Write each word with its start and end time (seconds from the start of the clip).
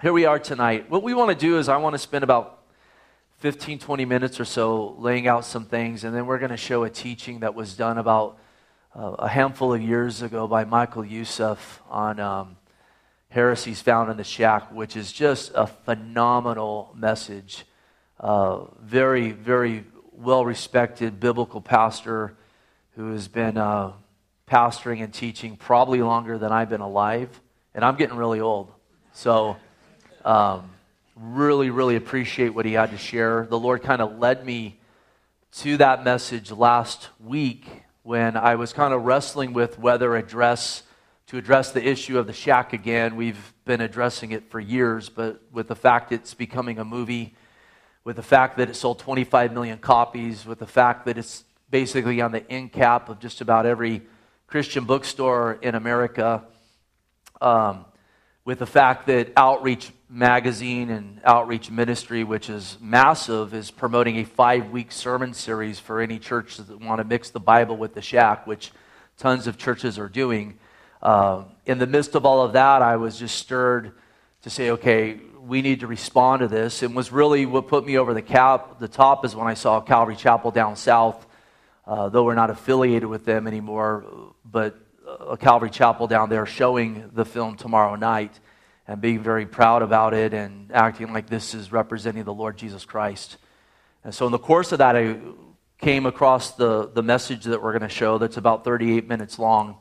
here 0.00 0.12
we 0.12 0.26
are 0.26 0.38
tonight. 0.38 0.88
What 0.88 1.02
we 1.02 1.12
want 1.12 1.30
to 1.30 1.46
do 1.46 1.58
is 1.58 1.68
I 1.68 1.76
want 1.78 1.94
to 1.94 1.98
spend 1.98 2.22
about 2.22 2.62
15, 3.38 3.80
20 3.80 4.04
minutes 4.04 4.38
or 4.38 4.44
so 4.44 4.94
laying 4.96 5.26
out 5.26 5.44
some 5.44 5.64
things, 5.64 6.04
and 6.04 6.14
then 6.14 6.26
we're 6.26 6.38
going 6.38 6.52
to 6.52 6.56
show 6.56 6.84
a 6.84 6.90
teaching 6.90 7.40
that 7.40 7.56
was 7.56 7.74
done 7.74 7.98
about 7.98 8.38
uh, 8.94 9.16
a 9.18 9.28
handful 9.28 9.74
of 9.74 9.82
years 9.82 10.22
ago 10.22 10.46
by 10.46 10.64
Michael 10.64 11.04
Youssef 11.04 11.82
on 11.90 12.20
um, 12.20 12.56
heresies 13.30 13.82
found 13.82 14.08
in 14.08 14.16
the 14.16 14.22
shack, 14.22 14.72
which 14.72 14.96
is 14.96 15.10
just 15.10 15.50
a 15.56 15.66
phenomenal 15.66 16.94
message. 16.96 17.64
Uh, 18.20 18.66
very, 18.80 19.32
very 19.32 19.84
well 20.12 20.44
respected 20.44 21.18
biblical 21.18 21.60
pastor 21.60 22.36
who 22.94 23.10
has 23.10 23.26
been 23.26 23.56
uh, 23.56 23.94
pastoring 24.48 25.02
and 25.02 25.12
teaching 25.12 25.56
probably 25.56 26.02
longer 26.02 26.38
than 26.38 26.52
I've 26.52 26.70
been 26.70 26.80
alive, 26.80 27.40
and 27.74 27.84
I'm 27.84 27.96
getting 27.96 28.16
really 28.16 28.38
old. 28.38 28.70
So, 29.12 29.56
um, 30.24 30.70
really, 31.16 31.70
really 31.70 31.96
appreciate 31.96 32.50
what 32.50 32.64
he 32.64 32.72
had 32.72 32.90
to 32.90 32.98
share. 32.98 33.46
The 33.48 33.58
Lord 33.58 33.82
kind 33.82 34.00
of 34.00 34.18
led 34.18 34.44
me 34.44 34.78
to 35.52 35.76
that 35.78 36.04
message 36.04 36.50
last 36.50 37.08
week 37.18 37.66
when 38.02 38.36
I 38.36 38.54
was 38.54 38.72
kind 38.72 38.94
of 38.94 39.04
wrestling 39.04 39.52
with 39.52 39.78
whether 39.78 40.16
address 40.16 40.82
to 41.28 41.36
address 41.36 41.72
the 41.72 41.86
issue 41.86 42.18
of 42.18 42.26
the 42.26 42.32
shack 42.32 42.72
again. 42.72 43.14
We've 43.14 43.52
been 43.66 43.82
addressing 43.82 44.32
it 44.32 44.50
for 44.50 44.58
years, 44.58 45.10
but 45.10 45.42
with 45.52 45.68
the 45.68 45.76
fact 45.76 46.10
it's 46.10 46.32
becoming 46.32 46.78
a 46.78 46.84
movie, 46.84 47.34
with 48.02 48.16
the 48.16 48.22
fact 48.22 48.56
that 48.56 48.70
it 48.70 48.76
sold 48.76 48.98
25 48.98 49.52
million 49.52 49.76
copies, 49.76 50.46
with 50.46 50.58
the 50.58 50.66
fact 50.66 51.04
that 51.04 51.18
it's 51.18 51.44
basically 51.70 52.22
on 52.22 52.32
the 52.32 52.50
end 52.50 52.72
cap 52.72 53.10
of 53.10 53.18
just 53.18 53.42
about 53.42 53.66
every 53.66 54.02
Christian 54.46 54.84
bookstore 54.84 55.58
in 55.60 55.74
America, 55.74 56.44
um, 57.42 57.84
with 58.48 58.60
the 58.60 58.66
fact 58.66 59.06
that 59.08 59.30
Outreach 59.36 59.92
Magazine 60.08 60.88
and 60.88 61.20
Outreach 61.22 61.70
Ministry, 61.70 62.24
which 62.24 62.48
is 62.48 62.78
massive, 62.80 63.52
is 63.52 63.70
promoting 63.70 64.16
a 64.16 64.24
five 64.24 64.70
week 64.70 64.90
sermon 64.90 65.34
series 65.34 65.78
for 65.78 66.00
any 66.00 66.18
church 66.18 66.56
that 66.56 66.80
want 66.80 66.98
to 66.98 67.04
mix 67.04 67.28
the 67.28 67.40
Bible 67.40 67.76
with 67.76 67.92
the 67.92 68.00
shack, 68.00 68.46
which 68.46 68.72
tons 69.18 69.46
of 69.46 69.58
churches 69.58 69.98
are 69.98 70.08
doing. 70.08 70.58
Uh, 71.02 71.44
in 71.66 71.76
the 71.76 71.86
midst 71.86 72.14
of 72.14 72.24
all 72.24 72.42
of 72.42 72.54
that, 72.54 72.80
I 72.80 72.96
was 72.96 73.18
just 73.18 73.36
stirred 73.36 73.92
to 74.40 74.48
say, 74.48 74.70
okay, 74.70 75.20
we 75.42 75.60
need 75.60 75.80
to 75.80 75.86
respond 75.86 76.40
to 76.40 76.48
this. 76.48 76.82
And 76.82 76.96
was 76.96 77.12
really 77.12 77.44
what 77.44 77.68
put 77.68 77.84
me 77.84 77.98
over 77.98 78.14
the, 78.14 78.22
cap, 78.22 78.78
the 78.78 78.88
top 78.88 79.26
is 79.26 79.36
when 79.36 79.46
I 79.46 79.52
saw 79.52 79.82
Calvary 79.82 80.16
Chapel 80.16 80.52
down 80.52 80.74
south, 80.76 81.26
uh, 81.86 82.08
though 82.08 82.24
we're 82.24 82.34
not 82.34 82.48
affiliated 82.48 83.10
with 83.10 83.26
them 83.26 83.46
anymore, 83.46 84.06
but 84.42 84.74
a 85.20 85.36
Calvary 85.36 85.70
Chapel 85.70 86.06
down 86.06 86.28
there 86.28 86.46
showing 86.46 87.10
the 87.14 87.24
film 87.24 87.56
tomorrow 87.56 87.94
night 87.94 88.38
and 88.86 89.00
being 89.00 89.22
very 89.22 89.46
proud 89.46 89.82
about 89.82 90.14
it 90.14 90.34
and 90.34 90.70
acting 90.72 91.12
like 91.12 91.28
this 91.28 91.54
is 91.54 91.72
representing 91.72 92.24
the 92.24 92.34
Lord 92.34 92.56
Jesus 92.56 92.84
Christ. 92.84 93.36
And 94.04 94.14
so, 94.14 94.26
in 94.26 94.32
the 94.32 94.38
course 94.38 94.72
of 94.72 94.78
that, 94.78 94.96
I 94.96 95.16
came 95.78 96.06
across 96.06 96.52
the, 96.52 96.88
the 96.88 97.02
message 97.02 97.44
that 97.44 97.62
we're 97.62 97.72
going 97.72 97.88
to 97.88 97.94
show 97.94 98.18
that's 98.18 98.36
about 98.36 98.64
38 98.64 99.08
minutes 99.08 99.38
long. 99.38 99.76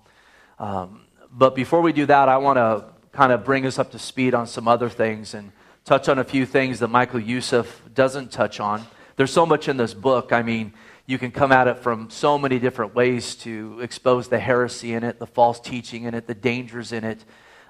Um, 0.60 1.02
but 1.32 1.56
before 1.56 1.82
we 1.82 1.92
do 1.92 2.06
that, 2.06 2.30
I 2.30 2.38
want 2.38 2.58
to 2.58 2.86
kind 3.12 3.32
of 3.32 3.44
bring 3.44 3.66
us 3.66 3.80
up 3.80 3.92
to 3.92 4.00
speed 4.00 4.34
on 4.34 4.48
some 4.48 4.68
other 4.68 4.90
things 4.90 5.34
and 5.34 5.52
touch 5.86 6.10
on 6.10 6.20
a 6.20 6.24
few 6.24 6.46
things 6.46 6.80
that 6.80 6.90
Michael 6.90 7.20
Youssef 7.20 7.82
doesn't 7.94 8.32
touch 8.32 8.60
on. 8.60 8.86
There's 9.16 9.32
so 9.32 9.46
much 9.46 9.68
in 9.68 9.78
this 9.78 9.94
book. 9.94 10.32
I 10.32 10.44
mean, 10.44 10.74
you 11.08 11.18
can 11.18 11.32
come 11.32 11.54
at 11.54 11.68
it 11.68 11.80
from 11.80 12.10
so 12.10 12.38
many 12.38 12.60
different 12.60 12.94
ways 12.94 13.36
to 13.36 13.80
expose 13.80 14.28
the 14.28 14.38
heresy 14.38 14.94
in 14.94 15.06
it, 15.06 15.20
the 15.20 15.26
false 15.26 15.58
teaching 15.58 16.04
in 16.04 16.14
it, 16.14 16.28
the 16.28 16.36
dangers 16.36 16.92
in 16.92 17.06
it. 17.06 17.24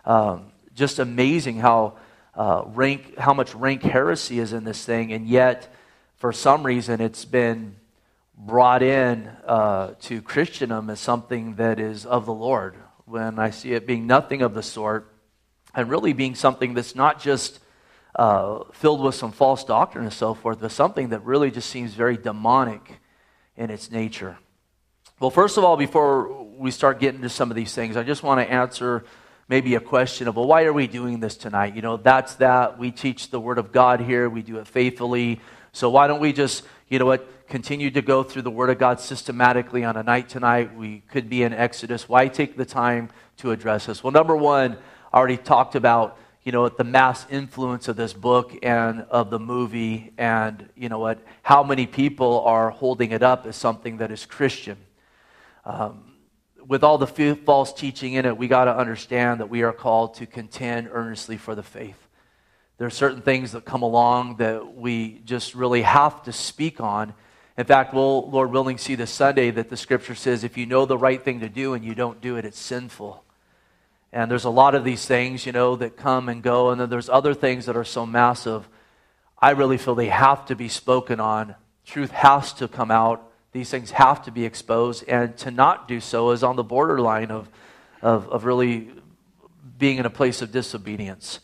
Um, 0.05 0.51
just 0.73 0.97
amazing 0.97 1.59
how 1.59 1.97
uh, 2.33 2.63
rank, 2.65 3.15
how 3.15 3.35
much 3.35 3.53
rank 3.53 3.83
heresy 3.83 4.39
is 4.39 4.53
in 4.53 4.63
this 4.63 4.83
thing, 4.83 5.13
and 5.13 5.27
yet, 5.27 5.71
for 6.15 6.33
some 6.33 6.65
reason, 6.65 6.99
it's 6.99 7.25
been 7.25 7.75
brought 8.35 8.81
in 8.81 9.27
uh, 9.45 9.93
to 10.01 10.21
Christendom 10.23 10.89
as 10.89 10.99
something 10.99 11.55
that 11.55 11.79
is 11.79 12.07
of 12.07 12.25
the 12.25 12.33
Lord. 12.33 12.75
When 13.05 13.37
I 13.37 13.51
see 13.51 13.73
it 13.73 13.85
being 13.85 14.07
nothing 14.07 14.41
of 14.41 14.55
the 14.55 14.63
sort, 14.63 15.13
and 15.75 15.89
really 15.89 16.13
being 16.13 16.33
something 16.33 16.73
that's 16.73 16.95
not 16.95 17.21
just 17.21 17.59
uh, 18.15 18.63
filled 18.73 19.01
with 19.01 19.13
some 19.13 19.31
false 19.31 19.63
doctrine 19.63 20.05
and 20.05 20.13
so 20.13 20.33
forth, 20.33 20.59
but 20.59 20.71
something 20.71 21.09
that 21.09 21.23
really 21.23 21.51
just 21.51 21.69
seems 21.69 21.93
very 21.93 22.17
demonic 22.17 22.99
in 23.57 23.69
its 23.69 23.91
nature. 23.91 24.37
Well, 25.19 25.31
first 25.31 25.57
of 25.57 25.63
all, 25.63 25.77
before 25.77 26.43
we 26.57 26.71
start 26.71 26.99
getting 26.99 27.21
to 27.21 27.29
some 27.29 27.49
of 27.49 27.55
these 27.55 27.73
things, 27.73 27.97
I 27.97 28.03
just 28.03 28.23
want 28.23 28.39
to 28.39 28.51
answer 28.51 29.03
maybe 29.49 29.75
a 29.75 29.79
question 29.79 30.27
of, 30.27 30.35
well, 30.35 30.45
why 30.45 30.63
are 30.65 30.73
we 30.73 30.87
doing 30.87 31.19
this 31.19 31.35
tonight? 31.35 31.75
You 31.75 31.81
know, 31.81 31.97
that's 31.97 32.35
that. 32.35 32.77
We 32.77 32.91
teach 32.91 33.31
the 33.31 33.39
Word 33.39 33.57
of 33.57 33.71
God 33.71 33.99
here, 33.99 34.29
we 34.29 34.41
do 34.41 34.57
it 34.59 34.67
faithfully. 34.67 35.41
So 35.71 35.89
why 35.89 36.07
don't 36.07 36.19
we 36.19 36.33
just, 36.33 36.63
you 36.87 36.99
know 36.99 37.05
what, 37.05 37.47
continue 37.47 37.89
to 37.91 38.01
go 38.01 38.23
through 38.23 38.43
the 38.43 38.51
Word 38.51 38.69
of 38.69 38.77
God 38.77 38.99
systematically 38.99 39.83
on 39.83 39.97
a 39.97 40.03
night 40.03 40.29
tonight? 40.29 40.75
We 40.75 41.01
could 41.09 41.29
be 41.29 41.43
in 41.43 41.53
Exodus. 41.53 42.07
Why 42.07 42.27
take 42.27 42.57
the 42.57 42.65
time 42.65 43.09
to 43.37 43.51
address 43.51 43.85
this? 43.85 44.03
Well, 44.03 44.11
number 44.11 44.35
one, 44.35 44.77
I 45.11 45.17
already 45.17 45.37
talked 45.37 45.75
about 45.75 46.17
you 46.47 46.53
know, 46.53 46.69
the 46.69 46.85
mass 46.85 47.25
influence 47.29 47.89
of 47.89 47.97
this 47.97 48.13
book 48.13 48.57
and 48.63 49.01
of 49.09 49.29
the 49.29 49.37
movie, 49.37 50.13
and 50.17 50.69
you 50.77 50.87
know 50.87 50.97
what, 50.97 51.19
how 51.43 51.61
many 51.61 51.85
people 51.85 52.39
are 52.45 52.69
holding 52.69 53.11
it 53.11 53.21
up 53.21 53.45
as 53.45 53.57
something 53.57 53.97
that 53.97 54.11
is 54.11 54.25
Christian. 54.25 54.77
Um, 55.65 56.13
with 56.65 56.85
all 56.85 56.97
the 56.97 57.35
false 57.45 57.73
teaching 57.73 58.13
in 58.13 58.25
it, 58.25 58.37
we 58.37 58.47
got 58.47 58.63
to 58.63 58.73
understand 58.77 59.41
that 59.41 59.49
we 59.49 59.63
are 59.63 59.73
called 59.73 60.13
to 60.13 60.25
contend 60.25 60.87
earnestly 60.89 61.35
for 61.35 61.53
the 61.53 61.63
faith. 61.63 62.07
There 62.77 62.87
are 62.87 62.91
certain 62.91 63.21
things 63.21 63.51
that 63.51 63.65
come 63.65 63.81
along 63.81 64.37
that 64.37 64.73
we 64.73 65.19
just 65.25 65.53
really 65.53 65.81
have 65.81 66.23
to 66.23 66.31
speak 66.31 66.79
on. 66.79 67.13
In 67.57 67.65
fact, 67.65 67.93
we'll, 67.93 68.31
Lord 68.31 68.51
willing, 68.51 68.77
see 68.77 68.95
this 68.95 69.11
Sunday 69.11 69.51
that 69.51 69.67
the 69.67 69.75
scripture 69.75 70.15
says 70.15 70.45
if 70.45 70.55
you 70.55 70.65
know 70.65 70.85
the 70.85 70.97
right 70.97 71.21
thing 71.21 71.41
to 71.41 71.49
do 71.49 71.73
and 71.73 71.83
you 71.83 71.93
don't 71.93 72.21
do 72.21 72.37
it, 72.37 72.45
it's 72.45 72.57
sinful. 72.57 73.25
And 74.17 74.31
there's 74.31 74.45
a 74.45 74.49
lot 74.49 74.73
of 74.73 74.83
these 74.83 75.05
things, 75.05 75.45
you 75.45 75.51
know, 75.51 75.75
that 75.75 75.95
come 75.95 76.27
and 76.27 76.41
go. 76.41 76.71
And 76.71 76.81
then 76.81 76.89
there's 76.89 77.07
other 77.07 77.35
things 77.35 77.67
that 77.67 77.77
are 77.77 77.83
so 77.83 78.03
massive. 78.03 78.67
I 79.39 79.51
really 79.51 79.77
feel 79.77 79.93
they 79.93 80.07
have 80.07 80.47
to 80.47 80.55
be 80.55 80.69
spoken 80.69 81.19
on. 81.19 81.53
Truth 81.85 82.09
has 82.09 82.51
to 82.53 82.67
come 82.67 82.89
out. 82.89 83.31
These 83.51 83.69
things 83.69 83.91
have 83.91 84.23
to 84.23 84.31
be 84.31 84.43
exposed. 84.43 85.07
And 85.07 85.37
to 85.37 85.51
not 85.51 85.87
do 85.87 85.99
so 85.99 86.31
is 86.31 86.41
on 86.41 86.55
the 86.55 86.63
borderline 86.63 87.29
of, 87.29 87.47
of, 88.01 88.27
of 88.29 88.45
really 88.45 88.89
being 89.77 89.99
in 89.99 90.07
a 90.07 90.09
place 90.09 90.41
of 90.41 90.51
disobedience. 90.51 91.39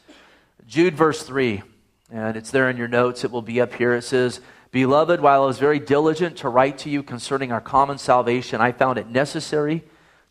Jude, 0.66 0.98
verse 0.98 1.22
3, 1.22 1.62
and 2.10 2.36
it's 2.36 2.50
there 2.50 2.72
in 2.72 2.78
your 2.78 2.88
notes. 2.88 3.24
It 3.24 3.30
will 3.30 3.44
be 3.44 3.62
up 3.62 3.76
here. 3.76 3.94
It 3.94 4.02
says, 4.02 4.42
Beloved, 4.72 5.22
while 5.22 5.44
I 5.44 5.46
was 5.46 5.60
very 5.60 5.78
diligent 5.78 6.38
to 6.38 6.50
write 6.50 6.80
to 6.80 6.90
you 6.90 7.04
concerning 7.04 7.52
our 7.52 7.62
common 7.62 8.00
salvation, 8.00 8.62
I 8.62 8.72
found 8.72 8.98
it 8.98 9.08
necessary 9.08 9.84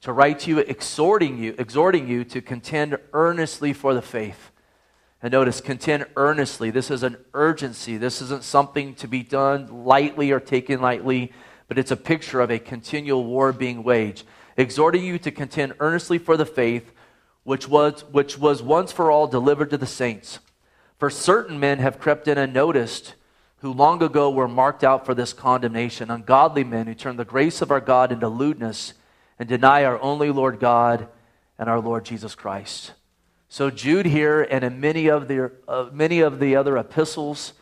to 0.02 0.12
write 0.12 0.40
to 0.40 0.50
you, 0.50 0.58
exhorting 0.58 1.38
you, 1.38 1.54
exhorting 1.58 2.08
you 2.08 2.24
to 2.24 2.42
contend 2.42 2.98
earnestly 3.12 3.72
for 3.72 3.94
the 3.94 4.02
faith. 4.02 4.50
And 5.22 5.30
notice, 5.30 5.60
contend 5.60 6.06
earnestly. 6.16 6.70
This 6.70 6.90
is 6.90 7.04
an 7.04 7.16
urgency. 7.32 7.96
This 7.96 8.20
isn't 8.20 8.42
something 8.42 8.94
to 8.96 9.06
be 9.06 9.22
done 9.22 9.84
lightly 9.84 10.32
or 10.32 10.40
taken 10.40 10.80
lightly, 10.80 11.32
but 11.68 11.78
it's 11.78 11.92
a 11.92 11.96
picture 11.96 12.40
of 12.40 12.50
a 12.50 12.58
continual 12.58 13.24
war 13.24 13.52
being 13.52 13.84
waged. 13.84 14.24
Exhorting 14.56 15.04
you 15.04 15.18
to 15.20 15.30
contend 15.30 15.74
earnestly 15.78 16.18
for 16.18 16.36
the 16.36 16.44
faith 16.44 16.92
which 17.44 17.68
was, 17.68 18.04
which 18.10 18.36
was 18.36 18.62
once 18.62 18.90
for 18.90 19.10
all 19.10 19.28
delivered 19.28 19.70
to 19.70 19.78
the 19.78 19.86
saints. 19.86 20.40
For 20.98 21.10
certain 21.10 21.60
men 21.60 21.78
have 21.78 22.00
crept 22.00 22.26
in 22.26 22.38
unnoticed, 22.38 23.14
who 23.58 23.72
long 23.72 24.02
ago 24.02 24.28
were 24.30 24.48
marked 24.48 24.82
out 24.82 25.06
for 25.06 25.14
this 25.14 25.32
condemnation, 25.32 26.10
ungodly 26.10 26.64
men 26.64 26.88
who 26.88 26.94
turned 26.94 27.20
the 27.20 27.24
grace 27.24 27.62
of 27.62 27.70
our 27.70 27.80
God 27.80 28.10
into 28.10 28.28
lewdness 28.28 28.94
and 29.38 29.48
deny 29.48 29.84
our 29.84 30.00
only 30.00 30.30
Lord 30.30 30.60
God 30.60 31.08
and 31.58 31.68
our 31.68 31.80
Lord 31.80 32.04
Jesus 32.04 32.34
Christ. 32.34 32.92
So 33.48 33.70
Jude 33.70 34.06
here 34.06 34.42
and 34.42 34.64
in 34.64 34.80
many 34.80 35.08
of 35.08 35.28
the, 35.28 35.52
uh, 35.68 35.90
many 35.92 36.20
of 36.20 36.40
the 36.40 36.56
other 36.56 36.78
epistles, 36.78 37.52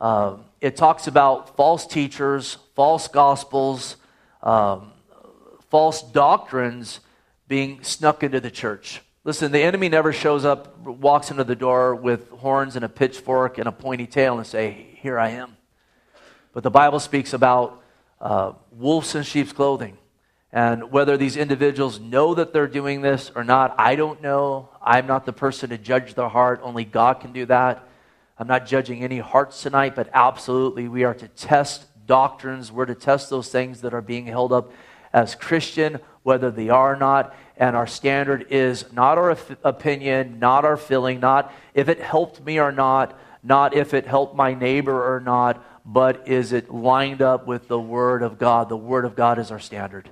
uh, 0.00 0.36
it 0.60 0.76
talks 0.76 1.06
about 1.06 1.56
false 1.56 1.86
teachers, 1.86 2.58
false 2.74 3.08
gospels, 3.08 3.96
um, 4.42 4.92
false 5.70 6.02
doctrines 6.02 7.00
being 7.48 7.82
snuck 7.82 8.22
into 8.22 8.40
the 8.40 8.50
church. 8.50 9.02
Listen, 9.24 9.52
the 9.52 9.62
enemy 9.62 9.88
never 9.88 10.12
shows 10.12 10.44
up, 10.44 10.78
walks 10.78 11.30
into 11.30 11.44
the 11.44 11.56
door 11.56 11.94
with 11.94 12.28
horns 12.30 12.76
and 12.76 12.84
a 12.84 12.88
pitchfork 12.88 13.58
and 13.58 13.66
a 13.66 13.72
pointy 13.72 14.06
tail 14.06 14.38
and 14.38 14.46
say, 14.46 14.98
Here 15.00 15.18
I 15.18 15.30
am. 15.30 15.56
But 16.52 16.62
the 16.62 16.70
Bible 16.70 17.00
speaks 17.00 17.32
about 17.32 17.82
uh, 18.20 18.52
wolves 18.72 19.14
in 19.14 19.22
sheep's 19.22 19.52
clothing. 19.52 19.98
And 20.54 20.92
whether 20.92 21.16
these 21.16 21.36
individuals 21.36 21.98
know 21.98 22.32
that 22.34 22.52
they're 22.52 22.68
doing 22.68 23.02
this 23.02 23.32
or 23.34 23.42
not, 23.42 23.74
I 23.76 23.96
don't 23.96 24.22
know. 24.22 24.68
I'm 24.80 25.04
not 25.04 25.26
the 25.26 25.32
person 25.32 25.70
to 25.70 25.78
judge 25.78 26.14
their 26.14 26.28
heart. 26.28 26.60
Only 26.62 26.84
God 26.84 27.18
can 27.18 27.32
do 27.32 27.44
that. 27.46 27.88
I'm 28.38 28.46
not 28.46 28.64
judging 28.64 29.02
any 29.02 29.18
hearts 29.18 29.62
tonight, 29.62 29.96
but 29.96 30.08
absolutely 30.14 30.86
we 30.86 31.02
are 31.02 31.14
to 31.14 31.26
test 31.26 31.86
doctrines. 32.06 32.70
We're 32.70 32.86
to 32.86 32.94
test 32.94 33.30
those 33.30 33.48
things 33.48 33.80
that 33.80 33.94
are 33.94 34.00
being 34.00 34.26
held 34.26 34.52
up 34.52 34.70
as 35.12 35.34
Christian, 35.34 35.98
whether 36.22 36.52
they 36.52 36.68
are 36.68 36.92
or 36.92 36.96
not. 36.96 37.34
And 37.56 37.74
our 37.74 37.88
standard 37.88 38.46
is 38.50 38.92
not 38.92 39.18
our 39.18 39.36
opinion, 39.64 40.38
not 40.38 40.64
our 40.64 40.76
feeling, 40.76 41.18
not 41.18 41.52
if 41.74 41.88
it 41.88 42.00
helped 42.00 42.44
me 42.44 42.60
or 42.60 42.70
not, 42.70 43.18
not 43.42 43.74
if 43.74 43.92
it 43.92 44.06
helped 44.06 44.36
my 44.36 44.54
neighbor 44.54 45.16
or 45.16 45.18
not, 45.18 45.64
but 45.84 46.28
is 46.28 46.52
it 46.52 46.72
lined 46.72 47.22
up 47.22 47.48
with 47.48 47.66
the 47.66 47.80
Word 47.80 48.22
of 48.22 48.38
God? 48.38 48.68
The 48.68 48.76
Word 48.76 49.04
of 49.04 49.16
God 49.16 49.40
is 49.40 49.50
our 49.50 49.58
standard. 49.58 50.10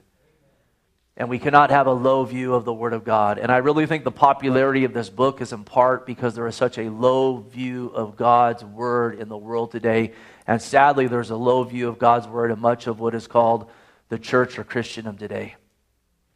And 1.17 1.29
we 1.29 1.39
cannot 1.39 1.71
have 1.71 1.87
a 1.87 1.93
low 1.93 2.25
view 2.25 2.55
of 2.55 2.65
the 2.65 2.73
Word 2.73 2.95
of 2.95 3.05
God. 3.05 3.39
And 3.39 3.53
I 3.53 3.59
really 3.59 3.87
think 3.87 4.03
the 4.03 4.11
popularity 4.11 4.85
of 4.85 4.95
this 4.95 5.11
book 5.11 5.43
is 5.43 5.53
in 5.53 5.65
part 5.65 6.07
because 6.07 6.35
there 6.35 6.47
is 6.47 6.57
such 6.57 6.79
a 6.79 6.91
low 6.91 7.39
view 7.39 7.89
of 7.95 8.17
God's 8.17 8.65
Word 8.65 9.21
in 9.21 9.29
the 9.29 9.37
world 9.37 9.73
today. 9.73 10.13
And 10.47 10.61
sadly, 10.63 11.09
there's 11.09 11.31
a 11.31 11.37
low 11.37 11.65
view 11.65 11.89
of 11.89 11.99
God's 11.99 12.27
Word 12.27 12.51
in 12.51 12.59
much 12.61 12.87
of 12.87 12.99
what 12.99 13.15
is 13.15 13.27
called 13.27 13.71
the 14.09 14.19
church 14.19 14.59
or 14.59 14.65
Christendom 14.65 15.19
today. 15.19 15.57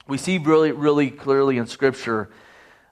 We 0.07 0.19
see 0.19 0.37
really, 0.39 0.73
really 0.73 1.11
clearly 1.11 1.57
in 1.57 1.67
Scripture 1.67 2.29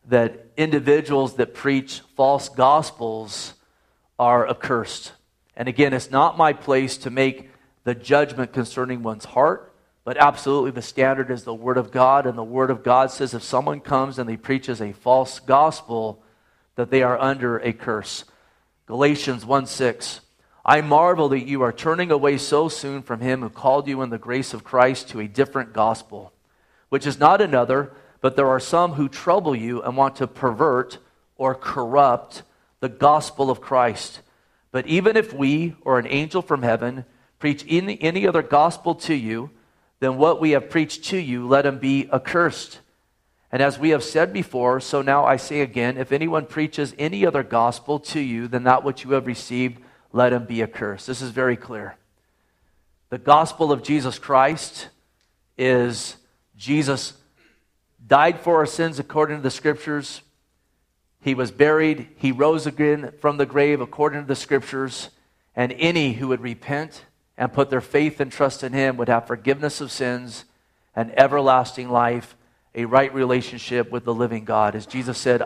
that 0.09 0.47
individuals 0.57 1.37
that 1.37 1.55
preach 1.55 2.01
false 2.17 2.49
gospels 2.49 3.55
are 4.19 4.49
accursed. 4.49 5.13
And 5.55 5.69
again, 5.69 5.93
it's 5.93 6.11
not 6.11 6.39
my 6.39 6.55
place 6.55 6.97
to 6.99 7.11
make 7.11 7.51
the 7.85 7.95
judgment 7.95 8.53
concerning 8.53 9.03
one's 9.03 9.27
heart, 9.27 9.74
but 10.05 10.19
absolutely 10.19 10.71
the 10.71 10.83
standard 10.83 11.31
is 11.31 11.45
the 11.45 11.55
Word 11.55 11.79
of 11.79 11.91
God. 11.91 12.27
And 12.27 12.37
the 12.37 12.45
Word 12.45 12.71
of 12.71 12.85
God 12.85 13.11
says 13.11 13.33
if 13.33 13.43
someone 13.43 13.81
comes 13.81 14.19
and 14.19 14.29
he 14.29 14.37
preaches 14.37 14.81
a 14.81 14.93
false 14.93 15.41
gospel, 15.41 16.23
that 16.77 16.91
they 16.91 17.03
are 17.03 17.19
under 17.19 17.59
a 17.59 17.73
curse. 17.73 18.25
Galatians 18.87 19.47
1 19.47 19.67
6. 19.67 20.21
I 20.67 20.81
marvel 20.81 21.29
that 21.29 21.47
you 21.47 21.63
are 21.63 21.73
turning 21.73 22.11
away 22.11 22.39
so 22.39 22.69
soon 22.69 23.03
from 23.03 23.21
him 23.21 23.41
who 23.43 23.51
called 23.51 23.87
you 23.87 24.01
in 24.03 24.11
the 24.11 24.19
grace 24.19 24.55
of 24.55 24.65
Christ 24.65 25.09
to 25.11 25.21
a 25.21 25.29
different 25.29 25.73
gospel, 25.73 26.33
which 26.89 27.07
is 27.07 27.19
not 27.19 27.41
another, 27.41 27.93
but 28.23 28.37
there 28.37 28.49
are 28.49 28.61
some 28.61 28.95
who 28.95 29.09
trouble 29.09 29.55
you 29.55 29.83
and 29.83 29.97
want 29.97 30.17
to 30.17 30.27
pervert 30.27 30.99
or 31.37 31.55
corrupt 31.55 32.43
the 32.81 32.89
gospel 32.89 33.51
of 33.51 33.61
Christ. 33.61 34.21
But 34.71 34.87
even 34.87 35.17
if 35.17 35.33
we 35.33 35.77
or 35.83 35.99
an 35.99 36.07
angel 36.07 36.41
from 36.41 36.63
heaven 36.63 37.05
preach 37.39 37.65
any, 37.69 38.01
any 38.01 38.27
other 38.27 38.43
gospel 38.43 38.95
to 38.95 39.15
you 39.15 39.51
than 40.05 40.19
what 40.19 40.39
we 40.39 40.51
have 40.51 40.69
preached 40.69 41.05
to 41.05 41.17
you, 41.17 41.49
let 41.49 41.65
him 41.65 41.79
be 41.79 42.07
accursed. 42.13 42.81
And 43.51 43.63
as 43.63 43.79
we 43.79 43.89
have 43.89 44.05
said 44.05 44.35
before, 44.35 44.79
so 44.79 45.01
now 45.01 45.25
I 45.25 45.37
say 45.37 45.63
again 45.63 45.97
if 45.97 46.13
anyone 46.13 46.45
preaches 46.45 46.95
any 46.99 47.25
other 47.25 47.43
gospel 47.43 47.99
to 48.01 48.21
you 48.21 48.47
than 48.47 48.65
that 48.65 48.85
which 48.85 49.03
you 49.05 49.13
have 49.13 49.27
received, 49.27 49.83
let 50.13 50.35
him 50.35 50.45
be 50.45 50.63
accursed. 50.63 51.07
This 51.07 51.23
is 51.23 51.31
very 51.31 51.57
clear. 51.57 51.97
The 53.09 53.17
gospel 53.17 53.73
of 53.73 53.83
Jesus 53.83 54.19
Christ 54.19 54.89
is 55.57 56.17
Jesus 56.55 57.15
died 58.07 58.41
for 58.41 58.57
our 58.57 58.67
sins 58.67 58.99
according 58.99 59.39
to 59.39 59.43
the 59.43 59.51
scriptures. 59.51 60.21
He 61.23 61.35
was 61.35 61.51
buried. 61.51 62.09
He 62.17 62.31
rose 62.31 62.67
again 62.67 63.15
from 63.23 63.39
the 63.39 63.47
grave 63.47 63.81
according 63.81 64.21
to 64.21 64.27
the 64.27 64.37
scriptures. 64.37 65.09
And 65.57 65.73
any 65.73 66.13
who 66.13 66.29
would 66.29 66.43
repent 66.43 67.07
and 67.37 67.53
put 67.53 67.71
their 67.71 67.81
faith 67.81 68.21
and 68.21 68.31
trust 68.31 68.63
in 68.63 68.73
him 68.73 68.97
would 68.97 69.09
have 69.09 69.27
forgiveness 69.27 69.81
of 69.81 69.91
sins 69.91 70.45
and 70.95 71.17
everlasting 71.19 71.89
life, 71.91 72.37
a 72.75 72.85
right 72.85 73.13
relationship 73.13 73.91
with 73.91 74.05
the 74.05 74.15
living 74.15 74.45
God. 74.45 74.75
As 74.75 74.87
Jesus 74.87 75.19
said, 75.19 75.43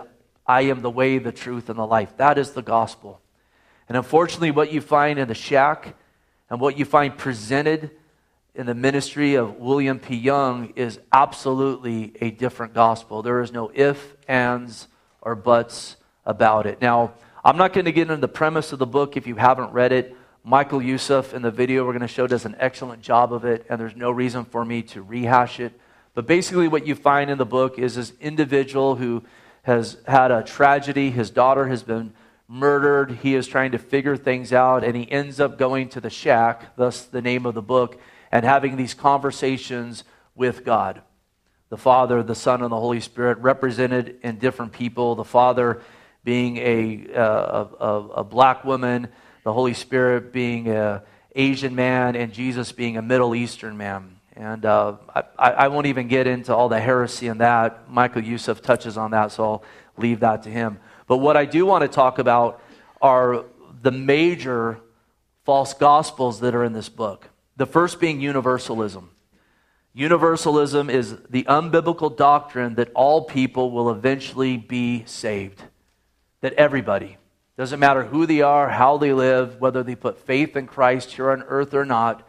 I 0.47 0.63
am 0.63 0.83
the 0.83 0.91
way, 0.91 1.19
the 1.19 1.33
truth, 1.33 1.69
and 1.69 1.79
the 1.79 1.87
life. 1.87 2.17
That 2.17 2.39
is 2.39 2.53
the 2.53 2.63
gospel. 2.63 3.21
And 3.89 3.97
unfortunately, 3.97 4.51
what 4.51 4.73
you 4.73 4.81
find 4.81 5.19
in 5.19 5.29
the 5.29 5.35
shack 5.35 5.95
and 6.51 6.61
what 6.61 6.79
you 6.79 6.85
find 6.85 7.17
presented 7.17 7.91
in 8.55 8.67
the 8.67 8.75
ministry 8.75 9.35
of 9.35 9.57
William 9.57 9.99
P. 9.99 10.17
Young 10.17 10.73
is 10.75 10.99
absolutely 11.13 12.13
a 12.21 12.31
different 12.31 12.75
gospel. 12.75 13.23
There 13.23 13.41
is 13.41 13.53
no 13.53 13.71
if, 13.73 14.17
ands, 14.27 14.89
or 15.21 15.35
buts 15.35 15.97
about 16.27 16.67
it. 16.67 16.81
Now, 16.81 17.15
I'm 17.45 17.57
not 17.57 17.73
going 17.73 17.85
to 17.85 17.93
get 17.93 18.03
into 18.03 18.17
the 18.17 18.29
premise 18.29 18.73
of 18.73 18.79
the 18.79 18.87
book 18.87 19.17
if 19.17 19.27
you 19.27 19.37
haven't 19.37 19.73
read 19.73 19.93
it. 19.93 20.17
Michael 20.49 20.81
Youssef 20.81 21.35
in 21.35 21.43
the 21.43 21.51
video 21.51 21.85
we're 21.85 21.93
going 21.93 22.01
to 22.01 22.09
show 22.09 22.27
does 22.27 22.47
an 22.47 22.57
excellent 22.59 23.03
job 23.03 23.35
of 23.35 23.45
it, 23.45 23.67
and 23.69 23.79
there's 23.79 23.95
no 23.95 24.11
reason 24.11 24.47
for 24.47 24.65
me 24.65 24.81
to 24.81 25.03
rehash 25.03 25.61
it. 25.61 25.79
But 26.15 26.27
basically, 26.27 26.69
what 26.69 26.87
you 26.87 26.95
find 26.95 27.29
in 27.29 27.37
the 27.37 27.45
book 27.45 27.79
is 27.79 27.97
this 27.97 28.15
individual 28.19 28.97
who 28.97 29.25
has 29.65 29.99
had 30.07 30.31
a 30.31 30.43
tragedy. 30.43 31.11
His 31.11 31.29
daughter 31.29 31.69
has 31.69 31.83
been 31.83 32.15
murdered. 32.49 33.19
He 33.23 33.35
is 33.35 33.47
trying 33.47 33.73
to 33.73 33.79
figure 33.79 34.17
things 34.17 34.51
out, 34.51 34.85
and 34.85 34.97
he 34.97 35.13
ends 35.13 35.39
up 35.39 35.59
going 35.59 35.91
to 35.91 36.01
the 36.01 36.09
shack, 36.09 36.75
thus 36.77 37.03
the 37.03 37.21
name 37.21 37.45
of 37.45 37.55
the 37.55 37.61
book, 37.61 38.01
and 38.33 38.43
having 38.43 38.77
these 38.77 38.95
conversations 38.95 40.03
with 40.35 40.65
God 40.65 41.03
the 41.69 41.77
Father, 41.77 42.23
the 42.23 42.35
Son, 42.35 42.63
and 42.63 42.73
the 42.73 42.81
Holy 42.81 43.01
Spirit 43.01 43.37
represented 43.41 44.19
in 44.23 44.39
different 44.39 44.73
people. 44.73 45.15
The 45.15 45.25
Father 45.25 45.83
being 46.25 46.57
a, 46.57 47.07
uh, 47.15 47.67
a, 47.79 48.21
a, 48.21 48.25
black 48.25 48.65
woman, 48.65 49.09
the 49.49 49.53
Holy 49.55 49.73
Spirit 49.73 50.31
being 50.31 50.69
an 50.69 51.01
Asian 51.35 51.75
man, 51.75 52.17
and 52.17 52.35
Jesus 52.35 52.71
being 52.71 52.99
a 52.99 53.03
Middle 53.03 53.35
Eastern 53.35 53.79
man. 53.79 54.17
And 54.37 54.67
uh, 54.67 54.97
I, 55.39 55.53
I, 55.53 55.69
won't 55.69 55.87
even 55.87 56.07
get 56.07 56.27
into 56.27 56.55
all 56.55 56.69
the 56.69 56.79
heresy 56.79 57.29
in 57.29 57.39
that. 57.39 57.91
Michael 57.91 58.23
Youssef 58.23 58.61
touches 58.61 58.99
on 58.99 59.13
that, 59.13 59.33
so 59.33 59.43
I'll 59.43 59.65
leave 59.97 60.21
that 60.21 60.43
to 60.43 60.51
him. 60.51 60.81
But 61.07 61.17
what 61.17 61.39
I 61.39 61.47
do 61.47 61.65
want 61.65 61.81
to 61.81 61.89
talk 61.89 62.19
about 62.19 62.61
are 63.01 63.47
the 63.81 63.91
major 63.91 64.81
false 65.47 65.73
gospels 65.73 66.41
that 66.41 66.55
are 66.55 66.63
in 66.63 66.75
this 66.75 66.91
book. 66.91 67.31
The 67.57 67.65
first 67.65 68.01
being 68.01 68.21
universalism. 68.21 69.09
Universalism 69.95 70.91
is 70.91 71.17
the 71.31 71.45
unbiblical 71.45 72.15
doctrine 72.15 72.75
that 72.75 72.91
all 72.95 73.23
people 73.23 73.71
will 73.71 73.91
eventually 73.91 74.59
be 74.59 75.05
saved. 75.07 75.63
That 76.43 76.53
everybody, 76.53 77.17
doesn't 77.59 77.81
matter 77.81 78.05
who 78.05 78.25
they 78.25 78.41
are, 78.41 78.69
how 78.69 78.99
they 78.99 79.13
live, 79.13 79.61
whether 79.61 79.83
they 79.83 79.97
put 79.97 80.21
faith 80.21 80.57
in 80.57 80.69
Christ 80.69 81.11
here 81.11 81.33
on 81.33 81.43
earth 81.43 81.75
or 81.75 81.85
not, 81.85 82.27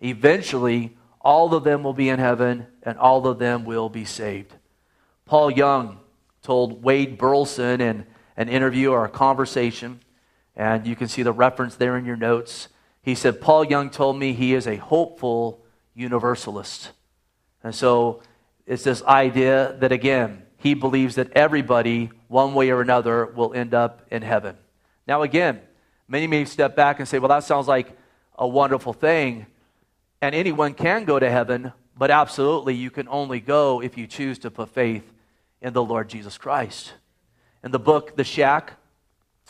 eventually 0.00 0.96
all 1.20 1.54
of 1.54 1.64
them 1.64 1.82
will 1.82 1.92
be 1.92 2.08
in 2.08 2.18
heaven 2.18 2.66
and 2.82 2.96
all 2.96 3.26
of 3.26 3.38
them 3.38 3.66
will 3.66 3.90
be 3.90 4.06
saved. 4.06 4.54
Paul 5.26 5.50
Young 5.50 6.00
told 6.40 6.82
Wade 6.82 7.18
Burleson 7.18 7.82
in 7.82 8.06
an 8.38 8.48
interview 8.48 8.90
or 8.90 9.04
a 9.04 9.10
conversation, 9.10 10.00
and 10.56 10.86
you 10.86 10.96
can 10.96 11.08
see 11.08 11.22
the 11.22 11.30
reference 11.30 11.76
there 11.76 11.98
in 11.98 12.06
your 12.06 12.16
notes. 12.16 12.68
He 13.02 13.14
said, 13.14 13.42
Paul 13.42 13.64
Young 13.64 13.90
told 13.90 14.18
me 14.18 14.32
he 14.32 14.54
is 14.54 14.66
a 14.66 14.76
hopeful 14.76 15.62
universalist. 15.94 16.92
And 17.62 17.74
so 17.74 18.22
it's 18.66 18.84
this 18.84 19.02
idea 19.02 19.76
that, 19.80 19.92
again, 19.92 20.44
he 20.56 20.72
believes 20.72 21.16
that 21.16 21.30
everybody, 21.32 22.10
one 22.28 22.54
way 22.54 22.70
or 22.70 22.80
another, 22.80 23.26
will 23.26 23.52
end 23.52 23.74
up 23.74 24.06
in 24.10 24.22
heaven. 24.22 24.56
Now, 25.10 25.22
again, 25.22 25.58
many 26.06 26.28
may 26.28 26.44
step 26.44 26.76
back 26.76 27.00
and 27.00 27.08
say, 27.08 27.18
well, 27.18 27.30
that 27.30 27.42
sounds 27.42 27.66
like 27.66 27.90
a 28.38 28.46
wonderful 28.46 28.92
thing, 28.92 29.44
and 30.22 30.36
anyone 30.36 30.72
can 30.72 31.04
go 31.04 31.18
to 31.18 31.28
heaven, 31.28 31.72
but 31.98 32.12
absolutely 32.12 32.76
you 32.76 32.92
can 32.92 33.08
only 33.08 33.40
go 33.40 33.82
if 33.82 33.98
you 33.98 34.06
choose 34.06 34.38
to 34.38 34.52
put 34.52 34.68
faith 34.68 35.02
in 35.60 35.72
the 35.72 35.82
Lord 35.82 36.08
Jesus 36.08 36.38
Christ. 36.38 36.92
In 37.64 37.72
the 37.72 37.78
book, 37.80 38.16
The 38.16 38.22
Shack, 38.22 38.74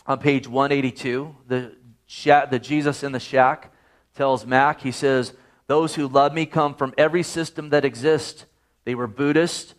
on 0.06 0.18
page 0.18 0.48
182, 0.48 1.36
the, 1.46 1.76
shack, 2.06 2.50
the 2.50 2.58
Jesus 2.58 3.02
in 3.02 3.12
the 3.12 3.20
Shack 3.20 3.70
tells 4.14 4.46
Mac, 4.46 4.80
he 4.80 4.92
says, 4.92 5.34
those 5.66 5.94
who 5.94 6.08
love 6.08 6.32
me 6.32 6.46
come 6.46 6.74
from 6.74 6.94
every 6.96 7.22
system 7.22 7.68
that 7.68 7.84
exists. 7.84 8.46
They 8.86 8.94
were 8.94 9.06
Buddhists 9.06 9.74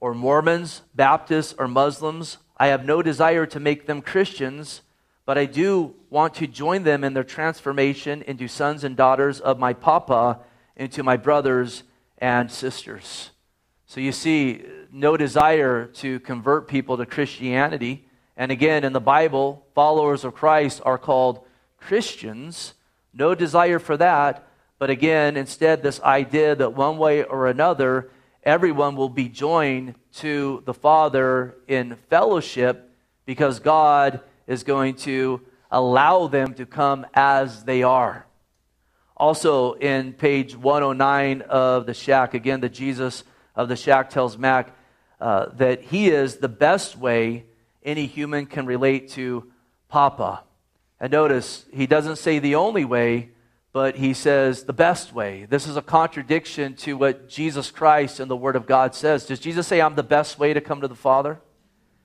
or 0.00 0.12
Mormons, 0.12 0.82
Baptists 0.92 1.54
or 1.56 1.68
Muslims. 1.68 2.38
I 2.56 2.66
have 2.66 2.84
no 2.84 3.00
desire 3.00 3.46
to 3.46 3.60
make 3.60 3.86
them 3.86 4.02
Christians, 4.02 4.80
but 5.26 5.38
I 5.38 5.46
do 5.46 5.94
want 6.10 6.34
to 6.34 6.46
join 6.46 6.82
them 6.82 7.02
in 7.02 7.14
their 7.14 7.24
transformation 7.24 8.22
into 8.22 8.46
sons 8.48 8.84
and 8.84 8.96
daughters 8.96 9.40
of 9.40 9.58
my 9.58 9.72
Papa, 9.72 10.40
into 10.76 11.02
my 11.02 11.16
brothers 11.16 11.82
and 12.18 12.50
sisters. 12.50 13.30
So 13.86 14.00
you 14.00 14.12
see, 14.12 14.64
no 14.92 15.16
desire 15.16 15.86
to 15.86 16.20
convert 16.20 16.68
people 16.68 16.96
to 16.96 17.06
Christianity. 17.06 18.06
And 18.36 18.50
again, 18.52 18.84
in 18.84 18.92
the 18.92 19.00
Bible, 19.00 19.66
followers 19.74 20.24
of 20.24 20.34
Christ 20.34 20.80
are 20.84 20.98
called 20.98 21.44
Christians. 21.78 22.74
No 23.12 23.34
desire 23.34 23.78
for 23.78 23.96
that. 23.96 24.46
But 24.78 24.90
again, 24.90 25.36
instead, 25.36 25.82
this 25.82 26.00
idea 26.00 26.54
that 26.56 26.74
one 26.74 26.98
way 26.98 27.24
or 27.24 27.46
another, 27.46 28.10
everyone 28.42 28.96
will 28.96 29.08
be 29.08 29.28
joined 29.28 29.94
to 30.14 30.62
the 30.66 30.74
Father 30.74 31.56
in 31.68 31.96
fellowship 32.10 32.90
because 33.24 33.60
God 33.60 34.20
is 34.46 34.64
going 34.64 34.94
to 34.94 35.40
allow 35.70 36.26
them 36.26 36.54
to 36.54 36.66
come 36.66 37.06
as 37.14 37.64
they 37.64 37.82
are. 37.82 38.26
Also, 39.16 39.74
in 39.74 40.12
page 40.12 40.56
109 40.56 41.42
of 41.42 41.86
the 41.86 41.94
shack, 41.94 42.34
again, 42.34 42.60
the 42.60 42.68
Jesus 42.68 43.24
of 43.54 43.68
the 43.68 43.76
shack 43.76 44.10
tells 44.10 44.36
Mac 44.36 44.76
uh, 45.20 45.46
that 45.54 45.82
he 45.82 46.08
is 46.08 46.36
the 46.36 46.48
best 46.48 46.96
way 46.96 47.44
any 47.82 48.06
human 48.06 48.46
can 48.46 48.66
relate 48.66 49.10
to 49.10 49.50
Papa. 49.88 50.42
And 50.98 51.12
notice, 51.12 51.64
he 51.72 51.86
doesn't 51.86 52.16
say 52.16 52.38
the 52.38 52.56
only 52.56 52.84
way, 52.84 53.30
but 53.72 53.96
he 53.96 54.14
says 54.14 54.64
the 54.64 54.72
best 54.72 55.12
way. 55.12 55.46
This 55.48 55.66
is 55.66 55.76
a 55.76 55.82
contradiction 55.82 56.74
to 56.76 56.96
what 56.96 57.28
Jesus 57.28 57.70
Christ 57.70 58.20
and 58.20 58.30
the 58.30 58.36
Word 58.36 58.56
of 58.56 58.66
God 58.66 58.94
says. 58.94 59.26
Does 59.26 59.40
Jesus 59.40 59.66
say, 59.66 59.80
I'm 59.80 59.96
the 59.96 60.02
best 60.02 60.38
way 60.38 60.54
to 60.54 60.60
come 60.60 60.80
to 60.80 60.88
the 60.88 60.94
Father? 60.94 61.40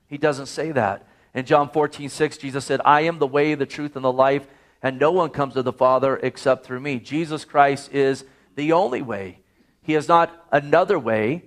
He 0.06 0.18
doesn't 0.18 0.46
say 0.46 0.72
that. 0.72 1.06
In 1.34 1.46
John 1.46 1.70
14, 1.70 2.08
6, 2.08 2.38
Jesus 2.38 2.64
said, 2.64 2.80
I 2.84 3.02
am 3.02 3.18
the 3.18 3.26
way, 3.26 3.54
the 3.54 3.66
truth, 3.66 3.96
and 3.96 4.04
the 4.04 4.12
life, 4.12 4.46
and 4.82 4.98
no 4.98 5.12
one 5.12 5.30
comes 5.30 5.54
to 5.54 5.62
the 5.62 5.72
Father 5.72 6.16
except 6.16 6.64
through 6.64 6.80
me. 6.80 6.98
Jesus 6.98 7.44
Christ 7.44 7.92
is 7.92 8.24
the 8.56 8.72
only 8.72 9.02
way. 9.02 9.40
He 9.82 9.94
is 9.94 10.08
not 10.08 10.46
another 10.50 10.98
way, 10.98 11.44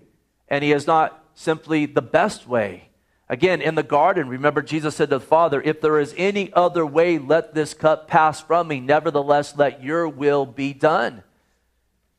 and 0.47 0.63
He 0.63 0.71
is 0.71 0.87
not 0.87 1.23
simply 1.35 1.85
the 1.85 2.01
best 2.01 2.47
way. 2.47 2.89
Again, 3.29 3.61
in 3.61 3.75
the 3.75 3.83
garden, 3.83 4.27
remember 4.27 4.61
Jesus 4.61 4.95
said 4.95 5.09
to 5.09 5.17
the 5.17 5.25
Father, 5.25 5.61
If 5.61 5.81
there 5.81 5.99
is 5.99 6.13
any 6.17 6.53
other 6.53 6.85
way, 6.85 7.17
let 7.17 7.53
this 7.53 7.73
cup 7.73 8.07
pass 8.07 8.41
from 8.41 8.67
me. 8.67 8.79
Nevertheless, 8.79 9.57
let 9.57 9.83
your 9.83 10.07
will 10.07 10.45
be 10.45 10.73
done. 10.73 11.23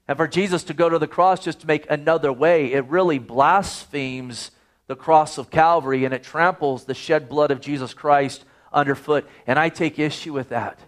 And 0.06 0.18
for 0.18 0.28
Jesus 0.28 0.64
to 0.64 0.74
go 0.74 0.88
to 0.88 0.98
the 0.98 1.06
cross 1.06 1.44
just 1.44 1.60
to 1.60 1.66
make 1.66 1.86
another 1.90 2.32
way, 2.32 2.72
it 2.72 2.86
really 2.86 3.18
blasphemes 3.18 4.50
the 4.86 4.96
cross 4.96 5.38
of 5.38 5.50
Calvary 5.50 6.04
and 6.04 6.14
it 6.14 6.22
tramples 6.22 6.84
the 6.84 6.94
shed 6.94 7.28
blood 7.28 7.50
of 7.50 7.60
Jesus 7.60 7.94
Christ 7.94 8.44
underfoot. 8.72 9.28
And 9.46 9.58
I 9.58 9.68
take 9.68 9.98
issue 9.98 10.32
with 10.32 10.50
that. 10.50 10.78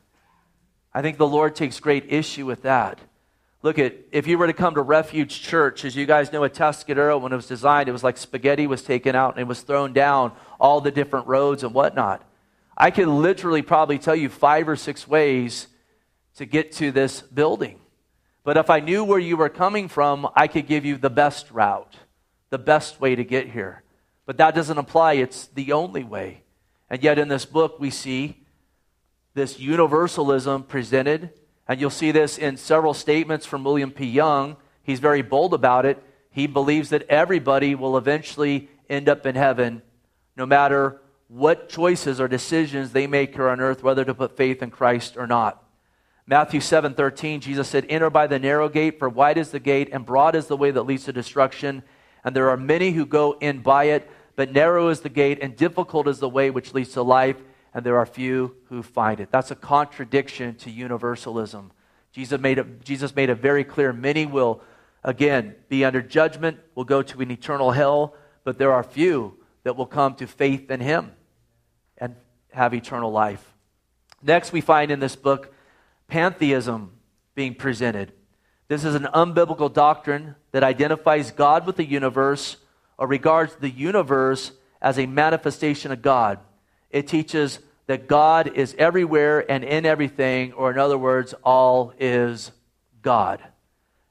I 0.92 1.02
think 1.02 1.18
the 1.18 1.26
Lord 1.26 1.54
takes 1.54 1.80
great 1.80 2.12
issue 2.12 2.46
with 2.46 2.62
that. 2.62 2.98
Look 3.62 3.78
at, 3.78 3.96
if 4.12 4.26
you 4.26 4.38
were 4.38 4.46
to 4.46 4.52
come 4.52 4.74
to 4.74 4.82
Refuge 4.82 5.42
Church, 5.42 5.84
as 5.84 5.96
you 5.96 6.06
guys 6.06 6.32
know, 6.32 6.44
at 6.44 6.54
Tuscadero, 6.54 7.20
when 7.20 7.32
it 7.32 7.36
was 7.36 7.46
designed, 7.46 7.88
it 7.88 7.92
was 7.92 8.04
like 8.04 8.16
spaghetti 8.16 8.66
was 8.66 8.82
taken 8.82 9.16
out 9.16 9.34
and 9.34 9.40
it 9.40 9.48
was 9.48 9.60
thrown 9.62 9.92
down 9.92 10.32
all 10.60 10.80
the 10.80 10.90
different 10.90 11.26
roads 11.26 11.64
and 11.64 11.74
whatnot. 11.74 12.22
I 12.76 12.90
could 12.90 13.08
literally 13.08 13.62
probably 13.62 13.98
tell 13.98 14.14
you 14.14 14.28
five 14.28 14.68
or 14.68 14.76
six 14.76 15.08
ways 15.08 15.66
to 16.36 16.44
get 16.44 16.72
to 16.72 16.92
this 16.92 17.22
building. 17.22 17.80
But 18.44 18.56
if 18.56 18.70
I 18.70 18.80
knew 18.80 19.02
where 19.02 19.18
you 19.18 19.36
were 19.36 19.48
coming 19.48 19.88
from, 19.88 20.28
I 20.36 20.46
could 20.46 20.66
give 20.66 20.84
you 20.84 20.96
the 20.98 21.10
best 21.10 21.50
route, 21.50 21.96
the 22.50 22.58
best 22.58 23.00
way 23.00 23.16
to 23.16 23.24
get 23.24 23.50
here. 23.50 23.82
But 24.26 24.36
that 24.38 24.54
doesn't 24.54 24.76
apply, 24.76 25.14
it's 25.14 25.46
the 25.46 25.72
only 25.72 26.04
way. 26.04 26.42
And 26.90 27.02
yet, 27.02 27.18
in 27.18 27.28
this 27.28 27.44
book, 27.44 27.80
we 27.80 27.90
see 27.90 28.44
this 29.34 29.58
universalism 29.58 30.64
presented. 30.64 31.30
And 31.68 31.80
you'll 31.80 31.90
see 31.90 32.12
this 32.12 32.38
in 32.38 32.56
several 32.56 32.94
statements 32.94 33.46
from 33.46 33.64
William 33.64 33.90
P. 33.90 34.06
Young. 34.06 34.56
He's 34.82 35.00
very 35.00 35.22
bold 35.22 35.54
about 35.54 35.84
it. 35.84 36.02
He 36.30 36.46
believes 36.46 36.90
that 36.90 37.02
everybody 37.08 37.74
will 37.74 37.96
eventually 37.96 38.68
end 38.88 39.08
up 39.08 39.26
in 39.26 39.34
heaven, 39.34 39.82
no 40.36 40.46
matter 40.46 41.00
what 41.28 41.68
choices 41.68 42.20
or 42.20 42.28
decisions 42.28 42.92
they 42.92 43.06
make 43.06 43.34
here 43.34 43.48
on 43.48 43.60
earth, 43.60 43.82
whether 43.82 44.04
to 44.04 44.14
put 44.14 44.36
faith 44.36 44.62
in 44.62 44.70
Christ 44.70 45.16
or 45.16 45.26
not. 45.26 45.62
Matthew 46.26 46.60
7:13 46.60 47.40
Jesus 47.40 47.68
said, 47.68 47.86
"Enter 47.88 48.10
by 48.10 48.26
the 48.26 48.38
narrow 48.38 48.68
gate, 48.68 48.98
for 48.98 49.08
wide 49.08 49.38
is 49.38 49.50
the 49.50 49.60
gate 49.60 49.88
and 49.92 50.06
broad 50.06 50.34
is 50.34 50.46
the 50.46 50.56
way 50.56 50.70
that 50.70 50.82
leads 50.82 51.04
to 51.04 51.12
destruction, 51.12 51.82
and 52.24 52.34
there 52.34 52.50
are 52.50 52.56
many 52.56 52.92
who 52.92 53.06
go 53.06 53.36
in 53.40 53.60
by 53.60 53.84
it, 53.84 54.08
but 54.36 54.52
narrow 54.52 54.88
is 54.88 55.00
the 55.00 55.08
gate 55.08 55.38
and 55.40 55.56
difficult 55.56 56.06
is 56.06 56.20
the 56.20 56.28
way 56.28 56.50
which 56.50 56.74
leads 56.74 56.90
to 56.90 57.02
life, 57.02 57.36
and 57.74 57.84
there 57.84 57.98
are 57.98 58.06
few 58.06 58.56
who 58.68 58.82
find 58.82 59.18
it. 59.18 59.30
That's 59.30 59.50
a 59.50 59.56
contradiction 59.56 60.54
to 60.56 60.70
universalism. 60.70 61.72
Jesus 62.12 62.40
made 62.40 62.58
it, 62.58 62.84
Jesus 62.84 63.14
made 63.16 63.30
it 63.30 63.36
very 63.36 63.64
clear 63.64 63.92
many 63.92 64.26
will, 64.26 64.62
again, 65.02 65.54
be 65.68 65.84
under 65.84 66.00
judgment, 66.00 66.58
will 66.74 66.84
go 66.84 67.02
to 67.02 67.20
an 67.20 67.30
eternal 67.30 67.72
hell, 67.72 68.14
but 68.44 68.58
there 68.58 68.72
are 68.72 68.82
few 68.82 69.38
that 69.64 69.76
will 69.76 69.86
come 69.86 70.14
to 70.14 70.26
faith 70.26 70.70
in 70.70 70.80
Him 70.80 71.12
and 71.98 72.14
have 72.52 72.72
eternal 72.72 73.10
life. 73.10 73.54
Next, 74.22 74.52
we 74.52 74.60
find 74.60 74.90
in 74.90 75.00
this 75.00 75.16
book 75.16 75.52
pantheism 76.08 76.92
being 77.34 77.54
presented. 77.54 78.12
This 78.68 78.84
is 78.84 78.94
an 78.94 79.08
unbiblical 79.14 79.72
doctrine 79.72 80.34
that 80.52 80.64
identifies 80.64 81.30
God 81.30 81.66
with 81.66 81.76
the 81.76 81.84
universe 81.84 82.56
or 82.98 83.06
regards 83.06 83.54
the 83.56 83.70
universe 83.70 84.52
as 84.80 84.98
a 84.98 85.06
manifestation 85.06 85.92
of 85.92 86.02
God. 86.02 86.38
It 86.90 87.08
teaches 87.08 87.58
that 87.86 88.08
God 88.08 88.52
is 88.54 88.74
everywhere 88.78 89.48
and 89.50 89.62
in 89.62 89.86
everything, 89.86 90.52
or 90.52 90.70
in 90.70 90.78
other 90.78 90.98
words, 90.98 91.34
all 91.44 91.92
is 91.98 92.50
God. 93.02 93.40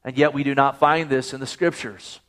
And 0.03 0.17
yet 0.17 0.33
we 0.33 0.43
do 0.43 0.55
not 0.55 0.79
find 0.79 1.09
this 1.09 1.33
in 1.33 1.39
the 1.39 1.47
scriptures. 1.47 2.19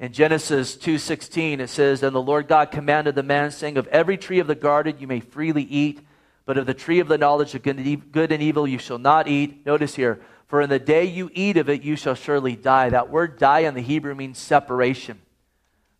In 0.00 0.12
Genesis 0.12 0.76
2:16 0.76 1.60
it 1.60 1.68
says, 1.68 2.02
"And 2.02 2.14
the 2.14 2.22
Lord 2.22 2.48
God 2.48 2.70
commanded 2.70 3.14
the 3.14 3.22
man 3.22 3.50
saying, 3.50 3.76
of 3.76 3.86
every 3.88 4.16
tree 4.16 4.38
of 4.38 4.46
the 4.46 4.54
garden 4.54 4.96
you 4.98 5.06
may 5.06 5.20
freely 5.20 5.62
eat, 5.62 6.00
but 6.46 6.58
of 6.58 6.66
the 6.66 6.74
tree 6.74 7.00
of 7.00 7.08
the 7.08 7.18
knowledge 7.18 7.54
of 7.54 7.62
good 7.62 8.32
and 8.32 8.42
evil 8.42 8.66
you 8.66 8.78
shall 8.78 8.98
not 8.98 9.28
eat." 9.28 9.64
Notice 9.66 9.94
here, 9.94 10.20
"For 10.46 10.60
in 10.60 10.68
the 10.70 10.78
day 10.78 11.04
you 11.04 11.30
eat 11.32 11.56
of 11.56 11.68
it 11.68 11.82
you 11.82 11.96
shall 11.96 12.14
surely 12.14 12.56
die." 12.56 12.90
That 12.90 13.10
word 13.10 13.38
die 13.38 13.60
in 13.60 13.74
the 13.74 13.80
Hebrew 13.80 14.14
means 14.14 14.38
separation. 14.38 15.20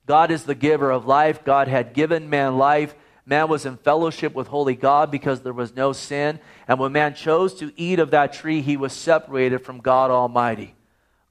God 0.07 0.31
is 0.31 0.45
the 0.45 0.55
giver 0.55 0.91
of 0.91 1.07
life. 1.07 1.45
God 1.45 1.69
had 1.69 1.95
given 1.95 2.29
man 2.29 2.59
life. 2.59 2.95
Man 3.27 3.49
was 3.49 3.65
in 3.65 3.79
fellowship 3.79 4.35
with 4.35 4.49
holy 4.49 4.75
God 4.75 5.11
because 5.11 5.41
there 5.41 5.53
was 5.53 5.75
no 5.75 5.93
sin. 5.93 6.41
And 6.69 6.79
when 6.79 6.93
man 6.93 7.15
chose 7.15 7.55
to 7.55 7.73
eat 7.77 7.99
of 7.99 8.11
that 8.11 8.35
tree, 8.35 8.61
he 8.61 8.77
was 8.77 8.93
separated 8.93 9.59
from 9.65 9.81
God 9.81 10.11
Almighty. 10.11 10.75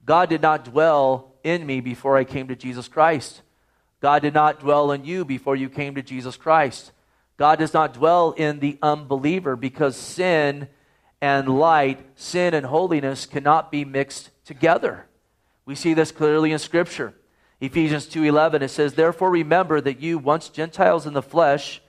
God 0.04 0.28
did 0.28 0.42
not 0.42 0.64
dwell 0.64 1.32
in 1.44 1.64
me 1.64 1.80
before 1.80 2.16
I 2.16 2.24
came 2.24 2.48
to 2.48 2.56
Jesus 2.56 2.88
Christ. 2.88 3.42
God 4.00 4.22
did 4.22 4.34
not 4.34 4.60
dwell 4.60 4.90
in 4.90 5.04
you 5.04 5.24
before 5.24 5.56
you 5.56 5.68
came 5.68 5.94
to 5.94 6.02
Jesus 6.02 6.36
Christ. 6.36 6.92
God 7.36 7.58
does 7.58 7.72
not 7.72 7.94
dwell 7.94 8.32
in 8.32 8.58
the 8.58 8.78
unbeliever 8.82 9.56
because 9.56 9.96
sin 9.96 10.68
and 11.20 11.48
light, 11.48 12.04
sin 12.16 12.54
and 12.54 12.66
holiness 12.66 13.24
cannot 13.24 13.72
be 13.72 13.84
mixed 13.84 14.30
together. 14.44 15.06
We 15.64 15.74
see 15.74 15.94
this 15.94 16.12
clearly 16.12 16.52
in 16.52 16.58
Scripture. 16.58 17.14
Ephesians 17.66 18.06
2:11 18.06 18.62
it 18.62 18.68
says 18.68 18.94
therefore 18.94 19.30
remember 19.30 19.80
that 19.80 20.00
you 20.00 20.18
once 20.18 20.48
Gentiles 20.48 21.06
in 21.06 21.14
the 21.14 21.22
flesh 21.22 21.80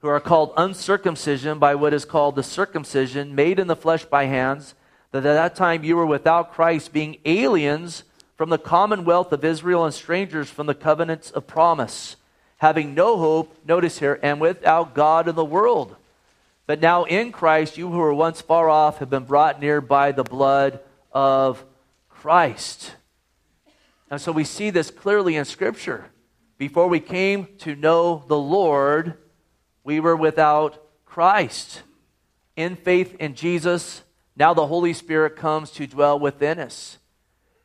who 0.00 0.08
are 0.08 0.20
called 0.20 0.52
uncircumcision 0.56 1.58
by 1.58 1.74
what 1.74 1.92
is 1.94 2.04
called 2.04 2.36
the 2.36 2.42
circumcision 2.42 3.34
made 3.34 3.58
in 3.58 3.66
the 3.66 3.76
flesh 3.76 4.04
by 4.04 4.24
hands 4.24 4.74
that 5.10 5.26
at 5.26 5.34
that 5.34 5.56
time 5.56 5.82
you 5.84 5.96
were 5.96 6.06
without 6.06 6.52
Christ 6.52 6.92
being 6.92 7.18
aliens 7.24 8.04
from 8.36 8.50
the 8.50 8.58
commonwealth 8.58 9.32
of 9.32 9.44
Israel 9.44 9.84
and 9.84 9.94
strangers 9.94 10.48
from 10.50 10.66
the 10.66 10.74
covenants 10.74 11.30
of 11.30 11.46
promise 11.46 12.16
having 12.58 12.94
no 12.94 13.16
hope 13.16 13.56
notice 13.66 13.98
here 13.98 14.18
and 14.22 14.40
without 14.40 14.94
God 14.94 15.28
in 15.28 15.34
the 15.34 15.44
world. 15.44 15.96
But 16.66 16.80
now 16.80 17.04
in 17.04 17.32
Christ 17.32 17.78
you 17.78 17.90
who 17.90 17.98
were 17.98 18.14
once 18.14 18.40
far 18.40 18.68
off 18.68 18.98
have 18.98 19.10
been 19.10 19.24
brought 19.24 19.60
near 19.60 19.80
by 19.80 20.12
the 20.12 20.24
blood 20.24 20.80
of 21.12 21.64
Christ 22.10 22.94
and 24.10 24.20
so 24.20 24.32
we 24.32 24.44
see 24.44 24.70
this 24.70 24.90
clearly 24.90 25.36
in 25.36 25.44
Scripture. 25.44 26.06
Before 26.56 26.88
we 26.88 27.00
came 27.00 27.48
to 27.58 27.76
know 27.76 28.24
the 28.26 28.38
Lord, 28.38 29.14
we 29.84 30.00
were 30.00 30.16
without 30.16 30.82
Christ. 31.04 31.82
In 32.56 32.74
faith 32.74 33.14
in 33.20 33.34
Jesus, 33.34 34.02
now 34.34 34.54
the 34.54 34.66
Holy 34.66 34.92
Spirit 34.92 35.36
comes 35.36 35.70
to 35.72 35.86
dwell 35.86 36.18
within 36.18 36.58
us. 36.58 36.98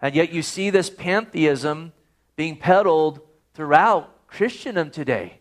And 0.02 0.14
yet 0.14 0.32
you 0.34 0.42
see 0.42 0.70
this 0.70 0.90
pantheism 0.90 1.94
being 2.36 2.58
peddled 2.58 3.22
throughout 3.54 4.28
Christendom 4.28 4.92
today. 4.92 5.40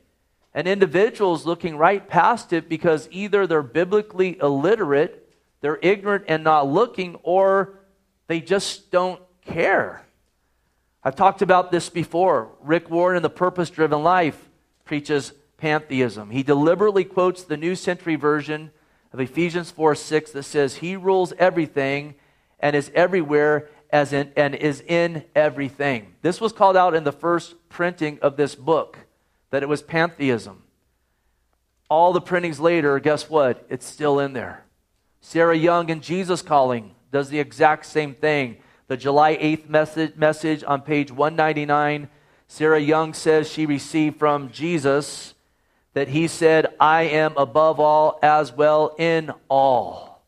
And 0.54 0.68
individuals 0.68 1.46
looking 1.46 1.76
right 1.76 2.06
past 2.06 2.52
it 2.52 2.68
because 2.68 3.08
either 3.10 3.46
they're 3.46 3.62
biblically 3.62 4.38
illiterate, 4.38 5.30
they're 5.62 5.78
ignorant 5.82 6.24
and 6.28 6.44
not 6.44 6.68
looking, 6.68 7.16
or 7.22 7.80
they 8.26 8.40
just 8.40 8.90
don't 8.90 9.20
care. 9.44 10.06
I've 11.04 11.16
talked 11.16 11.42
about 11.42 11.72
this 11.72 11.88
before. 11.88 12.50
Rick 12.60 12.88
Warren 12.88 13.16
in 13.16 13.22
The 13.22 13.30
Purpose 13.30 13.70
Driven 13.70 14.02
Life 14.02 14.48
preaches 14.84 15.32
pantheism. 15.56 16.30
He 16.30 16.42
deliberately 16.42 17.04
quotes 17.04 17.42
the 17.42 17.56
New 17.56 17.74
Century 17.74 18.14
Version 18.14 18.70
of 19.12 19.20
Ephesians 19.20 19.70
4 19.70 19.94
6 19.96 20.30
that 20.32 20.44
says, 20.44 20.76
He 20.76 20.94
rules 20.96 21.32
everything 21.38 22.14
and 22.60 22.76
is 22.76 22.90
everywhere 22.94 23.68
as 23.90 24.12
in, 24.12 24.32
and 24.36 24.54
is 24.54 24.80
in 24.80 25.24
everything. 25.34 26.14
This 26.22 26.40
was 26.40 26.52
called 26.52 26.76
out 26.76 26.94
in 26.94 27.04
the 27.04 27.12
first 27.12 27.56
printing 27.68 28.18
of 28.22 28.36
this 28.36 28.54
book, 28.54 28.98
that 29.50 29.62
it 29.62 29.68
was 29.68 29.82
pantheism. 29.82 30.62
All 31.90 32.12
the 32.12 32.20
printings 32.20 32.58
later, 32.58 32.98
guess 33.00 33.28
what? 33.28 33.66
It's 33.68 33.84
still 33.84 34.18
in 34.18 34.32
there. 34.32 34.64
Sarah 35.20 35.56
Young 35.56 35.90
in 35.90 36.00
Jesus 36.00 36.42
Calling 36.42 36.94
does 37.10 37.28
the 37.28 37.38
exact 37.38 37.86
same 37.86 38.14
thing. 38.14 38.56
The 38.92 38.98
July 38.98 39.38
8th 39.38 39.70
message, 39.70 40.16
message 40.16 40.64
on 40.64 40.82
page 40.82 41.10
199, 41.10 42.10
Sarah 42.46 42.78
Young 42.78 43.14
says 43.14 43.50
she 43.50 43.64
received 43.64 44.18
from 44.18 44.50
Jesus 44.50 45.32
that 45.94 46.08
he 46.08 46.28
said, 46.28 46.66
I 46.78 47.04
am 47.04 47.34
above 47.38 47.80
all 47.80 48.18
as 48.22 48.52
well 48.52 48.94
in 48.98 49.32
all. 49.48 50.22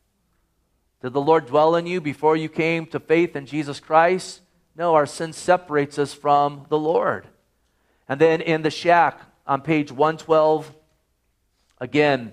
Did 1.02 1.12
the 1.12 1.20
Lord 1.20 1.44
dwell 1.44 1.76
in 1.76 1.84
you 1.84 2.00
before 2.00 2.38
you 2.38 2.48
came 2.48 2.86
to 2.86 3.00
faith 3.00 3.36
in 3.36 3.44
Jesus 3.44 3.80
Christ? 3.80 4.40
No, 4.74 4.94
our 4.94 5.04
sin 5.04 5.34
separates 5.34 5.98
us 5.98 6.14
from 6.14 6.64
the 6.70 6.78
Lord. 6.78 7.26
And 8.08 8.18
then 8.18 8.40
in 8.40 8.62
the 8.62 8.70
shack 8.70 9.20
on 9.46 9.60
page 9.60 9.92
112, 9.92 10.74
again, 11.82 12.32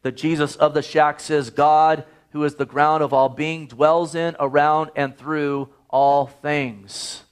the 0.00 0.10
Jesus 0.10 0.56
of 0.56 0.72
the 0.72 0.80
shack 0.80 1.20
says, 1.20 1.50
God 1.50 2.06
who 2.36 2.44
is 2.44 2.56
the 2.56 2.66
ground 2.66 3.02
of 3.02 3.14
all 3.14 3.30
being, 3.30 3.66
dwells 3.66 4.14
in, 4.14 4.36
around, 4.38 4.90
and 4.94 5.16
through 5.16 5.70
all 5.88 6.26
things. 6.26 7.22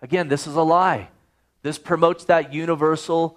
Again, 0.00 0.28
this 0.28 0.46
is 0.46 0.54
a 0.54 0.62
lie. 0.62 1.10
This 1.60 1.76
promotes 1.76 2.24
that 2.24 2.54
universalism 2.54 3.36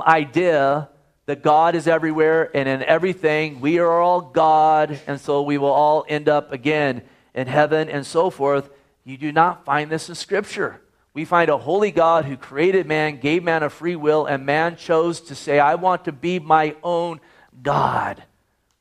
idea 0.00 0.88
that 1.26 1.42
God 1.42 1.74
is 1.74 1.86
everywhere 1.86 2.50
and 2.56 2.66
in 2.66 2.82
everything. 2.84 3.60
We 3.60 3.78
are 3.80 4.00
all 4.00 4.22
God, 4.22 4.98
and 5.06 5.20
so 5.20 5.42
we 5.42 5.58
will 5.58 5.68
all 5.68 6.06
end 6.08 6.30
up 6.30 6.52
again 6.52 7.02
in 7.34 7.46
heaven 7.46 7.90
and 7.90 8.06
so 8.06 8.30
forth. 8.30 8.70
You 9.04 9.18
do 9.18 9.30
not 9.30 9.66
find 9.66 9.90
this 9.90 10.08
in 10.08 10.14
Scripture. 10.14 10.80
We 11.12 11.26
find 11.26 11.50
a 11.50 11.58
holy 11.58 11.90
God 11.90 12.24
who 12.24 12.38
created 12.38 12.86
man, 12.86 13.20
gave 13.20 13.42
man 13.42 13.62
a 13.62 13.68
free 13.68 13.96
will, 13.96 14.24
and 14.24 14.46
man 14.46 14.76
chose 14.76 15.20
to 15.20 15.34
say, 15.34 15.58
I 15.58 15.74
want 15.74 16.06
to 16.06 16.12
be 16.12 16.38
my 16.38 16.76
own 16.82 17.20
God. 17.62 18.22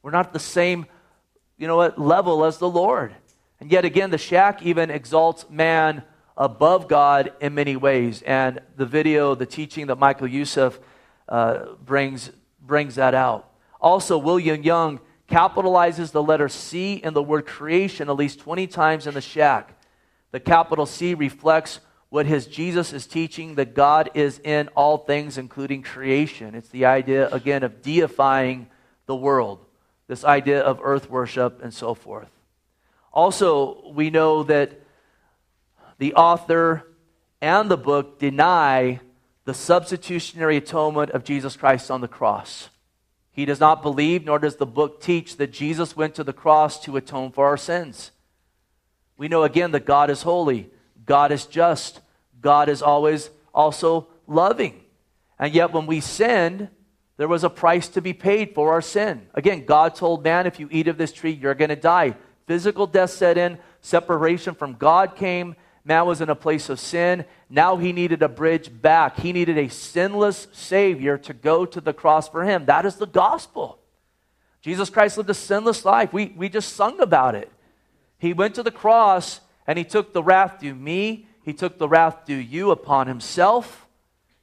We're 0.01 0.11
not 0.11 0.31
the 0.31 0.39
same, 0.39 0.85
you 1.57 1.67
know 1.67 1.77
what, 1.77 1.99
level 1.99 2.45
as 2.45 2.57
the 2.57 2.69
Lord. 2.69 3.15
And 3.59 3.71
yet 3.71 3.85
again, 3.85 4.09
the 4.09 4.17
shack 4.17 4.61
even 4.63 4.89
exalts 4.89 5.45
man 5.49 6.03
above 6.35 6.87
God 6.87 7.33
in 7.39 7.53
many 7.53 7.75
ways. 7.75 8.21
And 8.23 8.59
the 8.75 8.85
video, 8.85 9.35
the 9.35 9.45
teaching 9.45 9.87
that 9.87 9.97
Michael 9.97 10.27
Youssef 10.27 10.79
uh, 11.29 11.73
brings, 11.83 12.31
brings 12.61 12.95
that 12.95 13.13
out. 13.13 13.49
Also, 13.79 14.17
William 14.17 14.63
Young 14.63 14.99
capitalizes 15.29 16.11
the 16.11 16.23
letter 16.23 16.49
C 16.49 16.95
in 16.95 17.13
the 17.13 17.23
word 17.23 17.45
creation 17.45 18.09
at 18.09 18.15
least 18.15 18.39
20 18.39 18.67
times 18.67 19.07
in 19.07 19.13
the 19.13 19.21
shack. 19.21 19.77
The 20.31 20.39
capital 20.39 20.85
C 20.85 21.13
reflects 21.13 21.79
what 22.09 22.25
his 22.25 22.45
Jesus 22.45 22.93
is 22.93 23.07
teaching 23.07 23.55
that 23.55 23.73
God 23.73 24.11
is 24.13 24.39
in 24.43 24.67
all 24.75 24.99
things, 24.99 25.37
including 25.37 25.81
creation. 25.81 26.53
It's 26.53 26.69
the 26.69 26.85
idea, 26.85 27.27
again, 27.29 27.63
of 27.63 27.81
deifying 27.81 28.67
the 29.05 29.15
world, 29.15 29.65
this 30.13 30.23
idea 30.23 30.61
of 30.61 30.79
earth 30.83 31.09
worship 31.09 31.59
and 31.63 31.73
so 31.73 31.95
forth. 31.95 32.29
Also, 33.11 33.91
we 33.95 34.11
know 34.11 34.43
that 34.43 34.79
the 35.97 36.13
author 36.13 36.87
and 37.41 37.71
the 37.71 37.77
book 37.77 38.19
deny 38.19 38.99
the 39.45 39.55
substitutionary 39.55 40.57
atonement 40.57 41.09
of 41.09 41.23
Jesus 41.23 41.55
Christ 41.55 41.89
on 41.89 42.01
the 42.01 42.07
cross. 42.07 42.69
He 43.31 43.45
does 43.45 43.59
not 43.59 43.81
believe, 43.81 44.23
nor 44.23 44.37
does 44.37 44.57
the 44.57 44.67
book 44.67 45.01
teach, 45.01 45.37
that 45.37 45.51
Jesus 45.51 45.97
went 45.97 46.13
to 46.13 46.23
the 46.23 46.31
cross 46.31 46.79
to 46.81 46.95
atone 46.95 47.31
for 47.31 47.47
our 47.47 47.57
sins. 47.57 48.11
We 49.17 49.27
know 49.27 49.41
again 49.41 49.71
that 49.71 49.87
God 49.87 50.11
is 50.11 50.21
holy, 50.21 50.69
God 51.07 51.31
is 51.31 51.47
just, 51.47 52.01
God 52.39 52.69
is 52.69 52.83
always 52.83 53.31
also 53.51 54.09
loving. 54.27 54.79
And 55.39 55.55
yet, 55.55 55.73
when 55.73 55.87
we 55.87 56.01
sinned, 56.01 56.69
there 57.17 57.27
was 57.27 57.43
a 57.43 57.49
price 57.49 57.87
to 57.89 58.01
be 58.01 58.13
paid 58.13 58.55
for 58.55 58.71
our 58.71 58.81
sin. 58.81 59.27
Again, 59.33 59.65
God 59.65 59.95
told 59.95 60.23
man, 60.23 60.47
if 60.47 60.59
you 60.59 60.67
eat 60.71 60.87
of 60.87 60.97
this 60.97 61.11
tree, 61.11 61.31
you're 61.31 61.53
going 61.53 61.69
to 61.69 61.75
die. 61.75 62.15
Physical 62.47 62.87
death 62.87 63.11
set 63.11 63.37
in, 63.37 63.57
separation 63.81 64.55
from 64.55 64.73
God 64.73 65.15
came, 65.15 65.55
Man 65.85 66.05
was 66.05 66.21
in 66.21 66.29
a 66.29 66.35
place 66.35 66.69
of 66.69 66.79
sin. 66.79 67.25
Now 67.49 67.75
he 67.75 67.91
needed 67.91 68.21
a 68.21 68.29
bridge 68.29 68.69
back. 68.81 69.19
He 69.19 69.33
needed 69.33 69.57
a 69.57 69.67
sinless 69.67 70.47
Savior 70.53 71.17
to 71.19 71.33
go 71.33 71.65
to 71.65 71.81
the 71.81 71.93
cross 71.93 72.29
for 72.29 72.45
him. 72.45 72.65
That 72.65 72.85
is 72.85 72.95
the 72.95 73.05
gospel. 73.05 73.79
Jesus 74.61 74.89
Christ 74.89 75.17
lived 75.17 75.29
a 75.29 75.33
sinless 75.33 75.83
life. 75.83 76.13
We, 76.13 76.33
we 76.37 76.47
just 76.47 76.73
sung 76.73 77.01
about 77.01 77.35
it. 77.35 77.51
He 78.17 78.31
went 78.31 78.55
to 78.55 78.63
the 78.63 78.71
cross 78.71 79.41
and 79.67 79.77
he 79.77 79.83
took 79.83 80.13
the 80.13 80.23
wrath 80.23 80.59
due 80.61 80.75
me, 80.75 81.27
he 81.43 81.53
took 81.53 81.77
the 81.77 81.89
wrath 81.89 82.25
due 82.25 82.35
you 82.35 82.71
upon 82.71 83.07
himself. 83.07 83.85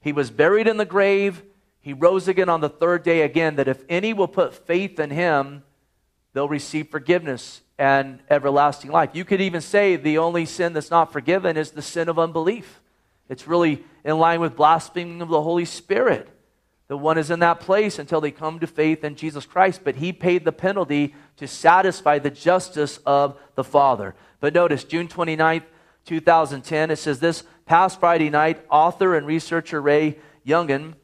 He 0.02 0.12
was 0.12 0.30
buried 0.30 0.68
in 0.68 0.76
the 0.76 0.84
grave. 0.84 1.42
He 1.80 1.92
rose 1.92 2.28
again 2.28 2.48
on 2.48 2.60
the 2.60 2.68
third 2.68 3.02
day 3.02 3.22
again, 3.22 3.56
that 3.56 3.68
if 3.68 3.84
any 3.88 4.12
will 4.12 4.28
put 4.28 4.54
faith 4.54 5.00
in 5.00 5.10
him, 5.10 5.62
they'll 6.32 6.48
receive 6.48 6.88
forgiveness 6.88 7.62
and 7.78 8.20
everlasting 8.28 8.90
life. 8.90 9.10
You 9.14 9.24
could 9.24 9.40
even 9.40 9.62
say 9.62 9.96
the 9.96 10.18
only 10.18 10.44
sin 10.44 10.74
that's 10.74 10.90
not 10.90 11.12
forgiven 11.12 11.56
is 11.56 11.70
the 11.70 11.82
sin 11.82 12.08
of 12.08 12.18
unbelief. 12.18 12.80
It's 13.28 13.48
really 13.48 13.84
in 14.04 14.18
line 14.18 14.40
with 14.40 14.56
blaspheming 14.56 15.22
of 15.22 15.28
the 15.28 15.42
Holy 15.42 15.64
Spirit. 15.64 16.28
The 16.88 16.96
one 16.96 17.16
is 17.16 17.30
in 17.30 17.38
that 17.38 17.60
place 17.60 17.98
until 17.98 18.20
they 18.20 18.32
come 18.32 18.58
to 18.58 18.66
faith 18.66 19.04
in 19.04 19.14
Jesus 19.14 19.46
Christ, 19.46 19.82
but 19.84 19.96
he 19.96 20.12
paid 20.12 20.44
the 20.44 20.52
penalty 20.52 21.14
to 21.36 21.46
satisfy 21.46 22.18
the 22.18 22.30
justice 22.30 22.98
of 23.06 23.38
the 23.54 23.64
Father. 23.64 24.16
But 24.40 24.54
notice, 24.54 24.82
June 24.82 25.06
29th, 25.06 25.62
2010, 26.04 26.90
it 26.90 26.96
says 26.96 27.20
this 27.20 27.44
past 27.64 28.00
Friday 28.00 28.28
night, 28.28 28.64
author 28.68 29.14
and 29.14 29.24
researcher 29.24 29.80
Ray 29.80 30.18
Yungen 30.44 30.94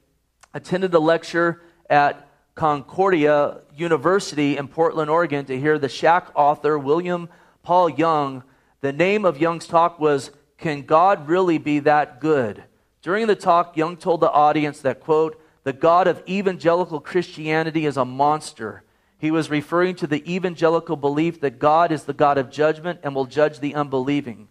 attended 0.56 0.94
a 0.94 0.98
lecture 0.98 1.60
at 1.90 2.30
Concordia 2.54 3.58
University 3.76 4.56
in 4.56 4.66
Portland, 4.68 5.10
Oregon, 5.10 5.44
to 5.44 5.60
hear 5.60 5.78
the 5.78 5.90
Shack 5.90 6.28
author 6.34 6.78
William 6.78 7.28
Paul 7.62 7.90
Young. 7.90 8.42
The 8.80 8.90
name 8.90 9.26
of 9.26 9.38
Young's 9.38 9.66
talk 9.66 10.00
was 10.00 10.30
Can 10.56 10.80
God 10.80 11.28
Really 11.28 11.58
Be 11.58 11.80
That 11.80 12.22
Good? 12.22 12.64
During 13.02 13.26
the 13.26 13.36
talk, 13.36 13.76
Young 13.76 13.98
told 13.98 14.22
the 14.22 14.30
audience 14.30 14.80
that, 14.80 15.00
quote, 15.00 15.38
the 15.64 15.74
God 15.74 16.06
of 16.06 16.22
evangelical 16.26 17.00
Christianity 17.00 17.84
is 17.84 17.98
a 17.98 18.06
monster. 18.06 18.82
He 19.18 19.30
was 19.30 19.50
referring 19.50 19.96
to 19.96 20.06
the 20.06 20.24
evangelical 20.32 20.96
belief 20.96 21.38
that 21.42 21.58
God 21.58 21.92
is 21.92 22.04
the 22.04 22.14
God 22.14 22.38
of 22.38 22.50
judgment 22.50 23.00
and 23.02 23.14
will 23.14 23.26
judge 23.26 23.60
the 23.60 23.74
unbelieving. 23.74 24.48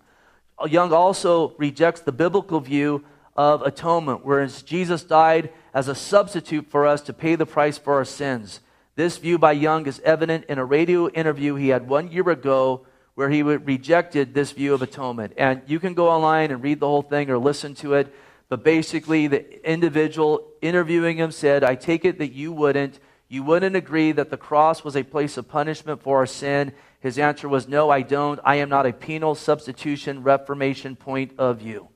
Young 0.68 0.94
also 0.94 1.56
rejects 1.58 2.02
the 2.02 2.12
biblical 2.12 2.60
view 2.60 3.04
of 3.36 3.62
atonement, 3.62 4.26
whereas 4.26 4.62
Jesus 4.62 5.04
died 5.04 5.52
as 5.74 5.88
a 5.88 5.96
substitute 5.96 6.68
for 6.70 6.88
us 6.88 7.02
to 7.02 7.14
pay 7.14 7.36
the 7.36 7.46
price 7.46 7.78
for 7.78 7.96
our 7.96 8.06
sins. 8.06 8.62
This 8.96 9.18
view 9.18 9.38
by 9.38 9.52
Young 9.52 9.88
is 9.88 10.00
evident 10.06 10.46
in 10.46 10.58
a 10.58 10.66
radio 10.66 11.10
interview 11.10 11.56
he 11.56 11.70
had 11.70 11.88
one 11.88 12.12
year 12.12 12.30
ago 12.30 12.86
where 13.16 13.30
he 13.30 13.44
rejected 13.44 14.34
this 14.34 14.52
view 14.52 14.74
of 14.74 14.82
atonement. 14.82 15.34
And 15.38 15.62
you 15.68 15.80
can 15.80 15.94
go 15.94 16.10
online 16.10 16.52
and 16.52 16.64
read 16.64 16.80
the 16.80 16.88
whole 16.88 17.02
thing 17.02 17.30
or 17.30 17.38
listen 17.38 17.76
to 17.76 17.94
it. 17.96 18.14
But 18.48 18.64
basically, 18.64 19.28
the 19.28 19.70
individual 19.70 20.48
interviewing 20.62 21.18
him 21.18 21.32
said, 21.32 21.64
I 21.64 21.76
take 21.76 22.06
it 22.06 22.20
that 22.20 22.34
you 22.34 22.52
wouldn't. 22.52 23.00
You 23.28 23.44
wouldn't 23.44 23.76
agree 23.76 24.12
that 24.12 24.30
the 24.30 24.38
cross 24.38 24.84
was 24.84 24.96
a 24.96 25.04
place 25.04 25.36
of 25.38 25.48
punishment 25.48 26.04
for 26.04 26.20
our 26.20 26.26
sin. 26.26 26.74
His 27.00 27.18
answer 27.18 27.50
was, 27.50 27.68
No, 27.68 27.90
I 27.90 28.02
don't. 28.02 28.40
I 28.44 28.56
am 28.58 28.70
not 28.70 28.86
a 28.86 28.94
penal 28.94 29.34
substitution 29.34 30.22
reformation 30.22 30.96
point 30.96 31.32
of 31.38 31.60
view. 31.60 31.88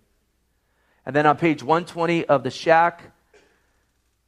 And 1.09 1.15
then 1.15 1.25
on 1.25 1.37
page 1.37 1.63
120 1.63 2.25
of 2.25 2.43
the 2.43 2.51
shack, 2.51 3.01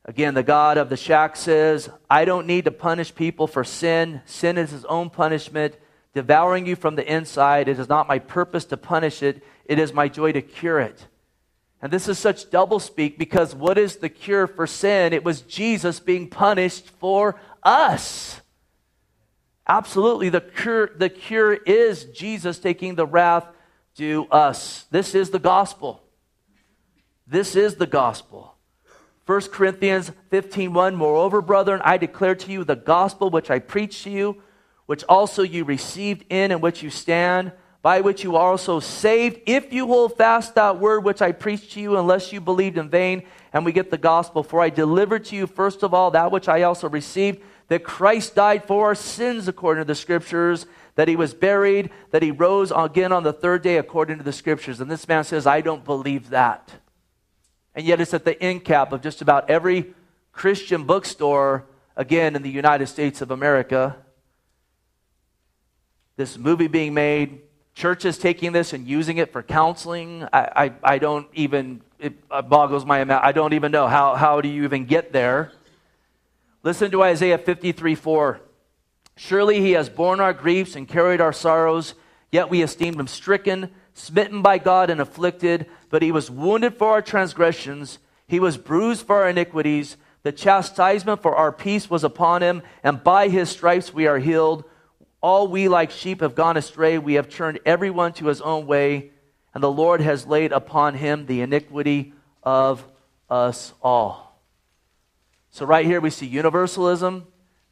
Again, 0.04 0.34
the 0.34 0.42
God 0.42 0.80
of 0.80 0.90
the 0.90 0.98
shack 0.98 1.36
says, 1.36 1.92
I 2.10 2.26
don't 2.26 2.48
need 2.48 2.66
to 2.66 2.72
punish 2.72 3.14
people 3.14 3.46
for 3.46 3.64
sin. 3.64 4.24
Sin 4.26 4.58
is 4.58 4.72
his 4.72 4.84
own 4.86 5.12
punishment, 5.12 5.78
devouring 6.16 6.66
you 6.66 6.76
from 6.76 6.96
the 6.96 7.08
inside. 7.08 7.68
It 7.68 7.78
is 7.78 7.88
not 7.88 8.08
my 8.08 8.18
purpose 8.18 8.66
to 8.66 8.78
punish 8.78 9.22
it, 9.22 9.44
it 9.66 9.78
is 9.78 9.94
my 9.94 10.08
joy 10.08 10.32
to 10.32 10.42
cure 10.42 10.80
it. 10.80 11.06
And 11.84 11.94
this 11.94 12.08
is 12.08 12.18
such 12.18 12.50
doublespeak 12.50 13.16
because 13.16 13.54
what 13.54 13.78
is 13.78 13.98
the 13.98 14.10
cure 14.10 14.48
for 14.48 14.66
sin? 14.66 15.14
It 15.14 15.24
was 15.24 15.42
Jesus 15.42 16.00
being 16.00 16.32
punished 16.32 16.90
for 17.00 17.40
us. 17.62 18.42
Absolutely, 19.68 20.30
the 20.30 20.42
cure, 20.42 20.90
the 20.98 21.10
cure 21.10 21.54
is 21.54 22.06
Jesus 22.06 22.58
taking 22.58 22.96
the 22.96 23.06
wrath 23.06 23.46
to 23.98 24.26
us. 24.32 24.88
This 24.90 25.14
is 25.14 25.30
the 25.30 25.38
gospel. 25.38 26.02
This 27.32 27.56
is 27.56 27.76
the 27.76 27.88
gospel. 27.88 28.56
1 29.26 29.54
Corinthians 29.54 30.12
15:1 30.32 30.96
Moreover, 30.96 31.42
brethren, 31.42 31.82
I 31.86 31.96
declare 31.96 32.36
to 32.36 32.52
you 32.52 32.66
the 32.66 32.76
gospel 32.76 33.30
which 33.30 33.50
I 33.50 33.60
preached 33.60 34.04
to 34.04 34.10
you, 34.10 34.42
which 34.86 35.06
also 35.08 35.42
you 35.42 35.64
received 35.64 36.26
in 36.30 36.52
and 36.52 36.62
which 36.62 36.84
you 36.84 36.90
stand, 36.90 37.54
by 37.82 38.02
which 38.02 38.26
you 38.26 38.36
are 38.36 38.52
also 38.52 38.82
saved, 38.82 39.40
if 39.46 39.72
you 39.72 39.88
hold 39.88 40.18
fast 40.18 40.56
that 40.56 40.78
word 40.78 41.06
which 41.06 41.22
I 41.22 41.32
preached 41.32 41.72
to 41.72 41.80
you, 41.80 41.98
unless 41.98 42.34
you 42.34 42.42
believed 42.42 42.78
in 42.78 42.90
vain. 42.90 43.24
And 43.54 43.64
we 43.64 43.72
get 43.72 43.92
the 43.92 43.98
gospel. 43.98 44.44
For 44.44 44.60
I 44.60 44.70
delivered 44.70 45.24
to 45.26 45.38
you 45.38 45.48
first 45.48 45.84
of 45.84 45.94
all 45.94 46.12
that 46.12 46.34
which 46.34 46.50
I 46.50 46.64
also 46.64 46.90
received, 46.90 47.42
that 47.70 47.86
Christ 47.86 48.36
died 48.36 48.66
for 48.66 48.88
our 48.88 48.96
sins 48.96 49.48
according 49.48 49.86
to 49.86 49.88
the 49.88 49.96
scriptures, 49.96 50.66
that 50.96 51.08
he 51.08 51.16
was 51.16 51.34
buried, 51.34 51.92
that 52.12 52.24
he 52.24 52.32
rose 52.32 52.74
again 52.76 53.14
on 53.14 53.24
the 53.24 53.32
third 53.32 53.62
day 53.62 53.78
according 53.78 54.18
to 54.18 54.24
the 54.26 54.34
scriptures. 54.34 54.82
And 54.82 54.92
this 54.92 55.08
man 55.08 55.24
says, 55.24 55.48
I 55.48 55.62
don't 55.62 55.86
believe 55.86 56.32
that. 56.32 56.81
And 57.76 57.86
yet 57.86 58.02
it's 58.02 58.14
at 58.14 58.26
the 58.26 58.42
end 58.42 58.66
cap 58.66 58.92
of 58.92 59.02
just 59.02 59.22
about 59.22 59.50
every 59.50 59.94
Christian 60.34 60.84
bookstore, 60.84 61.66
again, 61.96 62.36
in 62.36 62.42
the 62.42 62.50
United 62.50 62.88
States 62.88 63.22
of 63.22 63.32
America. 63.32 63.98
This 66.18 66.38
movie 66.38 66.68
being 66.68 66.94
made, 66.94 67.42
churches 67.74 68.18
taking 68.18 68.52
this 68.52 68.74
and 68.74 68.88
using 68.88 69.18
it 69.18 69.32
for 69.32 69.42
counseling. 69.42 70.28
I, 70.34 70.72
I, 70.84 70.94
I 70.96 70.98
don't 70.98 71.28
even, 71.34 71.82
it 72.00 72.28
boggles 72.50 72.86
my 72.86 73.04
mind. 73.04 73.12
I 73.12 73.32
don't 73.32 73.54
even 73.54 73.72
know. 73.72 73.88
How, 73.88 74.16
how 74.16 74.42
do 74.42 74.50
you 74.50 74.64
even 74.64 74.86
get 74.86 75.14
there? 75.14 75.52
Listen 76.64 76.92
to 76.92 77.02
Isaiah 77.04 77.38
53 77.38 77.96
4. 77.96 78.42
Surely 79.16 79.62
he 79.62 79.72
has 79.72 79.90
borne 79.90 80.20
our 80.20 80.34
griefs 80.34 80.76
and 80.76 80.88
carried 80.88 81.22
our 81.22 81.34
sorrows, 81.34 81.96
yet 82.32 82.50
we 82.50 82.62
esteemed 82.62 83.00
him 83.00 83.08
stricken, 83.08 83.72
smitten 83.94 84.42
by 84.42 84.58
God, 84.58 84.90
and 84.90 85.02
afflicted 85.02 85.68
but 85.92 86.02
he 86.02 86.12
was 86.12 86.32
wounded 86.32 86.78
for 86.78 86.90
our 86.90 87.02
transgressions, 87.02 88.00
he 88.26 88.40
was 88.40 88.58
bruised 88.58 89.06
for 89.06 89.18
our 89.18 89.30
iniquities. 89.30 89.98
The 90.24 90.32
chastisement 90.32 91.22
for 91.22 91.36
our 91.36 91.52
peace 91.52 91.90
was 91.90 92.06
upon 92.06 92.42
him, 92.42 92.64
and 92.82 93.04
by 93.04 93.28
his 93.28 93.50
stripes 93.50 93.94
we 93.94 94.08
are 94.08 94.20
healed. 94.20 94.64
All 95.20 95.50
we 95.50 95.68
like 95.68 95.92
sheep 95.92 96.22
have 96.22 96.34
gone 96.34 96.56
astray. 96.56 96.98
We 96.98 97.16
have 97.16 97.30
turned 97.30 97.60
everyone 97.66 98.14
to 98.14 98.28
his 98.28 98.40
own 98.40 98.66
way, 98.68 99.12
and 99.54 99.62
the 99.62 99.72
Lord 99.72 100.00
has 100.00 100.26
laid 100.26 100.54
upon 100.54 100.96
him 100.96 101.26
the 101.26 101.42
iniquity 101.42 102.14
of 102.42 102.88
us 103.30 103.74
all. 103.82 104.40
So, 105.50 105.66
right 105.66 105.86
here, 105.86 106.00
we 106.00 106.10
see 106.10 106.26
universalism, 106.26 107.28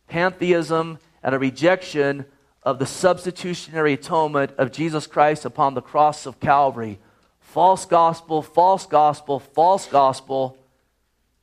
pantheism, 0.08 1.00
and 1.24 1.34
a 1.34 1.40
rejection 1.40 2.26
of 2.70 2.78
the 2.78 2.86
substitutionary 2.86 3.94
atonement 3.94 4.52
of 4.60 4.72
Jesus 4.72 5.08
Christ 5.08 5.44
upon 5.44 5.74
the 5.74 5.82
cross 5.82 6.28
of 6.28 6.40
Calvary. 6.40 7.00
False 7.40 7.84
gospel, 7.86 8.44
false 8.44 8.86
gospel, 8.86 9.40
false 9.40 9.88
gospel, 9.88 10.56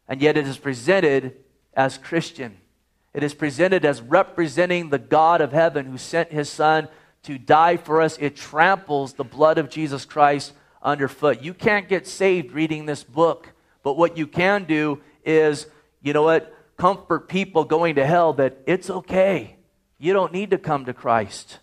and 0.06 0.22
yet 0.22 0.36
it 0.36 0.46
is 0.46 0.56
presented 0.56 1.34
as 1.74 1.98
Christian. 1.98 2.58
It 3.12 3.24
is 3.24 3.34
presented 3.34 3.84
as 3.84 4.00
representing 4.00 4.90
the 4.90 5.00
God 5.00 5.40
of 5.40 5.50
heaven 5.50 5.86
who 5.86 5.98
sent 5.98 6.30
his 6.30 6.48
Son 6.48 6.86
to 7.24 7.38
die 7.38 7.76
for 7.76 8.00
us. 8.00 8.16
It 8.18 8.36
tramples 8.36 9.14
the 9.14 9.24
blood 9.24 9.58
of 9.58 9.68
Jesus 9.68 10.04
Christ 10.04 10.52
underfoot. 10.80 11.42
You 11.42 11.54
can't 11.54 11.88
get 11.88 12.06
saved 12.06 12.52
reading 12.52 12.86
this 12.86 13.02
book, 13.02 13.52
but 13.82 13.96
what 13.96 14.16
you 14.16 14.28
can 14.28 14.62
do 14.62 15.00
is, 15.24 15.66
you 16.02 16.12
know 16.12 16.22
what, 16.22 16.54
comfort 16.76 17.28
people 17.28 17.64
going 17.64 17.96
to 17.96 18.06
hell 18.06 18.32
that 18.34 18.58
it's 18.64 18.90
okay. 18.90 19.55
You 19.98 20.12
don't 20.12 20.32
need 20.32 20.50
to 20.50 20.58
come 20.58 20.84
to 20.84 20.92
Christ. 20.92 21.58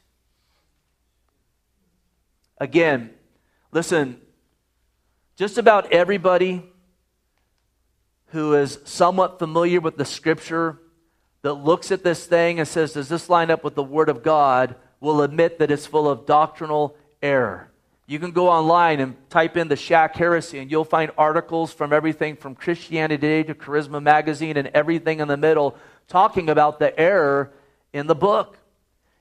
Again, 2.58 3.12
listen, 3.72 4.20
just 5.36 5.58
about 5.58 5.92
everybody 5.92 6.64
who 8.28 8.54
is 8.56 8.80
somewhat 8.86 9.40
familiar 9.40 9.80
with 9.80 9.98
the 9.98 10.06
scripture 10.06 10.80
that 11.44 11.54
looks 11.54 11.92
at 11.92 12.04
this 12.04 12.26
thing 12.26 12.60
and 12.60 12.68
says, 12.68 12.94
Does 12.94 13.10
this 13.10 13.30
line 13.30 13.52
up 13.52 13.64
with 13.64 13.76
the 13.76 13.84
Word 13.84 14.10
of 14.10 14.24
God? 14.24 14.76
will 15.04 15.22
admit 15.22 15.60
that 15.60 15.70
it's 15.70 15.86
full 15.86 16.10
of 16.10 16.26
doctrinal 16.26 16.96
error. 17.22 17.70
You 18.08 18.20
can 18.20 18.32
go 18.32 18.48
online 18.48 19.02
and 19.02 19.16
type 19.30 19.58
in 19.58 19.68
the 19.68 19.76
Shack 19.76 20.16
Heresy, 20.16 20.60
and 20.60 20.72
you'll 20.72 20.86
find 20.86 21.12
articles 21.18 21.74
from 21.74 21.92
everything 21.92 22.38
from 22.38 22.56
Christianity 22.56 23.18
Today 23.18 23.44
to 23.44 23.54
Charisma 23.54 24.02
Magazine 24.02 24.56
and 24.56 24.70
everything 24.70 25.20
in 25.20 25.28
the 25.28 25.36
middle 25.36 25.76
talking 26.08 26.50
about 26.50 26.80
the 26.80 26.98
error 26.98 27.52
in 27.94 28.08
the 28.08 28.16
book. 28.16 28.58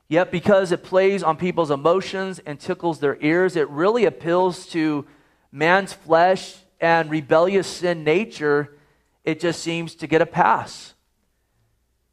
Yet, 0.08 0.30
because 0.32 0.72
it 0.72 0.82
plays 0.82 1.22
on 1.22 1.36
people's 1.36 1.70
emotions 1.70 2.40
and 2.44 2.58
tickles 2.58 2.98
their 3.00 3.16
ears, 3.20 3.56
it 3.56 3.68
really 3.70 4.04
appeals 4.04 4.66
to 4.68 5.06
man's 5.50 5.92
flesh 5.92 6.56
and 6.80 7.10
rebellious 7.10 7.66
sin 7.66 8.04
nature. 8.04 8.76
It 9.24 9.40
just 9.40 9.62
seems 9.62 9.94
to 9.96 10.06
get 10.06 10.20
a 10.20 10.26
pass. 10.26 10.94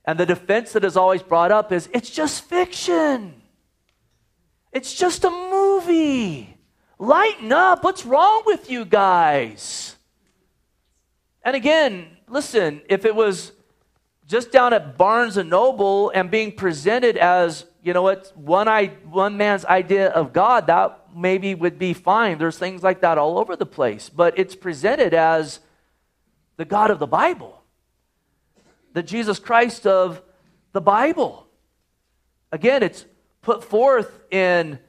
And 0.06 0.20
the 0.20 0.26
defense 0.26 0.74
that 0.74 0.86
is 0.86 0.96
always 0.96 1.22
brought 1.22 1.52
up 1.52 1.72
is 1.72 1.90
it's 1.94 2.10
just 2.10 2.44
fiction. 2.46 3.42
It's 4.72 4.94
just 4.94 5.24
a 5.24 5.30
movie. 5.30 6.58
Lighten 7.00 7.52
up. 7.52 7.84
What's 7.84 8.06
wrong 8.06 8.44
with 8.46 8.70
you 8.70 8.86
guys? 8.86 9.96
And 11.44 11.56
again, 11.56 12.06
listen, 12.28 12.82
if 12.88 13.06
it 13.06 13.16
was 13.16 13.52
just 14.30 14.54
down 14.54 14.72
at 14.72 14.98
Barnes 14.98 15.36
and 15.36 15.50
Noble 15.50 16.12
and 16.12 16.32
being 16.32 16.54
presented 16.54 17.18
as, 17.18 17.66
you 17.84 17.92
know 17.94 18.04
what, 18.04 18.32
one, 18.38 18.70
I, 18.70 18.88
one 19.10 19.36
man's 19.36 19.66
idea 19.66 20.10
of 20.10 20.32
God, 20.32 20.68
that 20.68 21.08
maybe 21.14 21.54
would 21.54 21.78
be 21.78 21.94
fine. 21.94 22.38
There's 22.38 22.58
things 22.58 22.84
like 22.84 23.02
that 23.02 23.18
all 23.18 23.38
over 23.38 23.58
the 23.58 23.66
place. 23.66 24.08
But 24.08 24.40
it's 24.40 24.56
presented 24.56 25.14
as 25.14 25.60
the 26.56 26.66
God 26.66 26.92
of 26.92 27.00
the 27.00 27.08
Bible 27.08 27.60
the 28.94 29.04
Jesus 29.04 29.40
Christ 29.40 29.86
of 29.86 30.22
the 30.72 30.82
Bible. 30.82 31.48
Again, 32.52 32.84
it's 32.84 33.06
put 33.42 33.64
forth 33.64 34.12
in 34.32 34.80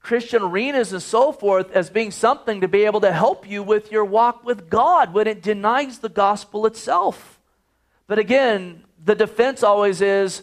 Christian 0.00 0.42
arenas 0.42 0.92
and 0.92 1.02
so 1.02 1.32
forth 1.32 1.70
as 1.72 1.90
being 1.90 2.10
something 2.10 2.60
to 2.60 2.68
be 2.68 2.84
able 2.84 3.00
to 3.00 3.12
help 3.12 3.48
you 3.48 3.62
with 3.62 3.90
your 3.90 4.04
walk 4.04 4.44
with 4.44 4.68
God 4.68 5.12
when 5.12 5.26
it 5.26 5.42
denies 5.42 5.98
the 5.98 6.08
gospel 6.08 6.66
itself. 6.66 7.35
But 8.06 8.18
again, 8.18 8.84
the 9.04 9.14
defense 9.14 9.62
always 9.62 10.00
is 10.00 10.42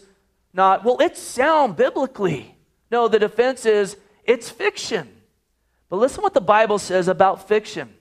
not, 0.52 0.84
well, 0.84 0.98
it's 1.00 1.20
sound 1.20 1.76
biblically. 1.76 2.56
No, 2.90 3.08
the 3.08 3.18
defense 3.18 3.66
is, 3.66 3.96
it's 4.24 4.50
fiction. 4.50 5.08
But 5.88 5.96
listen 5.96 6.22
what 6.22 6.34
the 6.34 6.40
Bible 6.40 6.78
says 6.78 7.08
about 7.08 7.48
fiction. 7.48 7.94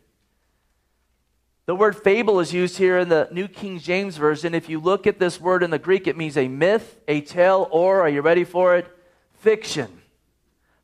The 1.65 1.75
word 1.75 1.95
fable 1.95 2.41
is 2.41 2.53
used 2.53 2.77
here 2.77 2.97
in 2.97 3.07
the 3.07 3.29
New 3.31 3.47
King 3.47 3.79
James 3.79 4.17
Version. 4.17 4.53
If 4.53 4.67
you 4.67 4.79
look 4.79 5.07
at 5.07 5.17
this 5.17 5.39
word 5.39 5.63
in 5.63 5.69
the 5.69 5.79
Greek, 5.79 6.07
it 6.07 6.17
means 6.17 6.35
a 6.35 6.49
myth, 6.49 6.99
a 7.07 7.21
tale, 7.21 7.69
or, 7.71 8.01
are 8.01 8.09
you 8.09 8.21
ready 8.21 8.43
for 8.43 8.75
it? 8.75 8.85
Fiction. 9.39 10.01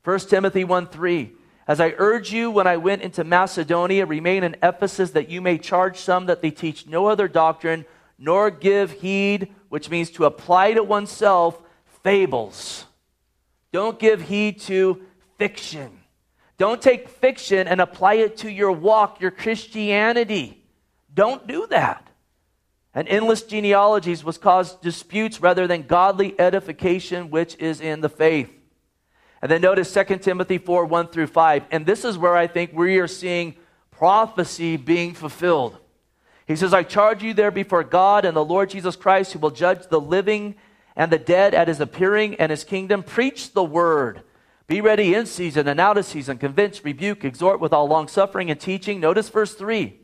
1 0.06 0.20
Timothy 0.22 0.64
1 0.64 0.88
3. 0.88 1.34
As 1.68 1.82
I 1.82 1.94
urge 1.98 2.32
you 2.32 2.50
when 2.50 2.66
I 2.66 2.78
went 2.78 3.02
into 3.02 3.24
Macedonia, 3.24 4.06
remain 4.06 4.44
in 4.44 4.56
Ephesus 4.64 5.12
that 5.12 5.30
you 5.30 5.42
may 5.42 5.58
charge 5.58 5.98
some 5.98 6.26
that 6.28 6.42
they 6.42 6.50
teach 6.50 6.88
no 6.88 7.08
other 7.08 7.28
doctrine, 7.28 7.86
nor 8.20 8.52
give 8.52 8.92
heed, 8.92 9.54
which 9.70 9.90
means 9.90 10.12
to 10.12 10.26
apply 10.26 10.74
to 10.74 10.84
oneself, 10.84 11.60
fables. 12.04 12.86
Don't 13.72 13.98
give 13.98 14.22
heed 14.22 14.60
to 14.62 15.02
fiction. 15.38 16.00
Don't 16.58 16.82
take 16.82 17.08
fiction 17.08 17.68
and 17.68 17.80
apply 17.80 18.16
it 18.16 18.38
to 18.38 18.52
your 18.52 18.72
walk, 18.72 19.22
your 19.22 19.32
Christianity. 19.32 20.62
Don't 21.14 21.48
do 21.48 21.66
that. 21.68 22.06
And 22.94 23.08
endless 23.08 23.44
genealogies 23.44 24.24
was 24.24 24.38
cause 24.38 24.76
disputes 24.76 25.40
rather 25.40 25.68
than 25.68 25.84
godly 25.84 26.38
edification, 26.40 27.30
which 27.30 27.56
is 27.58 27.80
in 27.80 28.02
the 28.02 28.10
faith. 28.10 28.52
And 29.42 29.50
then 29.50 29.62
notice 29.62 29.94
2 29.94 30.18
Timothy 30.18 30.58
4 30.58 30.86
1 30.86 31.08
through 31.08 31.28
5. 31.28 31.64
And 31.72 31.86
this 31.86 32.04
is 32.04 32.18
where 32.18 32.36
I 32.36 32.48
think 32.48 32.74
we 32.74 32.98
are 33.00 33.08
seeing 33.08 33.56
prophecy 33.92 34.76
being 34.76 35.14
fulfilled. 35.14 35.78
He 36.50 36.56
says, 36.56 36.74
I 36.74 36.82
charge 36.82 37.22
you 37.22 37.36
there 37.36 37.52
before 37.52 37.84
God 37.84 38.26
and 38.26 38.36
the 38.36 38.44
Lord 38.44 38.72
Jesus 38.72 38.96
Christ, 38.96 39.34
who 39.34 39.40
will 39.40 39.52
judge 39.52 39.86
the 39.88 40.02
living 40.02 40.56
and 40.96 41.12
the 41.12 41.20
dead 41.20 41.54
at 41.54 41.68
his 41.68 41.80
appearing 41.80 42.34
and 42.38 42.50
his 42.50 42.64
kingdom. 42.64 43.04
Preach 43.04 43.54
the 43.54 43.64
word. 43.64 44.24
Be 44.66 44.82
ready 44.82 45.14
in 45.14 45.28
season 45.28 45.68
and 45.68 45.80
out 45.80 46.00
of 46.00 46.06
season. 46.06 46.40
Convince, 46.40 46.84
rebuke, 46.84 47.24
exhort 47.24 47.60
with 47.60 47.72
all 47.72 47.88
long 47.88 48.08
suffering 48.08 48.50
and 48.50 48.60
teaching. 48.60 49.00
Notice 49.00 49.30
verse 49.30 49.54
3. 49.54 50.00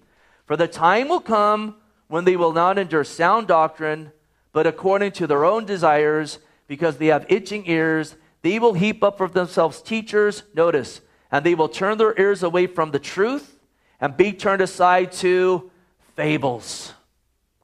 For 0.46 0.56
the 0.56 0.68
time 0.68 1.08
will 1.08 1.20
come 1.20 1.78
when 2.10 2.26
they 2.26 2.36
will 2.36 2.54
not 2.54 2.78
endure 2.78 3.04
sound 3.04 3.48
doctrine, 3.48 4.12
but 4.54 4.68
according 4.68 5.14
to 5.14 5.26
their 5.26 5.46
own 5.46 5.66
desires, 5.66 6.38
because 6.68 6.98
they 6.98 7.08
have 7.08 7.26
itching 7.28 7.68
ears, 7.68 8.18
they 8.44 8.60
will 8.60 8.74
heap 8.74 9.04
up 9.04 9.18
for 9.18 9.28
themselves 9.28 9.82
teachers, 9.82 10.44
notice, 10.54 11.02
and 11.32 11.44
they 11.44 11.56
will 11.56 11.70
turn 11.70 11.98
their 11.98 12.14
ears 12.20 12.44
away 12.44 12.68
from 12.68 12.92
the 12.92 13.00
truth 13.00 13.58
and 14.00 14.16
be 14.16 14.32
turned 14.32 14.62
aside 14.62 15.12
to 15.12 15.72
fables. 16.16 16.94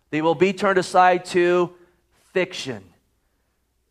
They 0.10 0.22
will 0.22 0.36
be 0.36 0.54
turned 0.54 0.78
aside 0.78 1.26
to 1.26 1.74
fiction. 2.34 2.84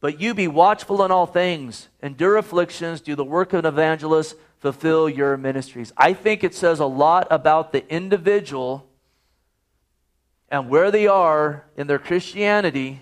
But 0.01 0.21
you 0.21 0.35
be 0.35 0.49
watchful 0.49 1.03
in 1.05 1.11
all 1.11 1.27
things, 1.27 1.89
endure 2.03 2.37
afflictions, 2.37 3.01
do 3.01 3.15
the 3.15 3.25
work 3.25 3.53
of 3.53 3.61
an 3.61 3.67
evangelist 3.67 4.35
fulfill 4.61 5.09
your 5.09 5.37
ministries. 5.37 5.93
I 5.97 6.13
think 6.13 6.45
it 6.45 6.55
says 6.55 6.81
a 6.81 6.87
lot 6.87 7.27
about 7.31 7.73
the 7.73 7.87
individual 7.93 8.87
and 10.51 10.69
where 10.69 10.91
they 10.91 11.07
are 11.07 11.65
in 11.77 11.87
their 11.87 11.99
Christianity, 11.99 13.01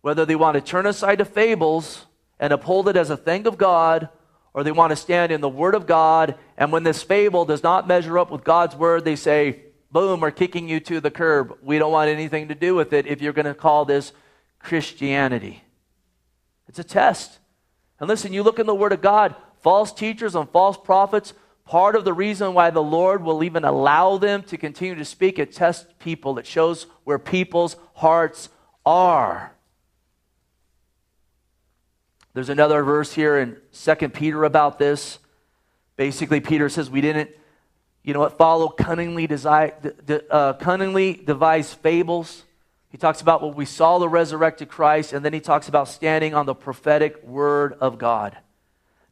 whether 0.00 0.26
they 0.26 0.36
want 0.36 0.54
to 0.56 0.60
turn 0.60 0.86
aside 0.86 1.18
to 1.18 1.24
fables 1.24 2.06
and 2.40 2.52
uphold 2.52 2.88
it 2.88 2.96
as 2.96 3.10
a 3.10 3.16
thing 3.16 3.46
of 3.46 3.58
God, 3.58 4.08
or 4.54 4.64
they 4.64 4.72
want 4.72 4.90
to 4.90 4.96
stand 4.96 5.30
in 5.30 5.40
the 5.40 5.48
Word 5.48 5.74
of 5.74 5.86
God, 5.86 6.34
and 6.56 6.72
when 6.72 6.82
this 6.82 7.02
fable 7.02 7.44
does 7.44 7.62
not 7.62 7.86
measure 7.86 8.18
up 8.18 8.30
with 8.30 8.42
God's 8.42 8.74
Word, 8.74 9.04
they 9.04 9.16
say, 9.16 9.60
boom, 9.96 10.20
we're 10.20 10.30
kicking 10.30 10.68
you 10.68 10.78
to 10.78 11.00
the 11.00 11.10
curb. 11.10 11.56
We 11.62 11.78
don't 11.78 11.90
want 11.90 12.10
anything 12.10 12.48
to 12.48 12.54
do 12.54 12.74
with 12.74 12.92
it 12.92 13.06
if 13.06 13.22
you're 13.22 13.32
going 13.32 13.46
to 13.46 13.54
call 13.54 13.86
this 13.86 14.12
Christianity. 14.58 15.64
It's 16.68 16.78
a 16.78 16.84
test. 16.84 17.38
And 17.98 18.06
listen, 18.06 18.34
you 18.34 18.42
look 18.42 18.58
in 18.58 18.66
the 18.66 18.74
Word 18.74 18.92
of 18.92 19.00
God, 19.00 19.34
false 19.62 19.94
teachers 19.94 20.34
and 20.34 20.50
false 20.50 20.76
prophets, 20.76 21.32
part 21.64 21.96
of 21.96 22.04
the 22.04 22.12
reason 22.12 22.52
why 22.52 22.68
the 22.68 22.82
Lord 22.82 23.22
will 23.22 23.42
even 23.42 23.64
allow 23.64 24.18
them 24.18 24.42
to 24.42 24.58
continue 24.58 24.96
to 24.96 25.04
speak, 25.06 25.38
it 25.38 25.54
tests 25.54 25.90
people. 25.98 26.38
It 26.38 26.46
shows 26.46 26.86
where 27.04 27.18
people's 27.18 27.76
hearts 27.94 28.50
are. 28.84 29.54
There's 32.34 32.50
another 32.50 32.82
verse 32.82 33.14
here 33.14 33.38
in 33.38 33.56
Second 33.70 34.12
Peter 34.12 34.44
about 34.44 34.78
this. 34.78 35.20
Basically, 35.96 36.40
Peter 36.40 36.68
says, 36.68 36.90
We 36.90 37.00
didn't, 37.00 37.30
you 38.06 38.14
know 38.14 38.20
what, 38.20 38.38
follow 38.38 38.68
cunningly, 38.68 39.26
desi- 39.26 40.22
uh, 40.30 40.52
cunningly 40.52 41.14
devised 41.14 41.76
fables. 41.78 42.44
He 42.88 42.96
talks 42.96 43.20
about 43.20 43.42
what 43.42 43.56
we 43.56 43.64
saw 43.64 43.98
the 43.98 44.08
resurrected 44.08 44.68
Christ, 44.68 45.12
and 45.12 45.24
then 45.24 45.32
he 45.32 45.40
talks 45.40 45.68
about 45.68 45.88
standing 45.88 46.32
on 46.32 46.46
the 46.46 46.54
prophetic 46.54 47.20
word 47.24 47.72
of 47.80 47.98
God. 47.98 48.38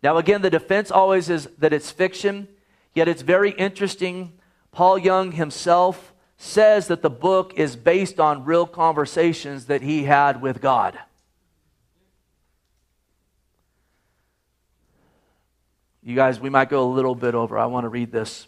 Now, 0.01 0.17
again, 0.17 0.43
the 0.43 0.51
defense 0.51 0.93
always 0.93 1.29
is 1.29 1.49
that 1.59 1.73
it's 1.73 1.91
fiction, 1.91 2.47
yet 2.95 3.09
it's 3.09 3.23
very 3.23 3.51
interesting. 3.51 4.33
Paul 4.71 4.97
Young 4.97 5.33
himself 5.33 6.15
says 6.37 6.87
that 6.87 7.03
the 7.03 7.11
book 7.11 7.55
is 7.57 7.75
based 7.75 8.21
on 8.21 8.45
real 8.45 8.67
conversations 8.67 9.67
that 9.67 9.83
he 9.83 10.05
had 10.05 10.41
with 10.41 10.61
God. 10.61 10.97
You 16.01 16.15
guys, 16.15 16.39
we 16.39 16.49
might 16.49 16.69
go 16.69 16.85
a 16.85 16.93
little 16.93 17.17
bit 17.17 17.35
over. 17.35 17.59
I 17.59 17.67
want 17.67 17.87
to 17.87 17.89
read 17.89 18.13
this. 18.13 18.47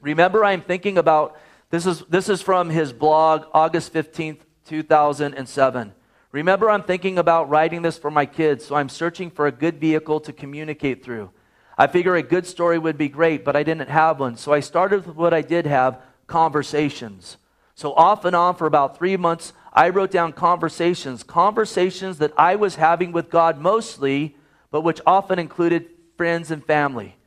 Remember, 0.00 0.44
I'm 0.44 0.62
thinking 0.62 0.98
about 0.98 1.36
this 1.70 1.86
is, 1.86 2.00
this 2.08 2.28
is 2.28 2.40
from 2.40 2.70
his 2.70 2.92
blog, 2.92 3.46
August 3.52 3.92
15th, 3.92 4.40
2007. 4.66 5.92
Remember, 6.30 6.70
I'm 6.70 6.82
thinking 6.82 7.18
about 7.18 7.48
writing 7.48 7.82
this 7.82 7.98
for 7.98 8.10
my 8.10 8.26
kids, 8.26 8.64
so 8.64 8.74
I'm 8.74 8.88
searching 8.88 9.30
for 9.30 9.46
a 9.46 9.52
good 9.52 9.80
vehicle 9.80 10.20
to 10.20 10.32
communicate 10.32 11.04
through. 11.04 11.30
I 11.76 11.86
figure 11.86 12.16
a 12.16 12.22
good 12.22 12.46
story 12.46 12.78
would 12.78 12.98
be 12.98 13.08
great, 13.08 13.44
but 13.44 13.56
I 13.56 13.62
didn't 13.62 13.88
have 13.88 14.20
one, 14.20 14.36
so 14.36 14.52
I 14.52 14.60
started 14.60 15.06
with 15.06 15.16
what 15.16 15.34
I 15.34 15.42
did 15.42 15.66
have 15.66 16.00
conversations. 16.26 17.36
So, 17.74 17.92
off 17.94 18.24
and 18.24 18.34
on 18.34 18.56
for 18.56 18.66
about 18.66 18.98
three 18.98 19.16
months, 19.16 19.52
I 19.72 19.90
wrote 19.90 20.10
down 20.10 20.32
conversations, 20.32 21.22
conversations 21.22 22.18
that 22.18 22.32
I 22.36 22.56
was 22.56 22.74
having 22.74 23.12
with 23.12 23.30
God 23.30 23.58
mostly, 23.58 24.36
but 24.70 24.80
which 24.80 25.00
often 25.06 25.38
included 25.38 25.88
friends 26.16 26.50
and 26.50 26.64
family. 26.64 27.17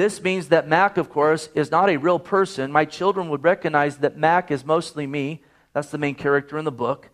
This 0.00 0.22
means 0.22 0.48
that 0.48 0.66
Mac, 0.66 0.96
of 0.96 1.10
course, 1.10 1.50
is 1.54 1.70
not 1.70 1.90
a 1.90 1.98
real 1.98 2.18
person. 2.18 2.72
My 2.72 2.86
children 2.86 3.28
would 3.28 3.44
recognize 3.44 3.98
that 3.98 4.16
Mac 4.16 4.50
is 4.50 4.64
mostly 4.64 5.06
me. 5.06 5.42
That's 5.74 5.90
the 5.90 5.98
main 5.98 6.14
character 6.14 6.56
in 6.56 6.64
the 6.64 6.72
book. 6.72 7.10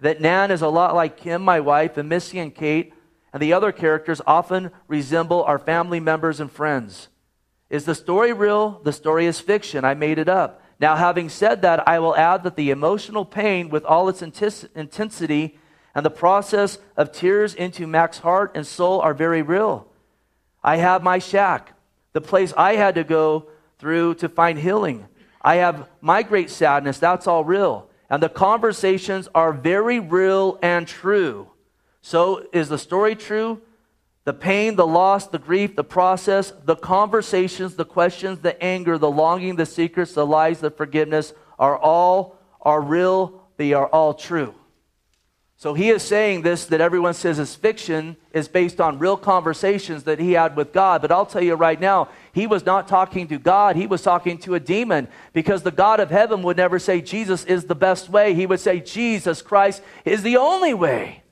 That 0.00 0.20
Nan 0.20 0.50
is 0.50 0.60
a 0.60 0.68
lot 0.68 0.94
like 0.94 1.16
Kim, 1.16 1.40
my 1.40 1.60
wife, 1.60 1.96
and 1.96 2.10
Missy 2.10 2.38
and 2.38 2.54
Kate, 2.54 2.92
and 3.32 3.40
the 3.40 3.54
other 3.54 3.72
characters 3.72 4.20
often 4.26 4.70
resemble 4.86 5.44
our 5.44 5.58
family 5.58 5.98
members 5.98 6.38
and 6.38 6.52
friends. 6.52 7.08
Is 7.70 7.86
the 7.86 7.94
story 7.94 8.34
real? 8.34 8.82
The 8.84 8.92
story 8.92 9.24
is 9.24 9.40
fiction. 9.40 9.86
I 9.86 9.94
made 9.94 10.18
it 10.18 10.28
up. 10.28 10.60
Now, 10.78 10.96
having 10.96 11.30
said 11.30 11.62
that, 11.62 11.88
I 11.88 12.00
will 12.00 12.14
add 12.16 12.42
that 12.42 12.56
the 12.56 12.68
emotional 12.68 13.24
pain, 13.24 13.70
with 13.70 13.86
all 13.86 14.10
its 14.10 14.20
intensity, 14.20 15.58
and 15.94 16.04
the 16.04 16.10
process 16.10 16.76
of 16.98 17.12
tears 17.12 17.54
into 17.54 17.86
Mac's 17.86 18.18
heart 18.18 18.52
and 18.54 18.66
soul 18.66 19.00
are 19.00 19.14
very 19.14 19.40
real. 19.40 19.88
I 20.62 20.76
have 20.76 21.02
my 21.02 21.18
shack, 21.18 21.72
the 22.16 22.20
place 22.22 22.54
I 22.56 22.76
had 22.76 22.94
to 22.94 23.04
go 23.04 23.44
through 23.78 24.14
to 24.14 24.30
find 24.30 24.58
healing. 24.58 25.06
I 25.42 25.56
have 25.56 25.86
my 26.00 26.22
great 26.22 26.48
sadness, 26.48 26.98
that's 26.98 27.26
all 27.26 27.44
real. 27.44 27.90
And 28.08 28.22
the 28.22 28.30
conversations 28.30 29.28
are 29.34 29.52
very 29.52 30.00
real 30.00 30.58
and 30.62 30.88
true. 30.88 31.50
So, 32.00 32.46
is 32.54 32.70
the 32.70 32.78
story 32.78 33.16
true? 33.16 33.60
The 34.24 34.32
pain, 34.32 34.76
the 34.76 34.86
loss, 34.86 35.26
the 35.26 35.38
grief, 35.38 35.76
the 35.76 35.84
process, 35.84 36.54
the 36.64 36.76
conversations, 36.76 37.76
the 37.76 37.84
questions, 37.84 38.38
the 38.38 38.62
anger, 38.64 38.96
the 38.96 39.10
longing, 39.10 39.56
the 39.56 39.66
secrets, 39.66 40.14
the 40.14 40.24
lies, 40.24 40.60
the 40.60 40.70
forgiveness 40.70 41.34
are 41.58 41.76
all 41.76 42.38
are 42.62 42.80
real, 42.80 43.42
they 43.58 43.74
are 43.74 43.88
all 43.88 44.14
true. 44.14 44.54
So 45.58 45.72
he 45.72 45.88
is 45.88 46.02
saying 46.02 46.42
this 46.42 46.66
that 46.66 46.82
everyone 46.82 47.14
says 47.14 47.38
is 47.38 47.54
fiction 47.54 48.16
is 48.32 48.46
based 48.46 48.78
on 48.78 48.98
real 48.98 49.16
conversations 49.16 50.04
that 50.04 50.18
he 50.18 50.32
had 50.32 50.54
with 50.54 50.72
God. 50.72 51.00
But 51.00 51.10
I'll 51.10 51.24
tell 51.24 51.42
you 51.42 51.54
right 51.54 51.80
now, 51.80 52.10
he 52.32 52.46
was 52.46 52.66
not 52.66 52.88
talking 52.88 53.26
to 53.28 53.38
God, 53.38 53.74
he 53.74 53.86
was 53.86 54.02
talking 54.02 54.36
to 54.38 54.54
a 54.54 54.60
demon 54.60 55.08
because 55.32 55.62
the 55.62 55.70
God 55.70 55.98
of 55.98 56.10
heaven 56.10 56.42
would 56.42 56.58
never 56.58 56.78
say 56.78 57.00
Jesus 57.00 57.44
is 57.44 57.64
the 57.64 57.74
best 57.74 58.10
way. 58.10 58.34
He 58.34 58.44
would 58.44 58.60
say 58.60 58.80
Jesus 58.80 59.40
Christ 59.40 59.82
is 60.04 60.22
the 60.22 60.36
only 60.36 60.74
way. 60.74 61.22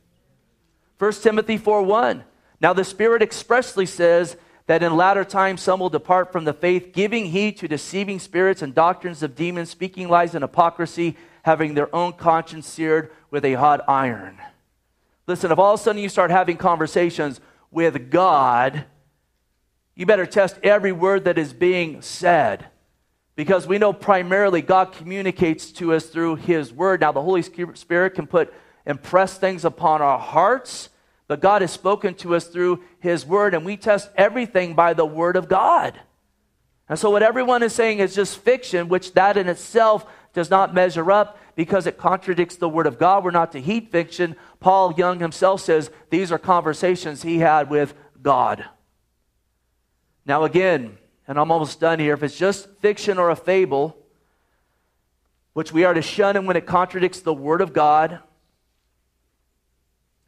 1 0.98 1.12
Timothy 1.14 1.58
4 1.58 1.82
1. 1.82 2.24
Now 2.62 2.72
the 2.72 2.84
Spirit 2.84 3.20
expressly 3.20 3.84
says 3.84 4.38
that 4.66 4.82
in 4.82 4.96
latter 4.96 5.24
times 5.24 5.60
some 5.60 5.80
will 5.80 5.90
depart 5.90 6.32
from 6.32 6.46
the 6.46 6.54
faith, 6.54 6.94
giving 6.94 7.26
heed 7.26 7.58
to 7.58 7.68
deceiving 7.68 8.18
spirits 8.18 8.62
and 8.62 8.74
doctrines 8.74 9.22
of 9.22 9.36
demons, 9.36 9.68
speaking 9.68 10.08
lies 10.08 10.34
and 10.34 10.42
hypocrisy 10.42 11.14
having 11.44 11.74
their 11.74 11.94
own 11.94 12.14
conscience 12.14 12.66
seared 12.66 13.10
with 13.30 13.44
a 13.44 13.52
hot 13.52 13.82
iron. 13.86 14.40
Listen, 15.26 15.52
if 15.52 15.58
all 15.58 15.74
of 15.74 15.80
a 15.80 15.82
sudden 15.82 16.00
you 16.00 16.08
start 16.08 16.30
having 16.30 16.56
conversations 16.56 17.38
with 17.70 18.10
God, 18.10 18.86
you 19.94 20.06
better 20.06 20.24
test 20.24 20.58
every 20.62 20.90
word 20.90 21.24
that 21.24 21.36
is 21.36 21.52
being 21.52 22.00
said. 22.00 22.66
Because 23.36 23.66
we 23.66 23.76
know 23.76 23.92
primarily 23.92 24.62
God 24.62 24.92
communicates 24.92 25.70
to 25.72 25.92
us 25.92 26.06
through 26.06 26.36
His 26.36 26.72
Word. 26.72 27.02
Now, 27.02 27.12
the 27.12 27.20
Holy 27.20 27.42
Spirit 27.42 28.14
can 28.14 28.26
put, 28.26 28.52
impress 28.86 29.36
things 29.36 29.66
upon 29.66 30.00
our 30.00 30.18
hearts, 30.18 30.88
but 31.28 31.40
God 31.40 31.60
has 31.60 31.72
spoken 31.72 32.14
to 32.16 32.36
us 32.36 32.46
through 32.46 32.82
His 33.00 33.26
Word, 33.26 33.52
and 33.52 33.66
we 33.66 33.76
test 33.76 34.08
everything 34.16 34.74
by 34.74 34.94
the 34.94 35.04
Word 35.04 35.36
of 35.36 35.48
God. 35.48 35.98
And 36.88 36.98
so, 36.98 37.10
what 37.10 37.22
everyone 37.22 37.62
is 37.62 37.74
saying 37.74 37.98
is 37.98 38.14
just 38.14 38.38
fiction, 38.38 38.88
which 38.88 39.12
that 39.14 39.36
in 39.36 39.48
itself 39.48 40.06
does 40.34 40.50
not 40.50 40.74
measure 40.74 41.10
up 41.10 41.38
because 41.56 41.86
it 41.86 41.96
contradicts 41.96 42.56
the 42.56 42.68
Word 42.68 42.86
of 42.86 42.98
God. 42.98 43.24
We're 43.24 43.30
not 43.30 43.52
to 43.52 43.60
heed 43.60 43.88
fiction. 43.90 44.36
Paul 44.60 44.92
Young 44.96 45.20
himself 45.20 45.62
says 45.62 45.90
these 46.10 46.30
are 46.30 46.38
conversations 46.38 47.22
he 47.22 47.38
had 47.38 47.70
with 47.70 47.94
God. 48.20 48.64
Now, 50.26 50.44
again, 50.44 50.98
and 51.26 51.38
I'm 51.38 51.50
almost 51.50 51.80
done 51.80 51.98
here, 51.98 52.14
if 52.14 52.22
it's 52.22 52.36
just 52.36 52.68
fiction 52.80 53.18
or 53.18 53.30
a 53.30 53.36
fable, 53.36 53.96
which 55.52 55.72
we 55.72 55.84
are 55.84 55.94
to 55.94 56.02
shun 56.02 56.36
and 56.36 56.46
when 56.46 56.56
it 56.56 56.66
contradicts 56.66 57.20
the 57.20 57.32
Word 57.32 57.60
of 57.60 57.72
God 57.72 58.18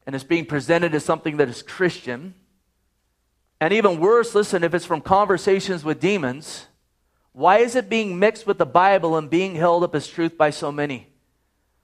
and 0.07 0.15
it's 0.15 0.25
being 0.25 0.47
presented 0.47 0.95
as 0.95 1.05
something 1.05 1.39
that 1.39 1.49
is 1.49 1.63
Christian, 1.63 2.35
and 3.61 3.73
even 3.73 3.99
worse, 3.99 4.35
listen, 4.35 4.63
if 4.63 4.73
it's 4.73 4.85
from 4.85 5.01
conversations 5.01 5.83
with 5.83 5.99
demons, 5.99 6.67
why 7.37 7.59
is 7.59 7.77
it 7.77 7.91
being 7.91 8.19
mixed 8.19 8.47
with 8.47 8.57
the 8.57 8.65
Bible 8.65 9.15
and 9.15 9.29
being 9.29 9.57
held 9.57 9.85
up 9.85 9.95
as 9.95 10.09
truth 10.09 10.39
by 10.39 10.49
so 10.49 10.73
many? 10.73 11.07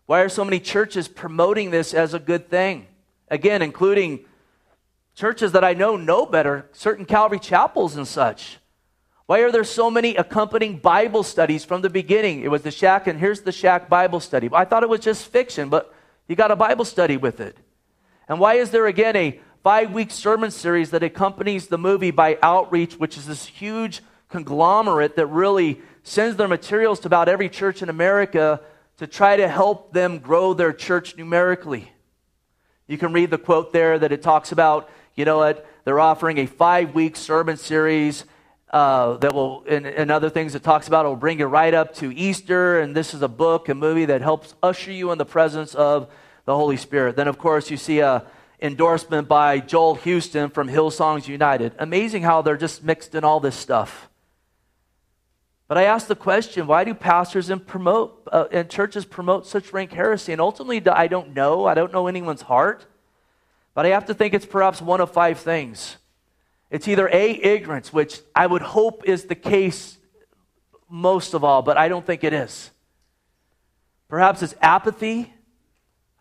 Why 0.06 0.22
are 0.22 0.30
so 0.30 0.46
many 0.46 0.58
churches 0.58 1.08
promoting 1.08 1.70
this 1.70 1.92
as 1.92 2.14
a 2.14 2.18
good 2.18 2.48
thing? 2.48 2.86
Again, 3.28 3.60
including 3.60 4.24
churches 5.14 5.52
that 5.52 5.62
I 5.62 5.74
know 5.74 5.94
know 5.96 6.24
better, 6.24 6.70
certain 6.72 7.04
Calvary 7.04 7.38
chapels 7.38 7.96
and 7.96 8.08
such. 8.08 8.60
Why 9.26 9.40
are 9.40 9.52
there 9.52 9.62
so 9.62 9.90
many 9.90 10.16
accompanying 10.16 10.78
Bible 10.78 11.22
studies 11.22 11.66
from 11.66 11.82
the 11.82 11.90
beginning? 11.90 12.40
It 12.40 12.50
was 12.50 12.62
the 12.62 12.70
shack, 12.70 13.06
and 13.06 13.20
here's 13.20 13.42
the 13.42 13.52
shack 13.52 13.90
Bible 13.90 14.20
study. 14.20 14.48
I 14.54 14.64
thought 14.64 14.82
it 14.82 14.88
was 14.88 15.00
just 15.00 15.28
fiction, 15.28 15.68
but 15.68 15.94
you 16.28 16.34
got 16.34 16.50
a 16.50 16.56
Bible 16.56 16.86
study 16.86 17.18
with 17.18 17.40
it. 17.40 17.58
And 18.26 18.40
why 18.40 18.54
is 18.54 18.70
there 18.70 18.86
again 18.86 19.16
a 19.16 19.38
five 19.62 19.92
week 19.92 20.12
sermon 20.12 20.50
series 20.50 20.92
that 20.92 21.02
accompanies 21.02 21.66
the 21.66 21.76
movie 21.76 22.10
by 22.10 22.38
Outreach, 22.42 22.94
which 22.94 23.18
is 23.18 23.26
this 23.26 23.44
huge 23.44 24.00
conglomerate 24.32 25.14
that 25.16 25.26
really 25.26 25.80
sends 26.02 26.36
their 26.36 26.48
materials 26.48 26.98
to 27.00 27.06
about 27.06 27.28
every 27.28 27.48
church 27.48 27.82
in 27.82 27.88
America 27.88 28.60
to 28.96 29.06
try 29.06 29.36
to 29.36 29.46
help 29.46 29.92
them 29.92 30.18
grow 30.18 30.54
their 30.54 30.72
church 30.72 31.16
numerically. 31.16 31.92
You 32.88 32.98
can 32.98 33.12
read 33.12 33.30
the 33.30 33.38
quote 33.38 33.72
there 33.72 33.98
that 33.98 34.10
it 34.10 34.22
talks 34.22 34.50
about, 34.50 34.90
you 35.14 35.24
know 35.24 35.38
what, 35.38 35.66
they're 35.84 36.00
offering 36.00 36.38
a 36.38 36.46
five 36.46 36.94
week 36.94 37.16
sermon 37.16 37.56
series 37.56 38.24
uh, 38.70 39.18
that 39.18 39.34
will, 39.34 39.64
and, 39.68 39.86
and, 39.86 40.10
other 40.10 40.30
things 40.30 40.54
it 40.54 40.62
talks 40.62 40.88
about, 40.88 41.04
will 41.04 41.14
bring 41.14 41.38
you 41.38 41.46
right 41.46 41.74
up 41.74 41.94
to 41.94 42.10
Easter. 42.10 42.80
And 42.80 42.96
this 42.96 43.12
is 43.12 43.20
a 43.20 43.28
book, 43.28 43.68
a 43.68 43.74
movie 43.74 44.06
that 44.06 44.22
helps 44.22 44.54
usher 44.62 44.90
you 44.90 45.12
in 45.12 45.18
the 45.18 45.26
presence 45.26 45.74
of 45.74 46.10
the 46.46 46.56
Holy 46.56 46.78
Spirit. 46.78 47.14
Then, 47.14 47.28
of 47.28 47.36
course, 47.36 47.70
you 47.70 47.76
see 47.76 48.00
a 48.00 48.24
endorsement 48.62 49.28
by 49.28 49.58
Joel 49.58 49.96
Houston 49.96 50.48
from 50.48 50.68
Hillsongs 50.68 51.26
United. 51.26 51.72
Amazing 51.78 52.22
how 52.22 52.40
they're 52.40 52.56
just 52.56 52.82
mixed 52.82 53.14
in 53.14 53.24
all 53.24 53.40
this 53.40 53.56
stuff. 53.56 54.08
But 55.72 55.78
I 55.78 55.84
ask 55.84 56.06
the 56.06 56.14
question 56.14 56.66
why 56.66 56.84
do 56.84 56.92
pastors 56.92 57.48
and, 57.48 57.66
promote, 57.66 58.28
uh, 58.30 58.44
and 58.52 58.68
churches 58.68 59.06
promote 59.06 59.46
such 59.46 59.72
rank 59.72 59.90
heresy? 59.90 60.32
And 60.32 60.38
ultimately, 60.38 60.86
I 60.86 61.06
don't 61.06 61.32
know. 61.32 61.64
I 61.64 61.72
don't 61.72 61.94
know 61.94 62.08
anyone's 62.08 62.42
heart. 62.42 62.84
But 63.72 63.86
I 63.86 63.88
have 63.88 64.04
to 64.08 64.12
think 64.12 64.34
it's 64.34 64.44
perhaps 64.44 64.82
one 64.82 65.00
of 65.00 65.12
five 65.12 65.38
things. 65.38 65.96
It's 66.70 66.88
either 66.88 67.08
A, 67.08 67.42
ignorance, 67.42 67.90
which 67.90 68.20
I 68.34 68.46
would 68.46 68.60
hope 68.60 69.04
is 69.06 69.24
the 69.24 69.34
case 69.34 69.96
most 70.90 71.32
of 71.32 71.42
all, 71.42 71.62
but 71.62 71.78
I 71.78 71.88
don't 71.88 72.04
think 72.04 72.22
it 72.22 72.34
is. 72.34 72.70
Perhaps 74.08 74.42
it's 74.42 74.54
apathy. 74.60 75.32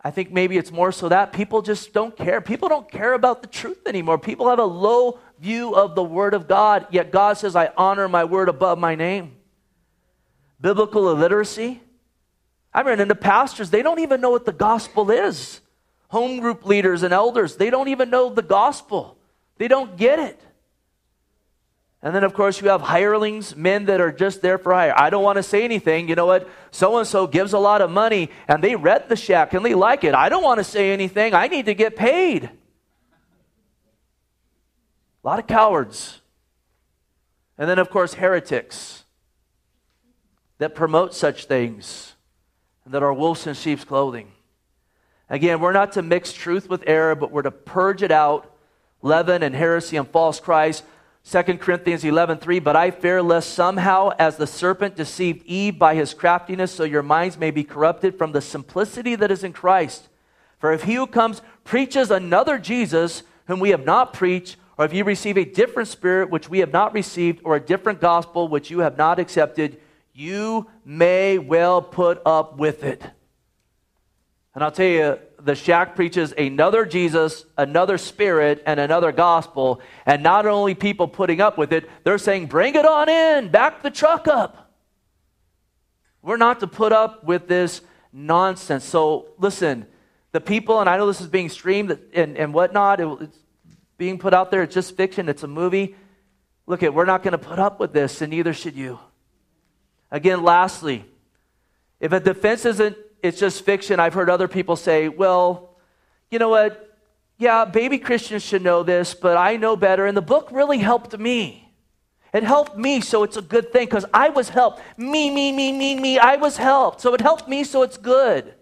I 0.01 0.11
think 0.11 0.31
maybe 0.31 0.57
it's 0.57 0.71
more 0.71 0.93
so 0.93 1.09
that 1.09 1.33
people 1.33 1.61
just 1.61 1.91
don't 1.91 2.15
care. 2.15 2.39
People 2.39 2.69
don't 2.69 2.89
care 2.89 3.11
about 3.11 3.41
the 3.41 3.49
truth 3.49 3.85
anymore. 3.85 4.17
People 4.17 4.47
have 4.47 4.59
a 4.59 4.63
low 4.63 5.19
view 5.41 5.75
of 5.75 5.93
the 5.93 6.03
Word 6.03 6.33
of 6.33 6.47
God, 6.47 6.87
yet 6.89 7.11
God 7.11 7.37
says, 7.37 7.53
I 7.53 7.71
honor 7.75 8.07
my 8.07 8.23
Word 8.23 8.47
above 8.47 8.79
my 8.79 8.95
name 8.95 9.39
biblical 10.62 11.10
illiteracy. 11.10 11.82
I 12.74 12.84
ran 12.84 13.02
into 13.02 13.15
pastors, 13.15 13.69
they 13.69 13.82
don't 13.82 14.00
even 14.00 14.21
know 14.21 14.30
what 14.30 14.45
the 14.45 14.54
gospel 14.54 15.12
is. 15.12 15.60
Home 16.10 16.39
group 16.39 16.65
leaders 16.65 17.04
and 17.04 17.13
elders, 17.13 17.56
they 17.56 17.69
don't 17.69 17.88
even 17.88 18.10
know 18.10 18.30
the 18.30 18.41
gospel. 18.41 19.17
They 19.58 19.67
don't 19.67 19.97
get 19.97 20.19
it. 20.19 20.41
And 22.04 22.15
then, 22.15 22.24
of 22.24 22.34
course, 22.34 22.60
you 22.60 22.69
have 22.69 22.82
hirelings, 22.82 23.56
men 23.56 23.86
that 23.86 24.02
are 24.02 24.12
just 24.12 24.41
there 24.41 24.58
for 24.58 24.74
hire. 24.74 24.93
I 24.97 25.12
don't 25.12 25.24
want 25.24 25.36
to 25.36 25.43
say 25.43 25.63
anything. 25.63 26.10
You 26.10 26.15
know 26.15 26.26
what? 26.26 26.50
So 26.71 26.97
and 26.97 27.08
so 27.08 27.28
gives 27.28 27.54
a 27.54 27.60
lot 27.60 27.82
of 27.82 27.91
money 27.91 28.32
and 28.47 28.63
they 28.63 28.76
rent 28.76 29.08
the 29.08 29.15
shack 29.15 29.54
and 29.54 29.63
they 29.63 29.76
like 29.76 30.04
it. 30.04 30.15
I 30.15 30.28
don't 30.30 30.41
want 30.41 30.58
to 30.58 30.63
say 30.63 30.91
anything. 30.93 31.36
I 31.36 31.47
need 31.47 31.67
to 31.67 31.76
get 31.76 31.95
paid. 31.95 32.45
A 35.24 35.28
lot 35.28 35.38
of 35.38 35.45
cowards. 35.45 36.21
And 37.60 37.69
then, 37.69 37.78
of 37.78 37.91
course, 37.91 38.15
heretics 38.15 39.00
that 40.62 40.76
promote 40.76 41.12
such 41.12 41.45
things 41.45 42.13
that 42.86 43.02
are 43.02 43.12
wolves 43.12 43.47
in 43.47 43.56
sheep's 43.56 43.84
clothing. 43.84 44.32
Again, 45.28 45.60
we're 45.60 45.71
not 45.71 45.93
to 45.93 46.04
mix 46.04 46.34
truth 46.34 46.69
with 46.69 46.84
error, 46.86 47.15
but 47.15 47.32
we're 47.32 47.41
to 47.41 47.50
purge 47.50 48.04
it 48.04 48.12
out, 48.12 48.56
leaven 49.02 49.41
and 49.41 49.56
heresy 49.56 49.97
and 49.97 50.08
false 50.08 50.39
Christ, 50.39 50.84
2 51.24 51.58
Corinthians 51.58 52.04
11:3 52.04 52.63
But 52.63 52.76
I 52.76 52.91
fear 52.91 53.24
lest 53.24 53.56
somehow 53.56 54.12
as 54.19 54.38
the 54.38 54.45
serpent 54.45 54.95
deceived 54.95 55.43
Eve 55.47 55.80
by 55.80 55.95
his 55.95 56.13
craftiness 56.13 56.71
so 56.71 56.84
your 56.84 57.02
minds 57.02 57.39
may 57.39 57.50
be 57.50 57.63
corrupted 57.63 58.15
from 58.15 58.32
the 58.32 58.39
simplicity 58.41 59.15
that 59.15 59.32
is 59.32 59.43
in 59.43 59.54
Christ. 59.54 60.10
For 60.60 60.71
if 60.71 60.84
he 60.84 60.93
who 60.93 61.08
comes 61.08 61.41
preaches 61.63 62.12
another 62.12 62.60
Jesus 62.60 63.24
whom 63.47 63.60
we 63.60 63.71
have 63.71 63.84
not 63.84 64.13
preached 64.13 64.58
or 64.78 64.86
if 64.86 64.93
you 64.93 65.06
receive 65.06 65.38
a 65.38 65.43
different 65.43 65.89
spirit 65.89 66.30
which 66.30 66.50
we 66.50 66.60
have 66.60 66.71
not 66.71 66.93
received 66.93 67.41
or 67.43 67.56
a 67.56 67.60
different 67.60 68.00
gospel 68.00 68.47
which 68.47 68.69
you 68.69 68.82
have 68.82 68.95
not 68.95 69.17
accepted 69.17 69.82
you 70.13 70.67
may 70.86 71.38
well 71.38 71.82
put 71.82 72.21
up 72.26 72.58
with 72.58 72.84
it. 72.84 73.02
And 74.54 74.63
I'll 74.63 74.71
tell 74.71 74.86
you, 74.86 75.19
the 75.39 75.56
shack 75.56 75.95
preaches 75.95 76.34
another 76.34 76.86
Jesus, 76.86 77.45
another 77.58 77.97
spirit, 77.97 78.62
and 78.65 78.80
another 78.80 79.12
gospel. 79.12 79.82
And 80.06 80.21
not 80.21 80.45
only 80.45 80.76
people 80.76 81.08
putting 81.08 81.39
up 81.39 81.58
with 81.58 81.71
it, 81.71 81.89
they're 82.04 82.17
saying, 82.17 82.47
bring 82.47 82.76
it 82.76 82.86
on 82.86 83.08
in, 83.08 83.50
back 83.50 83.82
the 83.82 83.89
truck 83.89 84.28
up. 84.28 84.74
We're 86.21 86.38
not 86.38 86.60
to 86.60 86.67
put 86.67 86.91
up 86.91 87.24
with 87.24 87.47
this 87.47 87.82
nonsense. 88.12 88.84
So 88.84 89.28
listen, 89.39 89.88
the 90.34 90.41
people, 90.41 90.80
and 90.80 90.89
I 90.89 90.97
know 90.97 91.08
this 91.08 91.21
is 91.21 91.28
being 91.28 91.50
streamed 91.50 91.97
and, 92.13 92.38
and 92.38 92.54
whatnot, 92.54 93.00
it, 93.00 93.08
it's 93.21 93.38
being 93.97 94.19
put 94.19 94.34
out 94.34 94.52
there, 94.52 94.63
it's 94.63 94.74
just 94.74 94.97
fiction, 94.97 95.30
it's 95.30 95.43
a 95.43 95.47
movie. 95.47 95.95
Look 96.67 96.84
at, 96.84 96.93
we're 96.93 97.06
not 97.06 97.24
going 97.24 97.32
to 97.32 97.38
put 97.38 97.58
up 97.58 97.80
with 97.80 97.93
this, 97.93 98.21
and 98.21 98.32
neither 98.32 98.54
should 98.54 98.76
you. 98.76 99.00
Again, 100.12 100.43
lastly, 100.43 101.06
if 102.00 102.12
a 102.12 102.19
defense 102.19 102.65
isn't 102.65 102.97
it's 103.24 103.39
just 103.39 103.63
fiction. 103.63 104.00
I've 104.00 104.13
heard 104.13 104.30
other 104.30 104.47
people 104.47 104.76
say, 104.76 105.08
well, 105.08 105.76
you 106.30 106.39
know 106.39 106.50
what? 106.50 106.88
Yeah, 107.38 107.65
baby 107.65 107.97
Christians 107.97 108.43
should 108.43 108.62
know 108.62 108.84
this, 108.84 109.13
but 109.13 109.38
I 109.38 109.58
know 109.58 109.76
better. 109.76 110.06
And 110.06 110.15
the 110.15 110.21
book 110.21 110.50
really 110.52 110.80
helped 110.80 111.17
me. 111.17 111.71
It 112.34 112.43
helped 112.43 112.78
me, 112.78 113.02
so 113.02 113.24
it's 113.24 113.36
a 113.36 113.41
good 113.41 113.74
thing 113.74 113.86
because 113.86 114.06
I 114.13 114.30
was 114.30 114.50
helped. 114.50 114.82
Me, 114.97 115.30
me, 115.30 115.52
me, 115.52 115.71
me, 115.71 116.00
me. 116.00 116.17
I 116.17 116.38
was 116.38 116.58
helped. 116.58 117.02
So 117.02 117.13
it 117.13 117.21
helped 117.21 117.47
me, 117.47 117.63
so 117.63 117.84
it's 117.84 117.97
good. 117.97 118.54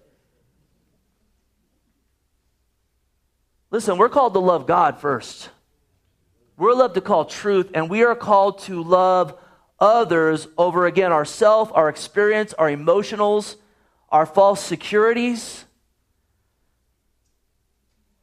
Listen, 3.70 3.98
we're 3.98 4.10
called 4.10 4.34
to 4.34 4.40
love 4.40 4.66
God 4.66 5.00
first. 5.00 5.50
We're 6.58 6.74
loved 6.74 6.96
to 6.96 7.02
call 7.02 7.26
truth, 7.26 7.70
and 7.76 7.90
we 7.90 8.04
are 8.04 8.16
called 8.16 8.60
to 8.64 8.82
love 8.82 9.40
others 9.80 10.48
over 10.58 10.86
again 10.86 11.12
ourself, 11.12 11.72
our 11.74 11.90
experience, 11.90 12.54
our 12.54 12.70
emotionals, 12.70 13.56
our 14.10 14.26
false 14.26 14.64
securities. 14.64 15.66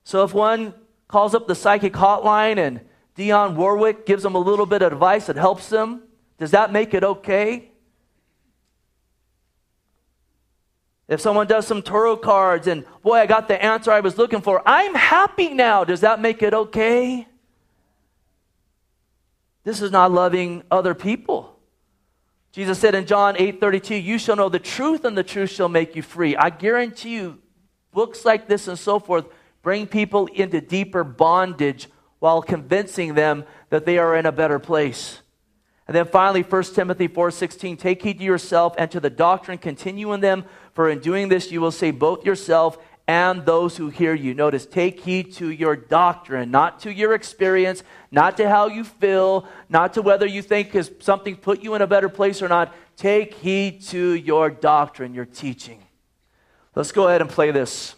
So 0.05 0.23
if 0.25 0.35
one 0.35 0.75
calls 1.09 1.35
up 1.35 1.47
the 1.47 1.55
psychic 1.55 1.92
hotline 1.92 2.59
and 2.59 2.81
Dionne 3.16 3.55
Warwick 3.55 4.07
gives 4.07 4.23
them 4.23 4.35
a 4.35 4.38
little 4.38 4.66
bit 4.66 4.83
of 4.83 4.92
advice 4.92 5.27
that 5.27 5.37
helps 5.37 5.69
them, 5.69 6.03
does 6.38 6.51
that 6.51 6.73
make 6.73 6.92
it 6.92 7.03
okay? 7.03 7.71
If 11.09 11.21
someone 11.21 11.47
does 11.47 11.66
some 11.66 11.83
tarot 11.83 12.19
cards 12.19 12.66
and, 12.66 12.85
boy, 13.03 13.14
I 13.14 13.27
got 13.27 13.49
the 13.49 13.62
answer 13.62 13.92
I 13.92 14.01
was 14.01 14.19
looking 14.19 14.40
for, 14.40 14.61
I'm 14.66 14.95
happy 14.95 15.55
now, 15.55 15.85
does 15.85 16.01
that 16.01 16.21
make 16.21 16.42
it 16.42 16.53
okay? 16.53 17.29
This 19.66 19.83
is 19.83 19.90
not 19.90 20.12
loving 20.12 20.62
other 20.70 20.94
people. 20.94 21.59
Jesus 22.52 22.79
said 22.79 22.94
in 22.94 23.05
John 23.05 23.35
8 23.37 23.61
32, 23.61 23.96
You 23.96 24.16
shall 24.16 24.37
know 24.37 24.48
the 24.48 24.61
truth, 24.61 25.05
and 25.05 25.18
the 25.18 25.24
truth 25.24 25.50
shall 25.50 25.68
make 25.68 25.96
you 25.96 26.02
free. 26.02 26.37
I 26.37 26.50
guarantee 26.50 27.16
you, 27.16 27.40
books 27.90 28.24
like 28.24 28.46
this 28.46 28.68
and 28.68 28.79
so 28.79 29.00
forth 29.00 29.26
bring 29.62 29.88
people 29.88 30.26
into 30.26 30.61
deeper 30.61 31.02
bondage 31.02 31.88
while 32.20 32.42
convincing 32.42 33.14
them 33.14 33.42
that 33.70 33.85
they 33.87 33.98
are 33.98 34.14
in 34.14 34.24
a 34.24 34.31
better 34.31 34.61
place. 34.61 35.20
And 35.88 35.96
then 35.96 36.07
finally, 36.07 36.44
1 36.44 36.62
Timothy 36.72 37.09
4:16, 37.09 37.76
take 37.76 38.02
heed 38.02 38.18
to 38.18 38.24
yourself 38.24 38.72
and 38.79 38.88
to 38.92 39.00
the 39.00 39.11
doctrine, 39.11 39.59
continue 39.59 40.12
in 40.12 40.20
them, 40.20 40.44
for 40.74 40.88
in 40.88 41.00
doing 41.00 41.29
this 41.29 41.50
you 41.50 41.61
will 41.61 41.72
save 41.72 41.98
both 41.98 42.24
yourself 42.24 42.79
and 43.09 43.47
those 43.47 43.77
who 43.77 43.88
hear 43.88 44.14
you. 44.14 44.35
Notice, 44.35 44.66
take 44.66 45.01
heed 45.01 45.33
to 45.35 45.49
your 45.49 45.77
doctrine, 45.77 46.51
not 46.51 46.81
to 46.81 46.92
your 46.92 47.14
experience, 47.14 47.85
not 48.11 48.37
to 48.38 48.49
how 48.49 48.66
you 48.66 48.83
feel, 48.83 49.47
not 49.69 49.95
to 49.95 50.03
whether 50.03 50.27
you 50.27 50.42
think 50.42 50.73
has 50.73 50.90
something 50.99 51.37
put 51.37 51.62
you 51.62 51.75
in 51.75 51.83
a 51.83 51.87
better 51.87 52.09
place 52.09 52.42
or 52.42 52.49
not. 52.49 52.75
Take 52.97 53.35
heed 53.35 53.83
to 53.85 54.14
your 54.14 54.51
doctrine, 54.51 55.14
your 55.14 55.27
teaching. 55.27 55.83
Let's 56.75 56.92
go 56.92 57.07
ahead 57.09 57.21
and 57.21 57.31
play 57.31 57.53
this. 57.53 57.95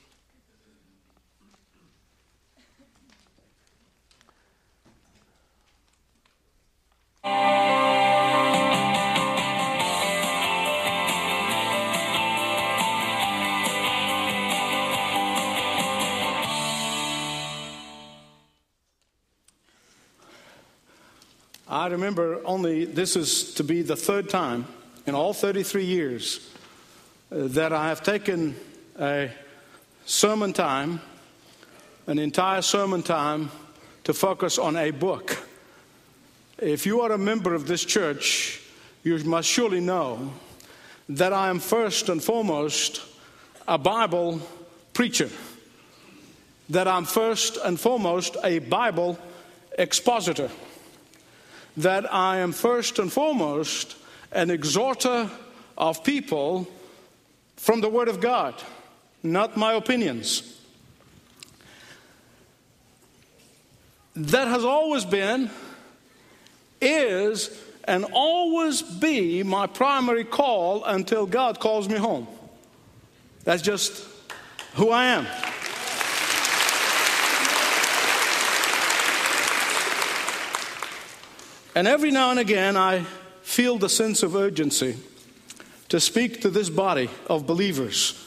I 21.78 21.86
remember 21.86 22.44
only 22.44 22.86
this 22.86 23.14
is 23.14 23.54
to 23.54 23.62
be 23.62 23.82
the 23.82 23.94
third 23.94 24.28
time 24.28 24.66
in 25.06 25.14
all 25.14 25.32
33 25.32 25.84
years 25.84 26.50
uh, 27.30 27.46
that 27.54 27.72
I 27.72 27.86
have 27.86 28.02
taken 28.02 28.56
a 28.98 29.30
sermon 30.04 30.52
time, 30.52 31.00
an 32.08 32.18
entire 32.18 32.62
sermon 32.62 33.04
time, 33.04 33.52
to 34.02 34.12
focus 34.12 34.58
on 34.58 34.76
a 34.76 34.90
book. 34.90 35.38
If 36.58 36.84
you 36.84 37.00
are 37.02 37.12
a 37.12 37.18
member 37.18 37.54
of 37.54 37.68
this 37.68 37.84
church, 37.84 38.60
you 39.04 39.16
must 39.18 39.48
surely 39.48 39.80
know 39.80 40.32
that 41.08 41.32
I 41.32 41.48
am 41.48 41.60
first 41.60 42.08
and 42.08 42.20
foremost 42.20 43.02
a 43.68 43.78
Bible 43.78 44.40
preacher, 44.94 45.30
that 46.70 46.88
I'm 46.88 47.04
first 47.04 47.56
and 47.56 47.78
foremost 47.78 48.36
a 48.42 48.58
Bible 48.58 49.16
expositor 49.78 50.50
that 51.78 52.12
I 52.12 52.38
am 52.38 52.50
first 52.50 52.98
and 52.98 53.12
foremost 53.12 53.96
an 54.32 54.50
exhorter 54.50 55.30
of 55.76 56.02
people 56.02 56.66
from 57.56 57.80
the 57.80 57.88
Word 57.88 58.08
of 58.08 58.20
God, 58.20 58.54
not 59.22 59.56
my 59.56 59.74
opinions. 59.74 60.60
That 64.16 64.48
has 64.48 64.64
always 64.64 65.04
been, 65.04 65.50
is, 66.80 67.56
and 67.84 68.04
always 68.12 68.82
be 68.82 69.44
my 69.44 69.68
primary 69.68 70.24
call 70.24 70.84
until 70.84 71.26
God 71.26 71.60
calls 71.60 71.88
me 71.88 71.96
home. 71.96 72.26
That's 73.44 73.62
just 73.62 74.04
who 74.74 74.90
I 74.90 75.04
am. 75.04 75.26
And 81.78 81.86
every 81.86 82.10
now 82.10 82.32
and 82.32 82.40
again, 82.40 82.76
I 82.76 83.04
feel 83.42 83.78
the 83.78 83.88
sense 83.88 84.24
of 84.24 84.34
urgency 84.34 84.96
to 85.90 86.00
speak 86.00 86.40
to 86.40 86.50
this 86.50 86.68
body 86.68 87.08
of 87.28 87.46
believers, 87.46 88.20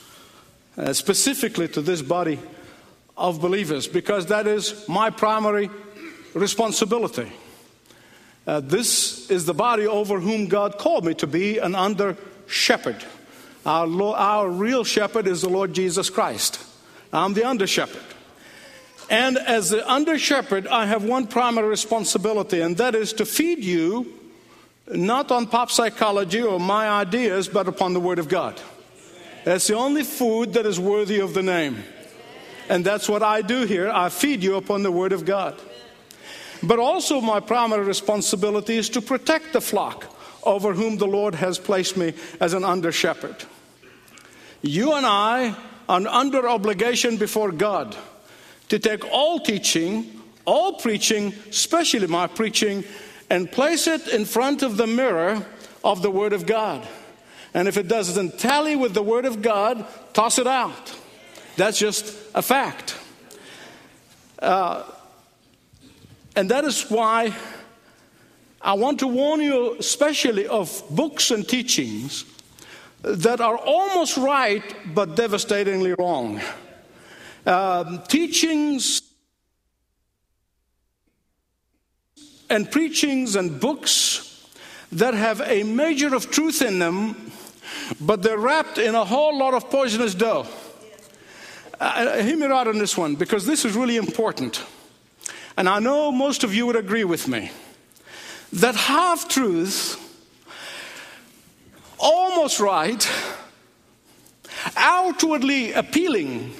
uh, 0.77 0.93
specifically 0.93 1.67
to 1.67 1.81
this 1.81 2.01
body 2.01 2.39
of 3.17 3.41
believers, 3.41 3.89
because 3.89 4.27
that 4.27 4.47
is 4.47 4.87
my 4.87 5.09
primary 5.09 5.69
responsibility. 6.33 7.29
Uh, 8.47 8.61
this 8.61 9.29
is 9.29 9.45
the 9.45 9.53
body 9.53 9.85
over 9.85 10.21
whom 10.21 10.45
God 10.47 10.77
called 10.77 11.03
me 11.03 11.13
to 11.15 11.27
be 11.27 11.57
an 11.57 11.75
under 11.75 12.15
shepherd. 12.47 13.03
Our, 13.65 14.15
our 14.15 14.49
real 14.49 14.85
shepherd 14.85 15.27
is 15.27 15.41
the 15.41 15.49
Lord 15.49 15.73
Jesus 15.73 16.09
Christ. 16.09 16.57
I'm 17.11 17.33
the 17.33 17.43
under 17.43 17.67
shepherd. 17.67 18.10
And 19.11 19.37
as 19.37 19.71
the 19.71 19.91
under 19.91 20.17
shepherd, 20.17 20.67
I 20.67 20.85
have 20.85 21.03
one 21.03 21.27
primary 21.27 21.67
responsibility, 21.67 22.61
and 22.61 22.77
that 22.77 22.95
is 22.95 23.11
to 23.13 23.25
feed 23.25 23.61
you 23.61 24.17
not 24.87 25.31
on 25.31 25.47
pop 25.47 25.69
psychology 25.69 26.41
or 26.41 26.61
my 26.61 26.87
ideas, 26.87 27.49
but 27.49 27.67
upon 27.67 27.91
the 27.93 27.99
Word 27.99 28.19
of 28.19 28.29
God. 28.29 28.59
That's 29.43 29.67
the 29.67 29.75
only 29.75 30.03
food 30.03 30.53
that 30.53 30.65
is 30.65 30.79
worthy 30.79 31.19
of 31.19 31.33
the 31.33 31.43
name. 31.43 31.83
And 32.69 32.85
that's 32.85 33.09
what 33.09 33.21
I 33.21 33.41
do 33.41 33.65
here. 33.65 33.89
I 33.89 34.07
feed 34.07 34.41
you 34.43 34.55
upon 34.55 34.81
the 34.81 34.93
Word 34.93 35.11
of 35.11 35.25
God. 35.25 35.59
But 36.63 36.79
also, 36.79 37.19
my 37.19 37.41
primary 37.41 37.83
responsibility 37.83 38.77
is 38.77 38.89
to 38.91 39.01
protect 39.01 39.51
the 39.51 39.61
flock 39.61 40.05
over 40.43 40.73
whom 40.73 40.95
the 40.95 41.07
Lord 41.07 41.35
has 41.35 41.59
placed 41.59 41.97
me 41.97 42.13
as 42.39 42.53
an 42.53 42.63
under 42.63 42.93
shepherd. 42.93 43.35
You 44.61 44.93
and 44.93 45.05
I 45.05 45.53
are 45.89 46.07
under 46.07 46.47
obligation 46.47 47.17
before 47.17 47.51
God 47.51 47.93
to 48.71 48.79
take 48.79 49.03
all 49.11 49.37
teaching, 49.37 50.21
all 50.45 50.75
preaching, 50.75 51.33
especially 51.49 52.07
my 52.07 52.25
preaching, 52.25 52.85
and 53.29 53.51
place 53.51 53.85
it 53.85 54.07
in 54.07 54.23
front 54.23 54.63
of 54.63 54.77
the 54.77 54.87
mirror 54.87 55.45
of 55.83 56.01
the 56.01 56.09
Word 56.09 56.31
of 56.31 56.45
God. 56.45 56.87
And 57.53 57.67
if 57.67 57.75
it 57.75 57.89
doesn't 57.89 58.39
tally 58.39 58.77
with 58.77 58.93
the 58.93 59.03
Word 59.03 59.25
of 59.25 59.41
God, 59.41 59.85
toss 60.13 60.39
it 60.39 60.47
out. 60.47 60.97
That's 61.57 61.79
just 61.79 62.15
a 62.33 62.41
fact. 62.41 62.97
Uh, 64.39 64.83
and 66.37 66.49
that 66.49 66.63
is 66.63 66.83
why 66.83 67.35
I 68.61 68.75
want 68.75 68.99
to 68.99 69.07
warn 69.07 69.41
you 69.41 69.75
especially 69.79 70.47
of 70.47 70.81
books 70.89 71.29
and 71.29 71.45
teachings 71.45 72.23
that 73.01 73.41
are 73.41 73.57
almost 73.57 74.15
right 74.15 74.63
but 74.95 75.17
devastatingly 75.17 75.93
wrong. 75.95 76.39
Um, 77.51 78.01
teachings 78.07 79.01
and 82.49 82.71
preachings 82.71 83.35
and 83.35 83.59
books 83.59 84.47
that 84.93 85.13
have 85.13 85.41
a 85.41 85.63
measure 85.63 86.15
of 86.15 86.31
truth 86.31 86.61
in 86.61 86.79
them, 86.79 87.29
but 87.99 88.23
they're 88.23 88.37
wrapped 88.37 88.77
in 88.77 88.95
a 88.95 89.03
whole 89.03 89.37
lot 89.37 89.53
of 89.53 89.69
poisonous 89.69 90.15
dough. 90.15 90.47
Uh, 91.77 91.83
uh 91.83 92.23
hear 92.23 92.37
me 92.37 92.45
out 92.45 92.69
on 92.69 92.77
this 92.77 92.97
one 92.97 93.15
because 93.15 93.45
this 93.45 93.65
is 93.65 93.75
really 93.75 93.97
important. 93.97 94.63
And 95.57 95.67
I 95.67 95.79
know 95.79 96.09
most 96.09 96.45
of 96.45 96.55
you 96.55 96.65
would 96.67 96.77
agree 96.77 97.03
with 97.03 97.27
me 97.27 97.51
that 98.53 98.75
half 98.75 99.27
truths, 99.27 99.97
almost 101.99 102.61
right, 102.61 103.05
outwardly 104.77 105.73
appealing, 105.73 106.53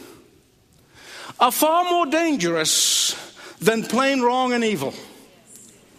are 1.42 1.52
far 1.52 1.84
more 1.90 2.06
dangerous 2.06 3.16
than 3.60 3.84
plain 3.84 4.22
wrong 4.22 4.54
and 4.54 4.64
evil. 4.64 4.94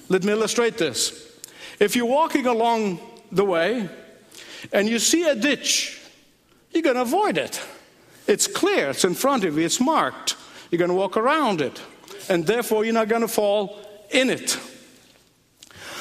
Let 0.08 0.22
me 0.22 0.32
illustrate 0.32 0.78
this. 0.78 1.40
If 1.80 1.96
you're 1.96 2.06
walking 2.06 2.46
along 2.46 3.00
the 3.32 3.44
way 3.44 3.88
and 4.72 4.88
you 4.88 5.00
see 5.00 5.28
a 5.28 5.34
ditch, 5.34 6.00
you're 6.70 6.82
going 6.82 6.94
to 6.94 7.02
avoid 7.02 7.38
it. 7.38 7.60
It's 8.28 8.46
clear, 8.46 8.90
it's 8.90 9.04
in 9.04 9.14
front 9.14 9.44
of 9.44 9.58
you, 9.58 9.64
it's 9.64 9.80
marked. 9.80 10.36
You're 10.70 10.78
going 10.78 10.90
to 10.90 10.94
walk 10.94 11.16
around 11.16 11.60
it, 11.60 11.82
and 12.28 12.46
therefore 12.46 12.84
you're 12.84 12.94
not 12.94 13.08
going 13.08 13.22
to 13.22 13.28
fall 13.28 13.80
in 14.10 14.30
it. 14.30 14.58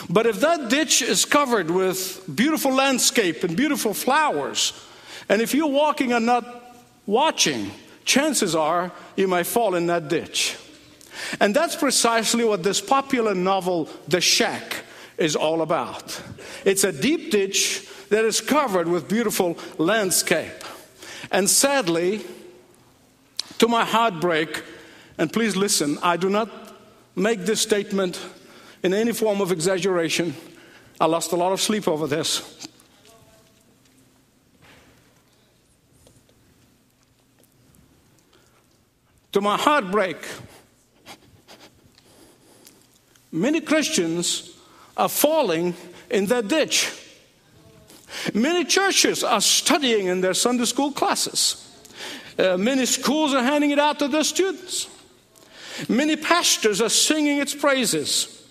But 0.07 0.27
if 0.27 0.39
that 0.41 0.69
ditch 0.69 1.01
is 1.01 1.25
covered 1.25 1.71
with 1.71 2.23
beautiful 2.33 2.73
landscape 2.73 3.43
and 3.43 3.57
beautiful 3.57 3.93
flowers, 3.93 4.73
and 5.29 5.41
if 5.41 5.53
you're 5.53 5.67
walking 5.67 6.13
and 6.13 6.25
not 6.25 6.77
watching, 7.05 7.71
chances 8.05 8.55
are 8.55 8.91
you 9.15 9.27
might 9.27 9.45
fall 9.45 9.75
in 9.75 9.87
that 9.87 10.07
ditch. 10.07 10.57
And 11.39 11.55
that's 11.55 11.75
precisely 11.75 12.43
what 12.43 12.63
this 12.63 12.81
popular 12.81 13.35
novel, 13.35 13.89
The 14.07 14.21
Shack, 14.21 14.77
is 15.17 15.35
all 15.35 15.61
about. 15.61 16.21
It's 16.65 16.83
a 16.83 16.91
deep 16.91 17.31
ditch 17.31 17.87
that 18.09 18.25
is 18.25 18.41
covered 18.41 18.87
with 18.87 19.07
beautiful 19.07 19.57
landscape. 19.77 20.63
And 21.31 21.49
sadly, 21.49 22.21
to 23.59 23.67
my 23.67 23.85
heartbreak, 23.85 24.63
and 25.17 25.31
please 25.31 25.55
listen, 25.55 25.97
I 26.01 26.17
do 26.17 26.29
not 26.29 26.49
make 27.15 27.41
this 27.41 27.61
statement 27.61 28.19
in 28.83 28.93
any 28.93 29.13
form 29.13 29.41
of 29.41 29.51
exaggeration. 29.51 30.35
I 30.99 31.05
lost 31.05 31.31
a 31.31 31.35
lot 31.35 31.51
of 31.51 31.61
sleep 31.61 31.87
over 31.87 32.07
this. 32.07 32.67
To 39.33 39.41
my 39.41 39.57
heartbreak, 39.57 40.17
many 43.31 43.61
Christians 43.61 44.57
are 44.97 45.07
falling 45.07 45.73
in 46.09 46.25
that 46.25 46.47
ditch. 46.49 46.91
Many 48.33 48.65
churches 48.65 49.23
are 49.23 49.39
studying 49.39 50.07
in 50.07 50.19
their 50.19 50.33
Sunday 50.33 50.65
school 50.65 50.91
classes. 50.91 51.67
Uh, 52.37 52.57
many 52.57 52.85
schools 52.85 53.33
are 53.33 53.43
handing 53.43 53.71
it 53.71 53.79
out 53.79 53.99
to 53.99 54.07
their 54.09 54.23
students. 54.23 54.89
Many 55.87 56.17
pastors 56.17 56.81
are 56.81 56.89
singing 56.89 57.39
its 57.39 57.55
praises. 57.55 58.45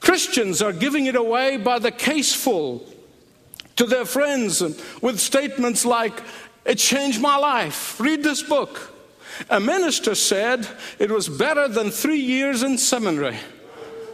Christians 0.00 0.62
are 0.62 0.72
giving 0.72 1.06
it 1.06 1.14
away 1.14 1.58
by 1.58 1.78
the 1.78 1.90
caseful 1.90 2.86
to 3.76 3.84
their 3.84 4.06
friends 4.06 4.60
with 5.02 5.20
statements 5.20 5.84
like, 5.84 6.22
It 6.64 6.76
changed 6.76 7.20
my 7.20 7.36
life. 7.36 8.00
Read 8.00 8.22
this 8.22 8.42
book. 8.42 8.89
A 9.48 9.58
minister 9.58 10.14
said 10.14 10.66
it 10.98 11.10
was 11.10 11.28
better 11.28 11.68
than 11.68 11.90
three 11.90 12.20
years 12.20 12.62
in 12.62 12.78
seminary. 12.78 13.38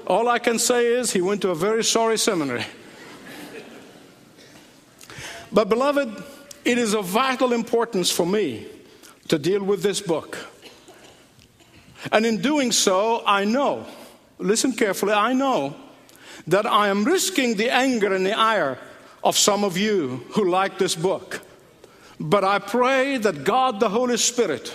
All 0.07 0.29
I 0.29 0.39
can 0.39 0.59
say 0.59 0.87
is 0.87 1.13
he 1.13 1.21
went 1.21 1.43
to 1.43 1.51
a 1.51 1.55
very 1.55 1.83
sorry 1.83 2.17
seminary. 2.17 2.65
But, 5.53 5.69
beloved, 5.69 6.23
it 6.65 6.79
is 6.79 6.95
of 6.95 7.07
vital 7.07 7.53
importance 7.53 8.11
for 8.11 8.27
me 8.27 8.67
to 9.29 9.39
deal 9.39 9.63
with 9.65 9.83
this 9.83 10.01
book. 10.01 10.39
And 12.13 12.25
in 12.25 12.41
doing 12.41 12.71
so, 12.73 13.23
I 13.27 13.45
know 13.45 13.87
listen 14.39 14.73
carefully, 14.73 15.13
I 15.13 15.33
know 15.33 15.77
that 16.47 16.67
I 16.67 16.89
am 16.89 17.05
risking 17.05 17.57
the 17.57 17.71
anger 17.71 18.15
and 18.15 18.25
the 18.25 18.39
ire 18.39 18.79
of 19.25 19.37
some 19.37 19.65
of 19.65 19.77
you 19.77 20.25
who 20.31 20.49
like 20.49 20.79
this 20.79 20.95
book. 20.95 21.41
But 22.19 22.45
I 22.45 22.59
pray 22.59 23.17
that 23.19 23.45
God, 23.45 23.81
the 23.81 23.89
Holy 23.89 24.17
Spirit, 24.17 24.73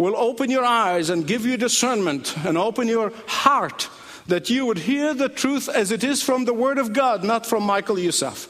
will 0.00 0.16
open 0.16 0.50
your 0.50 0.64
eyes 0.64 1.10
and 1.10 1.26
give 1.26 1.44
you 1.44 1.58
discernment 1.58 2.34
and 2.46 2.56
open 2.56 2.88
your 2.88 3.12
heart 3.26 3.90
that 4.28 4.48
you 4.48 4.64
would 4.64 4.78
hear 4.78 5.12
the 5.12 5.28
truth 5.28 5.68
as 5.68 5.92
it 5.92 6.02
is 6.02 6.22
from 6.22 6.46
the 6.46 6.54
Word 6.54 6.78
of 6.78 6.94
God, 6.94 7.22
not 7.22 7.44
from 7.44 7.64
Michael 7.64 7.98
Youssef. 7.98 8.48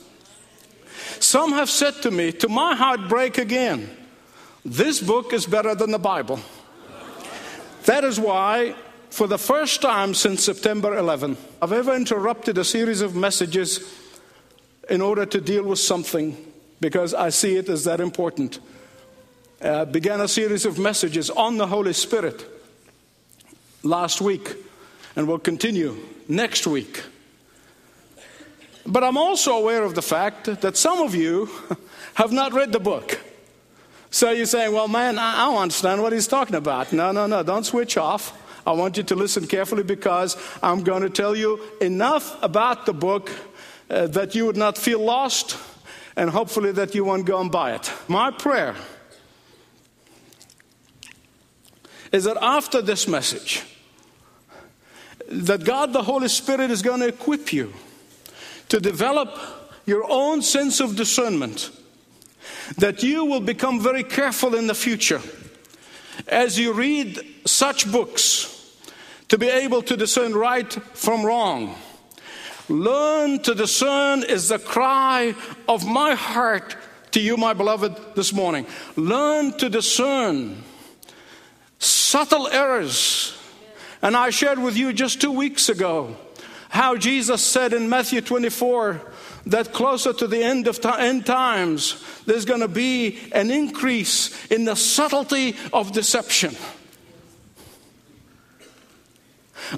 Some 1.19 1.51
have 1.51 1.69
said 1.69 1.95
to 2.03 2.11
me, 2.13 2.31
to 2.33 2.49
my 2.49 2.77
heart 2.77 3.09
break 3.09 3.37
again, 3.37 3.91
this 4.65 5.01
book 5.01 5.33
is 5.33 5.45
better 5.45 5.75
than 5.75 5.91
the 5.91 5.99
Bible. 5.99 6.39
That 7.87 8.05
is 8.05 8.21
why 8.21 8.77
for 9.11 9.27
the 9.27 9.39
first 9.39 9.83
time 9.83 10.15
since 10.15 10.45
September 10.45 10.97
11, 10.97 11.37
I've 11.61 11.73
ever 11.73 11.97
interrupted 11.97 12.59
a 12.59 12.65
series 12.65 13.01
of 13.01 13.17
messages 13.17 13.93
in 14.89 15.01
order 15.01 15.27
to 15.27 15.41
deal 15.41 15.65
with 15.65 15.81
something 15.81 16.37
because 16.81 17.13
I 17.13 17.31
see 17.31 17.57
it 17.57 17.69
as 17.69 17.83
that 17.85 18.01
important. 18.01 18.61
Uh, 19.61 19.85
began 19.85 20.23
a 20.23 20.29
series 20.29 20.65
of 20.65 20.79
messages 20.79 21.29
on 21.29 21.59
the 21.59 21.67
Holy 21.67 21.93
Spirit 21.93 22.47
last 23.83 24.23
week 24.23 24.55
and 25.17 25.29
will 25.29 25.39
continue 25.39 25.97
next 26.29 26.67
week. 26.67 27.03
But 28.87 29.05
I'm 29.05 29.19
also 29.19 29.53
aware 29.53 29.83
of 29.83 29.95
the 29.95 30.03
fact 30.03 30.45
that 30.63 30.77
some 30.79 31.01
of 31.01 31.15
you 31.15 31.51
have 32.15 32.33
not 32.33 32.55
read 32.55 32.73
the 32.73 32.81
book. 32.81 33.21
So 34.11 34.31
you're 34.31 34.47
saying, 34.47 34.73
well, 34.73 34.89
man, 34.89 35.19
I 35.19 35.45
don't 35.45 35.59
understand 35.59 36.01
what 36.01 36.15
he's 36.15 36.27
talking 36.27 36.57
about. 36.57 36.93
No, 36.95 37.13
no, 37.13 37.27
no, 37.27 37.43
don't 37.43 37.65
switch 37.65 37.99
off. 37.99 38.33
I 38.67 38.73
want 38.73 38.97
you 38.97 39.03
to 39.03 39.15
listen 39.15 39.47
carefully 39.47 39.83
because 39.83 40.39
I'm 40.63 40.83
going 40.85 41.03
to 41.03 41.11
tell 41.11 41.37
you 41.37 41.61
enough 41.83 42.43
about 42.43 42.87
the 42.87 42.95
book 42.95 43.31
uh, 43.91 44.07
that 44.07 44.35
you 44.35 44.47
would 44.47 44.57
not 44.57 44.79
feel 44.79 45.01
lost 45.01 45.59
and 46.17 46.31
hopefully 46.31 46.73
that 46.73 46.95
you 46.95 47.05
won't 47.05 47.27
go 47.27 47.41
and 47.43 47.53
buy 47.53 47.75
it. 47.75 47.93
My 48.09 48.31
prayer 48.31 48.75
is 52.13 52.25
that 52.25 52.37
after 52.43 52.83
this 52.83 53.07
message, 53.07 53.63
that 55.29 55.65
God 55.65 55.93
the 55.93 56.03
Holy 56.03 56.29
Spirit 56.29 56.71
is 56.71 56.83
going 56.83 57.01
to 57.01 57.09
equip 57.09 57.53
you 57.53 57.73
to 58.69 58.81
develop 58.81 59.39
your 59.87 60.05
own 60.11 60.43
sense 60.43 60.81
of 60.81 60.97
discernment, 60.97 61.71
that 62.79 63.03
you 63.03 63.25
will 63.25 63.41
become 63.41 63.81
very 63.81 64.03
careful 64.03 64.55
in 64.55 64.67
the 64.67 64.75
future 64.75 65.21
as 66.29 66.59
you 66.59 66.73
read 66.73 67.21
such 67.45 67.91
books 67.91 68.77
to 69.29 69.39
be 69.39 69.49
able 69.49 69.83
to 69.83 69.97
discern 69.97 70.35
right 70.35 70.73
from 70.73 71.25
wrong. 71.25 71.75
Learn 72.69 73.41
to 73.41 73.55
discern 73.55 74.23
is 74.23 74.49
the 74.49 74.59
cry 74.59 75.35
of 75.69 75.87
my 75.87 76.15
heart 76.15 76.77
to 77.13 77.21
you, 77.21 77.37
my 77.37 77.53
beloved, 77.53 78.15
this 78.15 78.33
morning. 78.33 78.67
Learn 78.97 79.53
to 79.59 79.69
discern 79.69 80.63
subtle 81.81 82.47
errors. 82.49 83.37
And 84.03 84.16
I 84.16 84.31
shared 84.31 84.59
with 84.59 84.76
you 84.76 84.93
just 84.93 85.20
two 85.20 85.33
weeks 85.33 85.68
ago 85.68 86.16
how 86.68 86.97
Jesus 86.97 87.43
said 87.43 87.72
in 87.72 87.89
Matthew 87.89 88.20
24 88.20 89.01
that 89.47 89.72
closer 89.72 90.12
to 90.12 90.26
the 90.26 90.43
end 90.43 90.68
of 90.68 90.85
end 90.85 91.26
times, 91.26 92.03
there's 92.26 92.45
going 92.45 92.61
to 92.61 92.68
be 92.68 93.18
an 93.33 93.51
increase 93.51 94.47
in 94.47 94.64
the 94.64 94.76
subtlety 94.76 95.57
of 95.72 95.93
deception. 95.93 96.55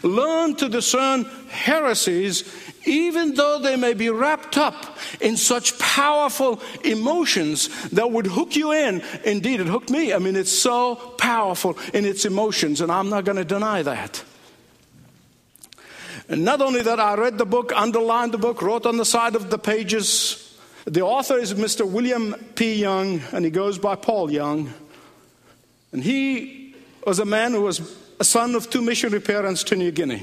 Learn 0.02 0.54
to 0.56 0.68
discern 0.68 1.24
heresies, 1.48 2.44
even 2.86 3.34
though 3.34 3.58
they 3.58 3.76
may 3.76 3.94
be 3.94 4.10
wrapped 4.10 4.56
up 4.56 4.98
in 5.20 5.36
such 5.36 5.78
powerful 5.78 6.60
emotions 6.84 7.68
that 7.90 8.10
would 8.10 8.26
hook 8.26 8.56
you 8.56 8.72
in. 8.72 9.02
Indeed, 9.24 9.60
it 9.60 9.66
hooked 9.66 9.90
me. 9.90 10.12
I 10.12 10.18
mean, 10.18 10.36
it's 10.36 10.52
so 10.52 10.96
powerful 11.18 11.78
in 11.92 12.04
its 12.04 12.24
emotions, 12.24 12.80
and 12.80 12.90
I'm 12.90 13.08
not 13.08 13.24
going 13.24 13.36
to 13.36 13.44
deny 13.44 13.82
that. 13.82 14.24
And 16.28 16.44
not 16.44 16.60
only 16.60 16.82
that, 16.82 17.00
I 17.00 17.14
read 17.14 17.38
the 17.38 17.44
book, 17.44 17.72
underlined 17.74 18.32
the 18.32 18.38
book, 18.38 18.62
wrote 18.62 18.86
on 18.86 18.96
the 18.96 19.04
side 19.04 19.34
of 19.34 19.50
the 19.50 19.58
pages. 19.58 20.58
The 20.84 21.02
author 21.02 21.36
is 21.36 21.54
Mr. 21.54 21.86
William 21.86 22.34
P. 22.54 22.74
Young, 22.74 23.20
and 23.32 23.44
he 23.44 23.50
goes 23.50 23.78
by 23.78 23.96
Paul 23.96 24.30
Young. 24.30 24.72
And 25.92 26.02
he 26.02 26.74
was 27.06 27.18
a 27.18 27.24
man 27.24 27.52
who 27.52 27.62
was 27.62 27.96
a 28.18 28.24
son 28.24 28.54
of 28.54 28.70
two 28.70 28.80
missionary 28.80 29.20
parents 29.20 29.62
to 29.64 29.76
New 29.76 29.90
Guinea. 29.90 30.22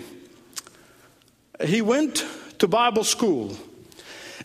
He 1.63 1.81
went 1.81 2.25
to 2.59 2.67
Bible 2.67 3.03
school. 3.03 3.55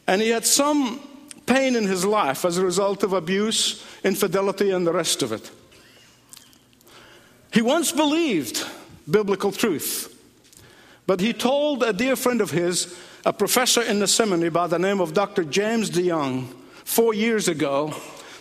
And 0.07 0.21
he 0.21 0.29
had 0.31 0.45
some 0.45 1.01
pain 1.47 1.77
in 1.77 1.87
his 1.87 2.05
life 2.05 2.45
as 2.45 2.59
a 2.59 2.65
result 2.65 3.03
of 3.03 3.13
abuse, 3.13 3.85
infidelity, 4.03 4.71
and 4.71 4.87
the 4.87 4.93
rest 4.93 5.23
of 5.23 5.33
it. 5.33 5.51
He 7.53 7.63
once 7.63 7.93
believed 7.93 8.67
biblical 9.11 9.53
truth, 9.53 10.11
but 11.07 11.21
he 11.21 11.33
told 11.33 11.83
a 11.83 11.93
dear 11.93 12.17
friend 12.17 12.41
of 12.41 12.51
his, 12.51 12.99
a 13.25 13.33
professor 13.33 13.83
in 13.83 14.01
the 14.01 14.09
seminary 14.09 14.51
by 14.51 14.67
the 14.67 14.79
name 14.79 15.01
of 15.01 15.15
Dr. 15.15 15.45
James 15.45 15.91
DeYoung, 15.91 16.49
four 16.85 17.15
years 17.15 17.49
ago, 17.49 17.95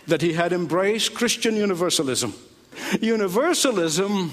that 0.07 0.21
he 0.21 0.33
had 0.33 0.51
embraced 0.51 1.13
Christian 1.13 1.55
universalism. 1.55 2.33
Universalism 3.01 4.31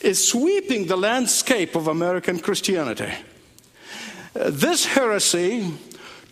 is 0.00 0.28
sweeping 0.28 0.86
the 0.86 0.96
landscape 0.96 1.74
of 1.74 1.88
American 1.88 2.38
Christianity. 2.38 3.12
This 4.34 4.84
heresy, 4.86 5.72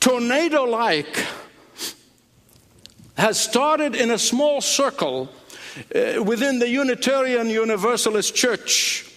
tornado 0.00 0.64
like, 0.64 1.24
has 3.16 3.40
started 3.40 3.94
in 3.94 4.10
a 4.10 4.18
small 4.18 4.60
circle 4.60 5.28
uh, 5.94 6.22
within 6.22 6.58
the 6.58 6.68
Unitarian 6.68 7.48
Universalist 7.48 8.34
Church 8.34 9.10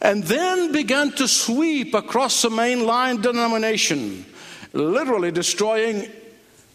and 0.00 0.22
then 0.24 0.72
began 0.72 1.10
to 1.12 1.26
sweep 1.26 1.94
across 1.94 2.42
the 2.42 2.48
mainline 2.48 3.20
denomination, 3.20 4.24
literally 4.72 5.32
destroying 5.32 6.08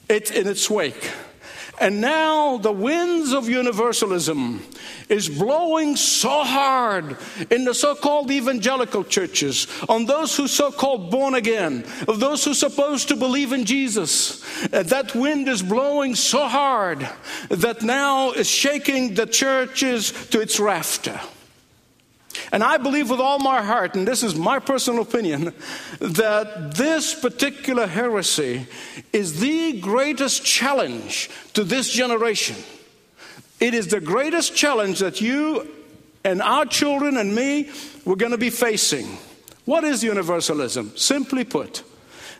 it 0.09 0.31
in 0.31 0.47
its 0.47 0.69
wake. 0.69 1.09
And 1.79 2.01
now 2.01 2.57
the 2.57 2.71
winds 2.71 3.33
of 3.33 3.49
universalism 3.49 4.61
is 5.09 5.27
blowing 5.27 5.95
so 5.95 6.43
hard 6.43 7.17
in 7.49 7.65
the 7.65 7.73
so-called 7.73 8.29
evangelical 8.31 9.03
churches 9.03 9.67
on 9.89 10.05
those 10.05 10.35
who 10.37 10.47
so-called 10.47 11.09
born 11.09 11.33
again, 11.33 11.83
of 12.07 12.19
those 12.19 12.45
who 12.45 12.53
supposed 12.53 13.07
to 13.07 13.15
believe 13.15 13.53
in 13.53 13.65
Jesus. 13.65 14.43
Uh, 14.71 14.83
that 14.83 15.15
wind 15.15 15.47
is 15.47 15.63
blowing 15.63 16.15
so 16.15 16.47
hard 16.47 17.09
that 17.49 17.81
now 17.81 18.31
is 18.31 18.47
shaking 18.47 19.15
the 19.15 19.25
churches 19.25 20.11
to 20.29 20.41
its 20.41 20.59
rafter. 20.59 21.19
And 22.51 22.63
I 22.63 22.77
believe 22.77 23.09
with 23.09 23.19
all 23.19 23.39
my 23.39 23.63
heart, 23.63 23.95
and 23.95 24.07
this 24.07 24.23
is 24.23 24.35
my 24.35 24.59
personal 24.59 25.01
opinion, 25.01 25.53
that 25.99 26.75
this 26.75 27.13
particular 27.13 27.87
heresy 27.87 28.67
is 29.11 29.39
the 29.39 29.79
greatest 29.79 30.43
challenge 30.43 31.29
to 31.53 31.63
this 31.63 31.89
generation. 31.89 32.55
It 33.59 33.73
is 33.73 33.87
the 33.87 34.01
greatest 34.01 34.55
challenge 34.55 34.99
that 34.99 35.21
you 35.21 35.67
and 36.23 36.41
our 36.41 36.65
children 36.65 37.17
and 37.17 37.35
me 37.35 37.69
we're 38.05 38.15
going 38.15 38.31
to 38.31 38.37
be 38.37 38.49
facing. 38.49 39.17
What 39.65 39.83
is 39.83 40.03
universalism? 40.03 40.97
Simply 40.97 41.45
put, 41.45 41.83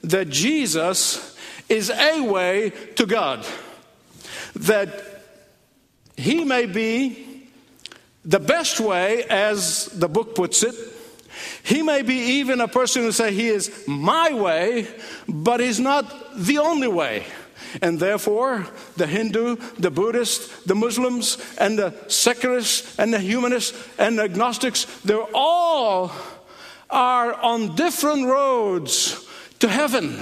that 0.04 0.30
Jesus 0.30 1.38
is 1.70 1.89
a 1.89 2.22
way 2.22 2.72
to 2.96 3.06
God. 3.06 3.46
That 4.56 5.04
he 6.18 6.44
may 6.44 6.66
be 6.66 7.33
the 8.26 8.39
best 8.39 8.80
way, 8.80 9.24
as 9.26 9.88
the 9.88 10.07
book 10.07 10.36
puts 10.36 10.63
it, 10.63 10.76
he 11.63 11.82
may 11.82 12.01
be 12.01 12.15
even 12.39 12.61
a 12.61 12.67
person 12.67 13.01
who 13.01 13.11
say 13.11 13.34
he 13.34 13.47
is 13.47 13.84
my 13.88 14.34
way, 14.34 14.88
but 15.28 15.59
he's 15.59 15.80
not 15.80 16.05
the 16.38 16.59
only 16.59 16.88
way. 16.88 17.26
And 17.82 17.99
therefore, 17.99 18.67
the 18.97 19.07
Hindu, 19.07 19.55
the 19.80 19.89
Buddhist, 19.89 20.67
the 20.67 20.76
Muslims, 20.76 21.38
and 21.57 21.80
the 21.80 21.93
secularists, 22.07 22.97
and 22.99 23.13
the 23.13 23.19
humanists, 23.19 23.76
and 23.97 24.19
the 24.19 24.24
agnostics, 24.24 24.86
they're 25.01 25.26
all 25.34 26.11
are 26.89 27.34
on 27.34 27.76
different 27.76 28.28
roads 28.28 29.26
to 29.59 29.67
heaven. 29.67 30.21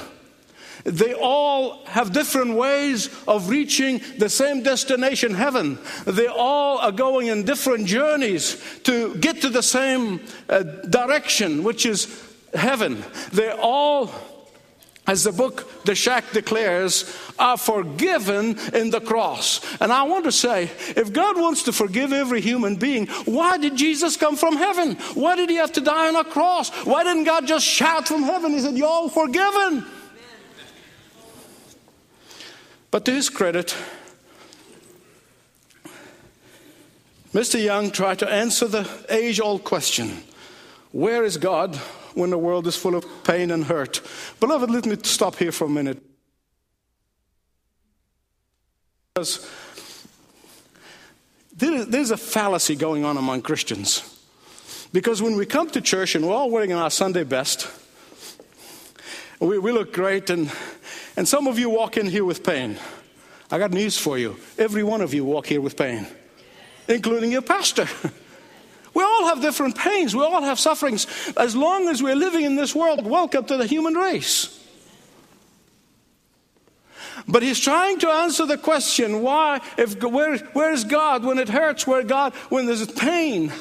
They 0.84 1.14
all 1.14 1.86
have 1.86 2.12
different 2.12 2.56
ways 2.56 3.10
of 3.28 3.50
reaching 3.50 4.02
the 4.18 4.30
same 4.30 4.64
destination, 4.64 5.34
heaven. 5.34 5.78
They 6.06 6.28
all 6.28 6.80
are 6.80 6.92
going 6.92 7.28
in 7.28 7.44
different 7.44 7.86
journeys 7.86 8.62
to 8.84 9.16
get 9.16 9.42
to 9.42 9.50
the 9.50 9.64
same 9.64 10.22
uh, 10.50 10.64
direction, 10.64 11.64
which 11.64 11.86
is 11.86 12.08
heaven. 12.54 13.04
They 13.32 13.52
all, 13.52 14.12
as 15.08 15.24
the 15.24 15.32
book 15.32 15.84
The 15.84 15.96
Shack 15.96 16.32
declares, 16.32 17.16
are 17.38 17.58
forgiven 17.58 18.58
in 18.74 18.90
the 18.90 19.02
cross. 19.02 19.62
And 19.80 19.92
I 19.92 20.04
want 20.04 20.26
to 20.26 20.32
say, 20.32 20.64
if 20.96 21.14
God 21.14 21.38
wants 21.38 21.64
to 21.64 21.74
forgive 21.74 22.12
every 22.12 22.42
human 22.42 22.76
being, 22.76 23.08
why 23.26 23.58
did 23.58 23.76
Jesus 23.76 24.18
come 24.18 24.36
from 24.36 24.56
heaven? 24.56 24.96
Why 25.14 25.36
did 25.36 25.50
he 25.50 25.58
have 25.58 25.74
to 25.74 25.82
die 25.82 26.08
on 26.08 26.16
a 26.16 26.24
cross? 26.24 26.70
Why 26.86 27.04
didn't 27.04 27.26
God 27.26 27.48
just 27.48 27.66
shout 27.66 28.08
from 28.08 28.24
heaven? 28.24 28.52
He 28.52 28.60
said, 28.60 28.78
You're 28.78 28.88
all 28.88 29.10
forgiven. 29.10 29.86
But 32.92 33.06
to 33.06 33.12
his 33.12 33.30
credit, 33.30 33.76
Mr. 37.34 37.64
Young 37.64 37.92
tried 37.92 38.20
to 38.20 38.30
answer 38.30 38.68
the 38.68 38.88
age 39.10 39.40
old 39.40 39.64
question 39.64 40.24
where 40.92 41.24
is 41.24 41.38
God 41.38 41.78
when 42.16 42.32
the 42.32 42.38
world 42.38 42.68
is 42.68 42.76
full 42.76 42.96
of 42.96 43.06
pain 43.24 43.50
and 43.50 43.64
hurt? 43.64 44.02
Beloved, 44.42 44.70
let 44.70 44.86
me 44.86 44.98
stop 45.04 45.38
here 45.38 45.54
for 45.54 45.66
a 45.66 45.70
minute. 45.70 46.04
Because 49.14 49.50
there's 51.56 52.12
a 52.12 52.18
fallacy 52.18 52.76
going 52.76 53.06
on 53.06 53.16
among 53.16 53.42
Christians. 53.42 54.18
Because 54.92 55.22
when 55.22 55.38
we 55.38 55.46
come 55.46 55.70
to 55.70 55.80
church 55.80 56.16
and 56.16 56.28
we're 56.28 56.34
all 56.34 56.52
wearing 56.52 56.74
our 56.74 56.90
Sunday 56.90 57.24
best, 57.24 57.70
we, 59.42 59.60
we 59.60 59.72
look 59.72 59.92
great 59.94 60.30
and 60.30 60.52
and 61.18 61.28
some 61.28 61.48
of 61.48 61.60
you 61.60 61.70
walk 61.70 61.98
in 61.98 62.06
here 62.06 62.24
with 62.24 62.44
pain. 62.44 62.78
I 63.52 63.58
got 63.58 63.72
news 63.72 63.98
for 63.98 64.18
you. 64.18 64.38
Every 64.58 64.84
one 64.84 65.02
of 65.02 65.14
you 65.14 65.26
walk 65.26 65.48
here 65.48 65.60
with 65.60 65.76
pain, 65.76 66.08
including 66.88 67.32
your 67.32 67.42
pastor. 67.42 67.88
We 68.94 69.04
all 69.04 69.28
have 69.28 69.42
different 69.42 69.78
pains. 69.78 70.14
We 70.14 70.22
all 70.22 70.42
have 70.42 70.60
sufferings. 70.60 71.08
As 71.38 71.56
long 71.56 71.88
as 71.88 72.04
we're 72.04 72.14
living 72.14 72.44
in 72.44 72.58
this 72.58 72.76
world, 72.76 73.06
welcome 73.06 73.46
to 73.46 73.56
the 73.56 73.66
human 73.66 73.94
race. 73.94 74.60
But 77.26 77.42
he's 77.42 77.58
trying 77.58 78.00
to 78.00 78.10
answer 78.10 78.46
the 78.46 78.58
question 78.58 79.22
why, 79.22 79.62
if, 79.78 80.04
where, 80.04 80.38
where 80.38 80.74
is 80.74 80.84
God 80.84 81.24
when 81.24 81.38
it 81.38 81.48
hurts? 81.48 81.88
Where 81.88 82.04
God 82.04 82.34
when 82.50 82.66
there's 82.66 82.86
pain? 82.92 83.54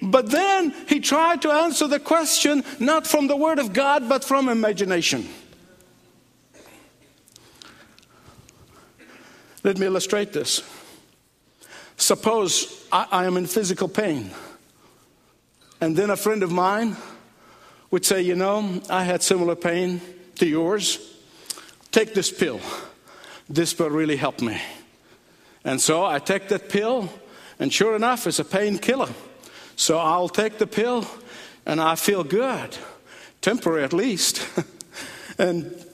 But 0.00 0.30
then 0.30 0.74
he 0.88 1.00
tried 1.00 1.42
to 1.42 1.50
answer 1.50 1.88
the 1.88 2.00
question 2.00 2.64
not 2.78 3.06
from 3.06 3.26
the 3.26 3.36
Word 3.36 3.58
of 3.58 3.72
God, 3.72 4.08
but 4.08 4.24
from 4.24 4.48
imagination. 4.48 5.28
Let 9.64 9.78
me 9.78 9.86
illustrate 9.86 10.32
this. 10.32 10.62
Suppose 11.96 12.86
I, 12.92 13.06
I, 13.10 13.24
am 13.24 13.36
in 13.36 13.46
physical 13.46 13.88
pain, 13.88 14.30
and 15.80 15.96
then 15.96 16.10
a 16.10 16.16
friend 16.16 16.42
of 16.42 16.52
mine 16.52 16.96
would 17.90 18.04
say, 18.04 18.22
You 18.22 18.36
know, 18.36 18.80
I 18.88 19.02
had 19.02 19.22
similar 19.22 19.56
pain 19.56 20.00
to 20.36 20.46
yours. 20.46 21.14
Take 21.90 22.14
this 22.14 22.30
pill. 22.30 22.60
This 23.48 23.76
will 23.78 23.90
really 23.90 24.16
help 24.16 24.40
me. 24.40 24.60
And 25.64 25.80
so 25.80 26.04
I 26.04 26.20
take 26.20 26.48
that 26.48 26.68
pill, 26.68 27.08
and 27.58 27.72
sure 27.72 27.96
enough, 27.96 28.26
it's 28.28 28.38
a 28.38 28.44
painkiller. 28.44 29.08
So 29.76 29.98
I'll 29.98 30.28
take 30.28 30.58
the 30.58 30.66
pill, 30.66 31.06
and 31.66 31.80
I 31.80 31.94
feel 31.94 32.24
good, 32.24 32.76
temporary 33.42 33.84
at 33.84 33.92
least. 33.92 34.46
and 35.38 35.84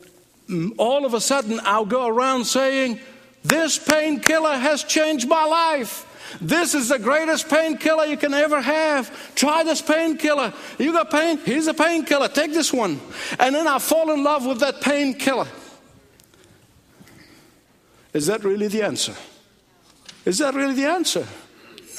all 0.78 1.04
of 1.04 1.14
a 1.14 1.20
sudden, 1.20 1.60
I'll 1.64 1.84
go 1.84 2.06
around 2.06 2.44
saying, 2.44 3.00
this 3.44 3.78
painkiller 3.78 4.56
has 4.56 4.84
changed 4.84 5.28
my 5.28 5.44
life. 5.44 6.08
This 6.40 6.74
is 6.74 6.88
the 6.88 6.98
greatest 6.98 7.48
painkiller 7.48 8.04
you 8.04 8.16
can 8.16 8.32
ever 8.32 8.60
have. 8.60 9.34
Try 9.34 9.64
this 9.64 9.82
painkiller. 9.82 10.54
You 10.78 10.92
got 10.92 11.10
pain? 11.10 11.38
Here's 11.38 11.66
a 11.66 11.74
painkiller. 11.74 12.28
Take 12.28 12.52
this 12.52 12.72
one. 12.72 13.00
And 13.38 13.54
then 13.54 13.66
I 13.66 13.78
fall 13.78 14.12
in 14.12 14.22
love 14.22 14.46
with 14.46 14.60
that 14.60 14.80
painkiller. 14.80 15.48
Is 18.12 18.26
that 18.26 18.44
really 18.44 18.68
the 18.68 18.82
answer? 18.82 19.14
Is 20.24 20.38
that 20.38 20.54
really 20.54 20.74
the 20.74 20.86
answer? 20.86 21.26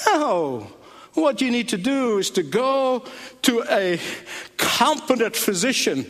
No. 0.08 0.68
What 1.14 1.42
you 1.42 1.52
need 1.52 1.70
to 1.70 1.78
do 1.78 2.18
is 2.18 2.32
to 2.32 2.44
go 2.44 3.06
to 3.44 3.64
a 3.70 4.00
competent 4.58 5.36
physician 5.36 6.06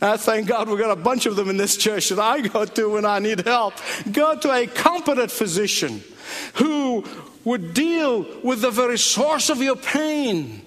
I 0.00 0.18
thank 0.18 0.46
God 0.46 0.68
we've 0.68 0.78
got 0.78 0.90
a 0.90 1.00
bunch 1.00 1.24
of 1.26 1.36
them 1.36 1.48
in 1.48 1.56
this 1.56 1.76
church 1.76 2.10
that 2.10 2.18
I 2.18 2.40
go 2.42 2.64
to 2.64 2.90
when 2.90 3.06
I 3.06 3.18
need 3.18 3.46
help. 3.46 3.74
Go 4.12 4.38
to 4.38 4.52
a 4.52 4.66
competent 4.66 5.30
physician 5.30 6.02
who 6.54 7.04
would 7.44 7.72
deal 7.72 8.26
with 8.42 8.60
the 8.60 8.70
very 8.70 8.98
source 8.98 9.48
of 9.48 9.62
your 9.62 9.76
pain. 9.76 10.62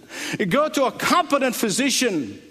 Go 0.49 0.69
to 0.69 0.85
a 0.85 0.91
competent 0.91 1.55
physician 1.55 2.41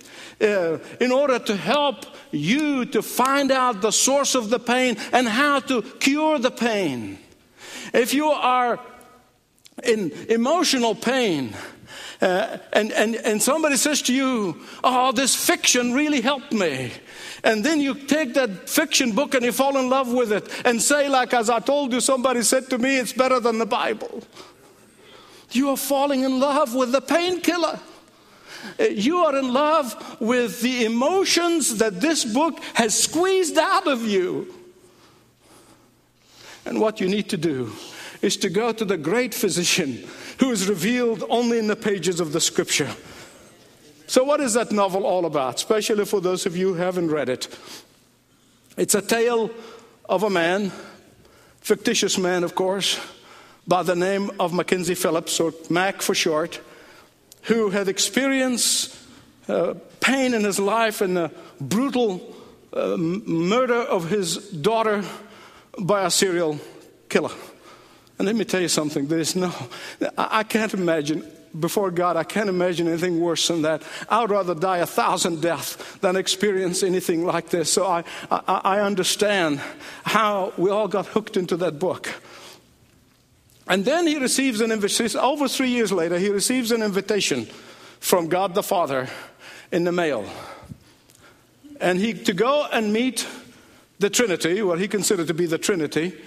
uh, 0.41 0.79
in 1.01 1.11
order 1.11 1.39
to 1.41 1.57
help 1.57 2.05
you 2.31 2.85
to 2.85 3.03
find 3.03 3.51
out 3.51 3.81
the 3.81 3.91
source 3.91 4.37
of 4.37 4.51
the 4.51 4.61
pain 4.61 4.97
and 5.13 5.27
how 5.27 5.59
to 5.61 5.83
cure 5.83 6.39
the 6.39 6.51
pain. 6.51 7.19
If 7.93 8.15
you 8.15 8.27
are 8.29 8.79
in 9.85 10.11
emotional 10.29 10.95
pain, 10.95 11.55
uh, 12.21 12.59
and, 12.73 12.93
and, 12.93 13.15
and 13.17 13.43
somebody 13.43 13.77
says 13.77 14.03
to 14.03 14.15
you, 14.15 14.61
Oh, 14.83 15.13
this 15.13 15.37
fiction 15.37 15.93
really 15.93 16.21
helped 16.21 16.53
me. 16.53 16.93
And 17.45 17.65
then 17.65 17.81
you 17.81 17.95
take 17.95 18.35
that 18.35 18.69
fiction 18.69 19.13
book 19.13 19.35
and 19.35 19.45
you 19.45 19.53
fall 19.53 19.77
in 19.77 19.89
love 19.89 20.13
with 20.13 20.33
it 20.33 20.51
and 20.65 20.83
say, 20.83 21.09
like 21.09 21.33
as 21.33 21.49
I 21.49 21.61
told 21.61 21.93
you, 21.93 22.01
somebody 22.01 22.43
said 22.43 22.69
to 22.71 22.79
me, 22.79 22.99
it's 22.99 23.13
better 23.13 23.39
than 23.39 23.59
the 23.59 23.67
Bible. 23.67 24.25
You 25.53 25.71
are 25.71 25.77
falling 25.77 26.25
in 26.25 26.41
love 26.41 26.75
with 26.75 26.91
the 26.91 27.01
painkiller. 27.01 27.79
Uh, 28.79 28.85
you 28.85 29.19
are 29.19 29.37
in 29.37 29.53
love 29.53 30.21
with 30.21 30.61
the 30.61 30.85
emotions 30.85 31.79
that 31.79 32.01
this 32.01 32.25
book 32.25 32.59
has 32.75 32.99
squeezed 32.99 33.57
out 33.57 33.87
of 33.87 34.03
you. 34.03 34.53
And 36.67 36.81
what 36.81 37.01
you 37.01 37.09
need 37.09 37.31
to 37.31 37.37
do 37.37 37.73
is 38.23 38.37
to 38.39 38.49
go 38.49 38.73
to 38.73 38.85
the 38.85 38.97
great 38.97 39.35
physician 39.35 40.05
who 40.41 40.51
is 40.51 40.69
revealed 40.69 41.25
only 41.29 41.59
in 41.59 41.67
the 41.67 41.77
pages 41.77 42.21
of 42.21 42.33
the 42.33 42.41
scripture. 42.41 42.91
So, 44.07 44.25
what 44.25 44.41
is 44.41 44.55
that 44.55 44.73
novel 44.73 45.05
all 45.05 45.27
about, 45.27 45.57
especially 45.57 46.05
for 46.05 46.21
those 46.21 46.47
of 46.47 46.57
you 46.57 46.75
who 46.75 46.81
haven't 46.81 47.11
read 47.11 47.29
it? 47.29 47.49
It's 48.77 48.95
a 48.95 49.03
tale 49.03 49.51
of 50.09 50.23
a 50.23 50.31
man, 50.31 50.73
fictitious 51.61 52.17
man, 52.17 52.45
of 52.45 52.55
course, 52.55 52.99
by 53.67 53.83
the 53.83 53.95
name 53.95 54.31
of 54.41 54.55
Mackenzie 54.55 54.95
Phillips, 54.95 55.39
or 55.41 55.53
Mac 55.69 56.01
for 56.01 56.15
short, 56.15 56.61
who 57.43 57.71
had 57.71 57.89
experienced 57.89 58.97
uh, 59.49 59.75
pain 60.01 60.33
in 60.33 60.43
his 60.45 60.59
life 60.59 61.01
and 61.01 61.17
the 61.17 61.31
brutal 61.61 62.35
uh, 62.73 62.97
murder 62.97 63.75
of 63.75 64.09
his 64.09 64.37
daughter 64.53 65.05
by 65.79 66.07
a 66.07 66.11
serial 66.11 66.59
killer. 67.09 67.33
And 68.19 68.27
let 68.27 68.35
me 68.35 68.45
tell 68.45 68.61
you 68.61 68.69
something 68.69 69.07
there 69.07 69.21
is 69.21 69.37
no, 69.37 69.53
I 70.17 70.43
can't 70.43 70.75
imagine, 70.75 71.25
before 71.59 71.91
God, 71.91 72.17
I 72.17 72.25
can't 72.25 72.49
imagine 72.49 72.89
anything 72.89 73.21
worse 73.21 73.47
than 73.47 73.63
that. 73.63 73.83
I 74.09 74.21
would 74.21 74.31
rather 74.31 74.55
die 74.55 74.79
a 74.79 74.87
thousand 74.87 75.41
deaths 75.41 75.77
than 76.01 76.17
experience 76.17 76.83
anything 76.83 77.25
like 77.25 77.51
this. 77.51 77.73
So 77.73 77.87
I, 77.87 78.05
I, 78.31 78.61
I 78.65 78.81
understand 78.81 79.61
how 80.03 80.53
we 80.57 80.71
all 80.71 80.89
got 80.89 81.07
hooked 81.07 81.37
into 81.37 81.57
that 81.59 81.79
book. 81.79 82.11
And 83.69 83.85
then 83.85 84.07
he 84.07 84.19
receives 84.19 84.61
an 84.61 84.73
invitation, 84.73 85.21
over 85.21 85.47
three 85.47 85.69
years 85.69 85.93
later, 85.93 86.19
he 86.19 86.31
receives 86.31 86.73
an 86.73 86.83
invitation 86.83 87.47
from 88.01 88.29
God 88.29 88.55
the 88.55 88.63
Father 88.63 89.09
in 89.71 89.85
the 89.85 89.93
mail. 89.93 90.29
And 91.81 91.99
he 91.99 92.15
to 92.15 92.33
go 92.33 92.67
and 92.73 92.93
meet 92.93 93.29
the 93.99 94.11
Trinity, 94.11 94.63
what 94.63 94.81
he 94.81 94.89
considered 94.89 95.27
to 95.29 95.35
be 95.35 95.47
the 95.47 95.59
Trinity, 95.59 96.19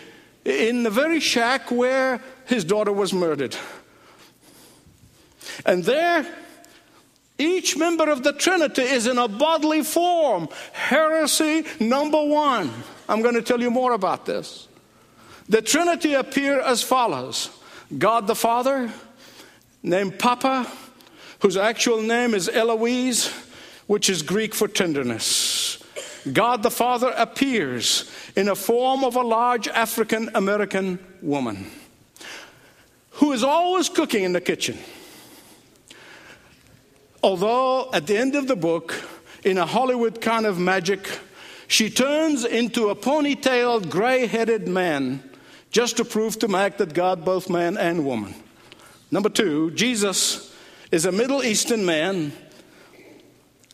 in 0.46 0.84
the 0.84 0.90
very 0.90 1.20
shack 1.20 1.72
where 1.72 2.22
his 2.46 2.64
daughter 2.64 2.92
was 2.92 3.14
murdered. 3.14 3.56
And 5.66 5.84
there, 5.84 6.26
each 7.38 7.78
member 7.78 8.10
of 8.10 8.24
the 8.24 8.34
Trinity 8.34 8.84
is 8.84 9.08
in 9.08 9.18
a 9.18 9.28
bodily 9.28 9.84
form. 9.84 10.48
Heresy 10.74 11.66
number 11.80 12.24
one. 12.24 12.72
I'm 13.10 13.22
going 13.22 13.36
to 13.36 13.42
tell 13.42 13.62
you 13.62 13.72
more 13.72 13.94
about 13.94 14.26
this. 14.26 14.68
The 15.50 15.62
Trinity 15.62 16.14
appear 16.14 16.62
as 16.62 16.82
follows 16.82 17.50
God 17.98 18.28
the 18.28 18.36
Father, 18.36 18.92
named 19.84 20.18
Papa, 20.18 20.72
whose 21.40 21.58
actual 21.58 22.02
name 22.02 22.34
is 22.34 22.48
Elousia, 22.48 23.32
which 23.88 24.10
is 24.10 24.22
Greek 24.22 24.56
for 24.56 24.68
tenderness. 24.68 25.81
God 26.32 26.62
the 26.64 26.72
Father 26.72 27.14
appears 27.18 28.10
in 28.36 28.48
a 28.48 28.56
form 28.56 29.04
of 29.04 29.16
a 29.16 29.22
large 29.22 29.68
African 29.68 30.30
American 30.36 31.00
woman 31.22 31.66
who 33.12 33.34
is 33.34 33.44
always 33.44 33.90
cooking 33.90 34.24
in 34.24 34.34
the 34.34 34.42
kitchen. 34.42 34.78
Although 37.24 37.92
at 37.94 38.08
the 38.08 38.18
end 38.18 38.36
of 38.36 38.48
the 38.48 38.56
book, 38.56 38.94
in 39.44 39.58
a 39.58 39.66
Hollywood 39.66 40.22
kind 40.22 40.46
of 40.46 40.60
magic, 40.60 41.20
she 41.68 41.90
turns 41.90 42.46
into 42.46 42.90
a 42.90 42.96
ponytailed, 42.96 43.90
gray 43.90 44.28
headed 44.28 44.68
man 44.68 45.24
just 45.72 45.98
to 45.98 46.06
prove 46.06 46.38
to 46.40 46.48
Mac 46.48 46.78
that 46.78 46.94
God 46.94 47.24
both 47.24 47.50
man 47.50 47.78
and 47.78 48.06
woman. 48.06 48.36
Number 49.10 49.30
two, 49.30 49.72
Jesus 49.72 50.56
is 50.92 51.06
a 51.06 51.12
Middle 51.12 51.44
Eastern 51.44 51.86
man, 51.86 52.34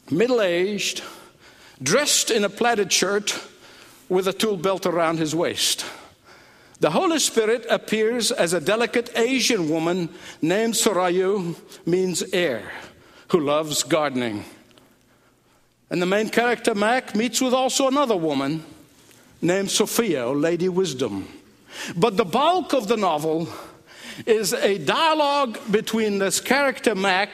middle 0.09 0.41
aged, 0.41 1.03
dressed 1.81 2.31
in 2.31 2.43
a 2.43 2.49
plaited 2.49 2.91
shirt 2.91 3.39
with 4.09 4.27
a 4.27 4.33
tool 4.33 4.57
belt 4.57 4.85
around 4.85 5.17
his 5.17 5.35
waist. 5.35 5.85
The 6.79 6.91
Holy 6.91 7.19
Spirit 7.19 7.65
appears 7.69 8.31
as 8.31 8.53
a 8.53 8.61
delicate 8.61 9.09
Asian 9.15 9.69
woman 9.69 10.09
named 10.41 10.75
Sarayu, 10.75 11.55
means 11.87 12.21
air, 12.33 12.71
who 13.29 13.39
loves 13.39 13.83
gardening. 13.83 14.45
And 15.89 16.01
the 16.01 16.05
main 16.05 16.29
character, 16.29 16.75
Mac, 16.75 17.15
meets 17.15 17.41
with 17.41 17.53
also 17.53 17.87
another 17.87 18.15
woman 18.15 18.63
named 19.41 19.71
Sophia, 19.71 20.27
or 20.27 20.35
Lady 20.35 20.69
Wisdom. 20.69 21.27
But 21.95 22.17
the 22.17 22.25
bulk 22.25 22.73
of 22.73 22.87
the 22.87 22.97
novel 22.97 23.49
is 24.25 24.53
a 24.53 24.77
dialogue 24.77 25.59
between 25.71 26.17
this 26.17 26.39
character, 26.39 26.95
Mac, 26.95 27.29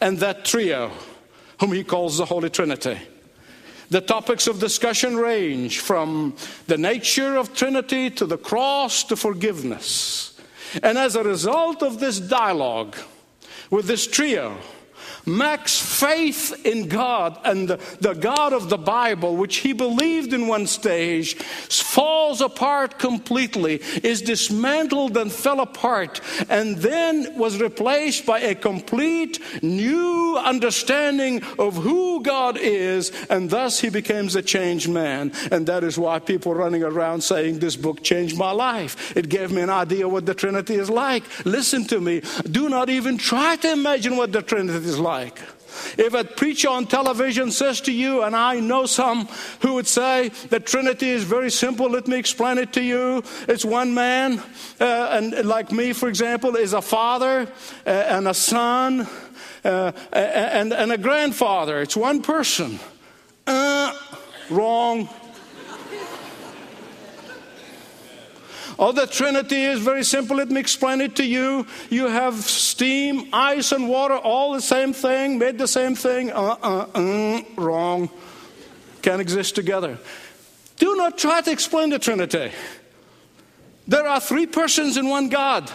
and 0.00 0.18
that 0.18 0.44
trio, 0.44 0.90
whom 1.60 1.72
he 1.72 1.84
calls 1.84 2.18
the 2.18 2.24
Holy 2.24 2.50
Trinity. 2.50 2.98
The 3.90 4.00
topics 4.02 4.46
of 4.46 4.60
discussion 4.60 5.16
range 5.16 5.80
from 5.80 6.36
the 6.66 6.76
nature 6.76 7.36
of 7.36 7.54
Trinity 7.54 8.10
to 8.10 8.26
the 8.26 8.36
cross 8.36 9.04
to 9.04 9.16
forgiveness. 9.16 10.38
And 10.82 10.98
as 10.98 11.16
a 11.16 11.24
result 11.24 11.82
of 11.82 11.98
this 11.98 12.20
dialogue 12.20 12.96
with 13.70 13.86
this 13.86 14.06
trio, 14.06 14.58
Mac's 15.28 15.78
faith 15.78 16.64
in 16.64 16.88
God 16.88 17.38
and 17.44 17.68
the, 17.68 17.80
the, 18.00 18.14
God 18.14 18.52
of 18.52 18.70
the 18.70 18.78
Bible, 18.78 19.36
which 19.36 19.56
he 19.58 19.72
believed 19.72 20.32
in 20.32 20.46
one 20.46 20.66
stage, 20.66 21.34
falls 21.34 22.40
apart 22.40 22.98
completely, 22.98 23.80
is 24.02 24.22
dismantled 24.22 25.16
and 25.16 25.30
fell 25.30 25.60
apart, 25.60 26.20
and 26.48 26.78
then 26.78 27.36
was 27.36 27.60
replaced 27.60 28.24
by 28.24 28.40
a 28.40 28.54
complete 28.54 29.38
new 29.62 30.38
understanding 30.38 31.42
of 31.58 31.74
who 31.76 32.22
God 32.22 32.56
is, 32.58 33.12
and 33.28 33.50
thus 33.50 33.80
he 33.80 33.90
becomes 33.90 34.34
a 34.34 34.42
changed 34.42 34.88
man. 34.88 35.32
And 35.50 35.66
that 35.66 35.84
is 35.84 35.98
why 35.98 36.18
people 36.20 36.54
running 36.54 36.82
around 36.82 37.22
saying, 37.22 37.58
This 37.58 37.76
book 37.76 38.02
changed 38.02 38.38
my 38.38 38.50
life. 38.50 39.16
It 39.16 39.28
gave 39.28 39.52
me 39.52 39.60
an 39.62 39.70
idea 39.70 40.08
what 40.08 40.26
the 40.26 40.34
Trinity 40.34 40.74
is 40.76 40.88
like. 40.88 41.24
Listen 41.44 41.84
to 41.86 42.00
me. 42.00 42.22
Do 42.50 42.68
not 42.68 42.88
even 42.88 43.18
try 43.18 43.56
to 43.56 43.72
imagine 43.72 44.16
what 44.16 44.32
the 44.32 44.42
Trinity 44.42 44.86
is 44.86 44.98
like 44.98 45.17
like. 45.18 45.40
If 45.98 46.14
a 46.14 46.24
preacher 46.24 46.68
on 46.68 46.86
television 46.86 47.50
says 47.50 47.80
to 47.82 47.92
you, 47.92 48.22
and 48.22 48.34
I 48.34 48.60
know 48.60 48.86
some 48.86 49.28
who 49.60 49.74
would 49.74 49.86
say 49.86 50.30
the 50.48 50.60
Trinity 50.60 51.10
is 51.10 51.24
very 51.24 51.50
simple, 51.50 51.90
let 51.90 52.06
me 52.06 52.16
explain 52.16 52.58
it 52.58 52.72
to 52.74 52.82
you. 52.82 53.22
It's 53.48 53.64
one 53.64 53.94
man, 53.94 54.40
uh, 54.80 55.16
and 55.16 55.44
like 55.44 55.72
me, 55.72 55.92
for 55.92 56.08
example, 56.08 56.56
is 56.56 56.72
a 56.72 56.82
father 56.82 57.48
uh, 57.86 57.90
and 57.90 58.28
a 58.28 58.34
son 58.34 59.06
uh, 59.64 59.92
and, 60.12 60.72
and 60.72 60.92
a 60.92 60.98
grandfather. 60.98 61.82
It's 61.82 61.96
one 61.96 62.22
person. 62.22 62.78
Uh, 63.46 63.92
wrong. 64.50 65.08
Oh, 68.78 68.92
the 68.92 69.06
Trinity 69.06 69.64
is 69.64 69.80
very 69.80 70.04
simple. 70.04 70.36
Let 70.36 70.50
me 70.50 70.60
explain 70.60 71.00
it 71.00 71.16
to 71.16 71.24
you. 71.24 71.66
You 71.90 72.06
have 72.06 72.36
steam, 72.36 73.28
ice, 73.32 73.72
and 73.72 73.88
water, 73.88 74.14
all 74.14 74.52
the 74.52 74.60
same 74.60 74.92
thing, 74.92 75.38
made 75.38 75.58
the 75.58 75.66
same 75.66 75.96
thing. 75.96 76.30
Uh 76.30 76.56
uh, 76.62 77.42
wrong. 77.56 78.08
Can't 79.02 79.20
exist 79.20 79.56
together. 79.56 79.98
Do 80.76 80.94
not 80.94 81.18
try 81.18 81.40
to 81.40 81.50
explain 81.50 81.90
the 81.90 81.98
Trinity. 81.98 82.52
There 83.88 84.06
are 84.06 84.20
three 84.20 84.46
persons 84.46 84.96
in 84.96 85.08
one 85.08 85.28
God. 85.28 85.70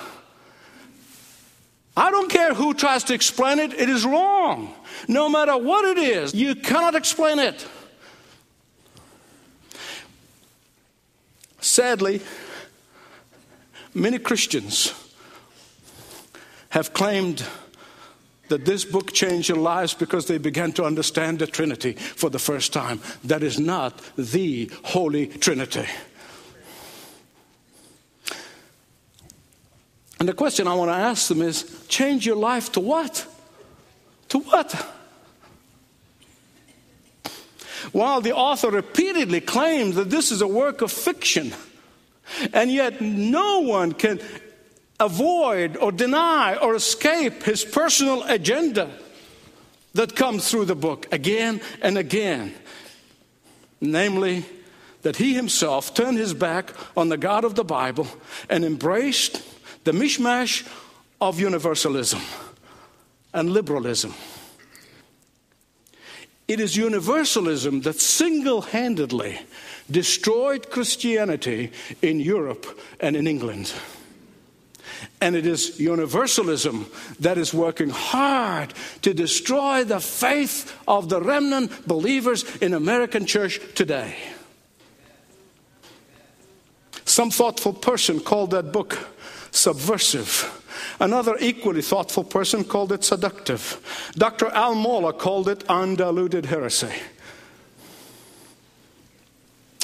I 1.96 2.10
don't 2.10 2.30
care 2.30 2.54
who 2.54 2.74
tries 2.74 3.04
to 3.06 3.14
explain 3.14 3.60
it, 3.60 3.74
it 3.74 3.90
is 3.90 4.06
wrong. 4.06 4.74
No 5.08 5.30
matter 5.30 5.58
what 5.58 5.86
it 5.86 5.98
is, 5.98 6.34
you 6.34 6.56
cannot 6.56 6.96
explain 6.96 7.40
it. 7.40 7.68
Sadly, 11.60 12.22
Many 13.94 14.20
Christians 14.20 14.94
have 16.70 16.94
claimed 16.94 17.46
that 18.50 18.66
this 18.66 18.86
book 18.86 19.14
changed 19.14 19.50
their 19.50 19.56
lives 19.56 19.94
because 19.94 20.28
they 20.28 20.38
began 20.38 20.72
to 20.74 20.84
understand 20.84 21.40
the 21.40 21.48
Trinity 21.48 21.94
for 21.94 22.30
the 22.30 22.40
first 22.40 22.74
time. 22.74 23.00
That 23.24 23.44
is 23.44 23.60
not 23.60 24.02
the 24.18 24.72
Holy 24.84 25.28
Trinity. 25.28 25.86
And 30.20 30.30
the 30.30 30.34
question 30.34 30.68
I 30.68 30.74
want 30.74 30.90
to 30.90 30.96
ask 30.96 31.28
them 31.28 31.42
is 31.42 31.86
change 31.88 32.26
your 32.26 32.36
life 32.36 32.72
to 32.74 32.80
what? 32.80 33.28
To 34.30 34.40
what? 34.40 34.72
While 37.92 38.22
the 38.22 38.34
author 38.34 38.72
repeatedly 38.72 39.42
claims 39.42 39.96
that 39.96 40.10
this 40.10 40.32
is 40.32 40.42
a 40.42 40.48
work 40.48 40.82
of 40.82 40.92
fiction, 40.92 41.54
and 42.54 42.72
yet, 42.72 43.02
no 43.02 43.60
one 43.60 43.92
can 43.94 44.20
avoid 45.00 45.78
or 45.78 45.92
deny 45.92 46.56
or 46.56 46.76
escape 46.76 47.44
his 47.44 47.64
personal 47.64 48.24
agenda 48.24 48.90
that 49.94 50.16
comes 50.16 50.50
through 50.50 50.66
the 50.66 50.76
book 50.76 51.08
again 51.12 51.62
and 51.82 51.98
again. 51.98 52.54
Namely, 53.82 54.46
that 55.04 55.18
he 55.18 55.34
himself 55.34 55.94
turned 55.94 56.18
his 56.18 56.34
back 56.34 56.74
on 56.98 57.10
the 57.10 57.18
God 57.18 57.44
of 57.44 57.56
the 57.56 57.64
Bible 57.64 58.08
and 58.50 58.64
embraced 58.64 59.42
the 59.84 59.92
mishmash 59.92 60.68
of 61.20 61.40
universalism 61.40 62.22
and 63.34 63.50
liberalism. 63.50 64.14
It 66.48 66.60
is 66.60 66.76
universalism 66.76 67.82
that 67.82 68.00
single 68.00 68.62
handedly 68.62 69.40
destroyed 69.90 70.70
Christianity 70.70 71.72
in 72.02 72.20
Europe 72.20 72.66
and 73.00 73.16
in 73.16 73.28
England. 73.28 73.74
And 75.22 75.36
it 75.36 75.46
is 75.46 75.80
universalism 75.80 76.86
that 77.20 77.38
is 77.38 77.54
working 77.54 77.90
hard 77.90 78.74
to 79.02 79.14
destroy 79.14 79.84
the 79.84 80.00
faith 80.00 80.78
of 80.88 81.10
the 81.10 81.22
remnant 81.22 81.88
believers 81.88 82.44
in 82.58 82.74
American 82.74 83.26
church 83.26 83.60
today. 83.76 84.16
Some 87.06 87.32
thoughtful 87.32 87.74
person 87.74 88.20
called 88.20 88.52
that 88.52 88.72
book 88.72 88.98
subversive. 89.52 90.60
Another 91.00 91.38
equally 91.40 91.82
thoughtful 91.82 92.24
person 92.24 92.64
called 92.64 92.92
it 92.92 93.04
seductive. 93.04 94.12
Dr. 94.16 94.48
Al 94.48 94.76
Mohler 94.76 95.18
called 95.18 95.48
it 95.48 95.64
undiluted 95.70 96.46
heresy. 96.46 96.92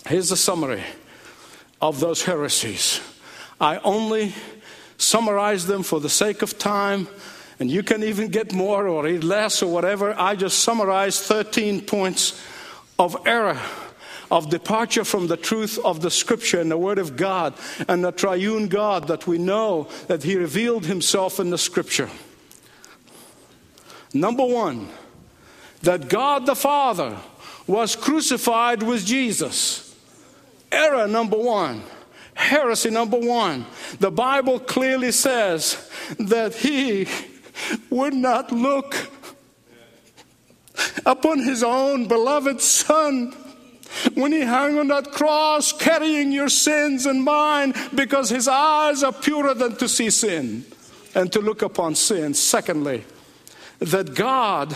Here's 0.09 0.29
the 0.29 0.37
summary 0.37 0.83
of 1.79 1.99
those 1.99 2.23
heresies. 2.23 2.99
I 3.61 3.77
only 3.77 4.33
summarize 4.97 5.67
them 5.67 5.83
for 5.83 5.99
the 5.99 6.09
sake 6.09 6.41
of 6.41 6.57
time, 6.57 7.07
and 7.59 7.69
you 7.69 7.83
can 7.83 8.01
even 8.01 8.29
get 8.29 8.51
more 8.51 8.87
or 8.87 9.03
read 9.03 9.23
less 9.23 9.61
or 9.61 9.71
whatever. 9.71 10.19
I 10.19 10.35
just 10.35 10.63
summarize 10.63 11.21
13 11.21 11.81
points 11.81 12.43
of 12.97 13.15
error 13.27 13.59
of 14.31 14.49
departure 14.49 15.03
from 15.03 15.27
the 15.27 15.37
truth 15.37 15.77
of 15.85 16.01
the 16.01 16.09
scripture 16.09 16.59
and 16.59 16.71
the 16.71 16.77
word 16.77 16.97
of 16.97 17.15
God 17.15 17.53
and 17.87 18.03
the 18.03 18.11
triune 18.11 18.67
God 18.67 19.09
that 19.09 19.27
we 19.27 19.37
know 19.37 19.89
that 20.07 20.23
he 20.23 20.35
revealed 20.37 20.87
himself 20.87 21.39
in 21.39 21.51
the 21.51 21.57
scripture. 21.59 22.09
Number 24.11 24.43
one, 24.43 24.89
that 25.83 26.09
God 26.09 26.47
the 26.47 26.55
Father 26.55 27.15
was 27.67 27.95
crucified 27.95 28.81
with 28.81 29.05
Jesus. 29.05 29.88
Error 30.71 31.07
number 31.07 31.37
one. 31.37 31.83
Heresy 32.33 32.89
number 32.89 33.17
one. 33.17 33.65
The 33.99 34.11
Bible 34.11 34.59
clearly 34.59 35.11
says 35.11 35.89
that 36.17 36.55
he 36.55 37.07
would 37.89 38.13
not 38.13 38.51
look 38.51 38.95
upon 41.05 41.39
his 41.39 41.63
own 41.63 42.07
beloved 42.07 42.61
Son 42.61 43.33
when 44.13 44.31
he 44.31 44.43
hung 44.43 44.77
on 44.79 44.87
that 44.87 45.11
cross 45.11 45.73
carrying 45.73 46.31
your 46.31 46.49
sins 46.49 47.05
and 47.05 47.23
mine 47.23 47.73
because 47.93 48.29
his 48.29 48.47
eyes 48.47 49.03
are 49.03 49.11
purer 49.11 49.53
than 49.53 49.75
to 49.75 49.89
see 49.89 50.09
sin 50.09 50.63
and 51.15 51.31
to 51.33 51.41
look 51.41 51.61
upon 51.61 51.95
sin. 51.95 52.33
Secondly, 52.33 53.03
that 53.79 54.13
God 54.13 54.75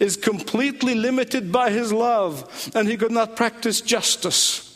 is 0.00 0.16
completely 0.16 0.94
limited 0.94 1.52
by 1.52 1.70
his 1.70 1.92
love 1.92 2.70
and 2.74 2.88
he 2.88 2.96
could 2.96 3.12
not 3.12 3.36
practice 3.36 3.80
justice. 3.80 4.67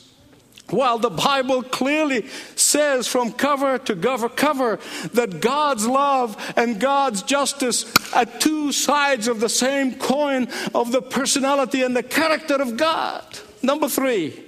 While 0.73 0.99
the 0.99 1.11
Bible 1.11 1.63
clearly 1.63 2.27
says 2.57 3.07
from 3.07 3.33
cover 3.33 3.77
to 3.77 3.95
cover, 3.95 4.31
cover 4.31 4.79
that 5.13 5.41
God's 5.41 5.87
love 5.87 6.55
and 6.57 6.81
God's 6.81 7.23
justice 7.23 7.85
are 8.15 8.25
two 8.25 8.73
sides 8.73 9.29
of 9.29 9.39
the 9.39 9.51
same 9.51 9.97
coin 9.97 10.49
of 10.75 10.91
the 10.91 11.03
personality 11.03 11.83
and 11.83 11.95
the 11.95 12.03
character 12.03 12.55
of 12.55 12.79
God. 12.79 13.23
Number 13.63 13.87
three, 13.87 14.43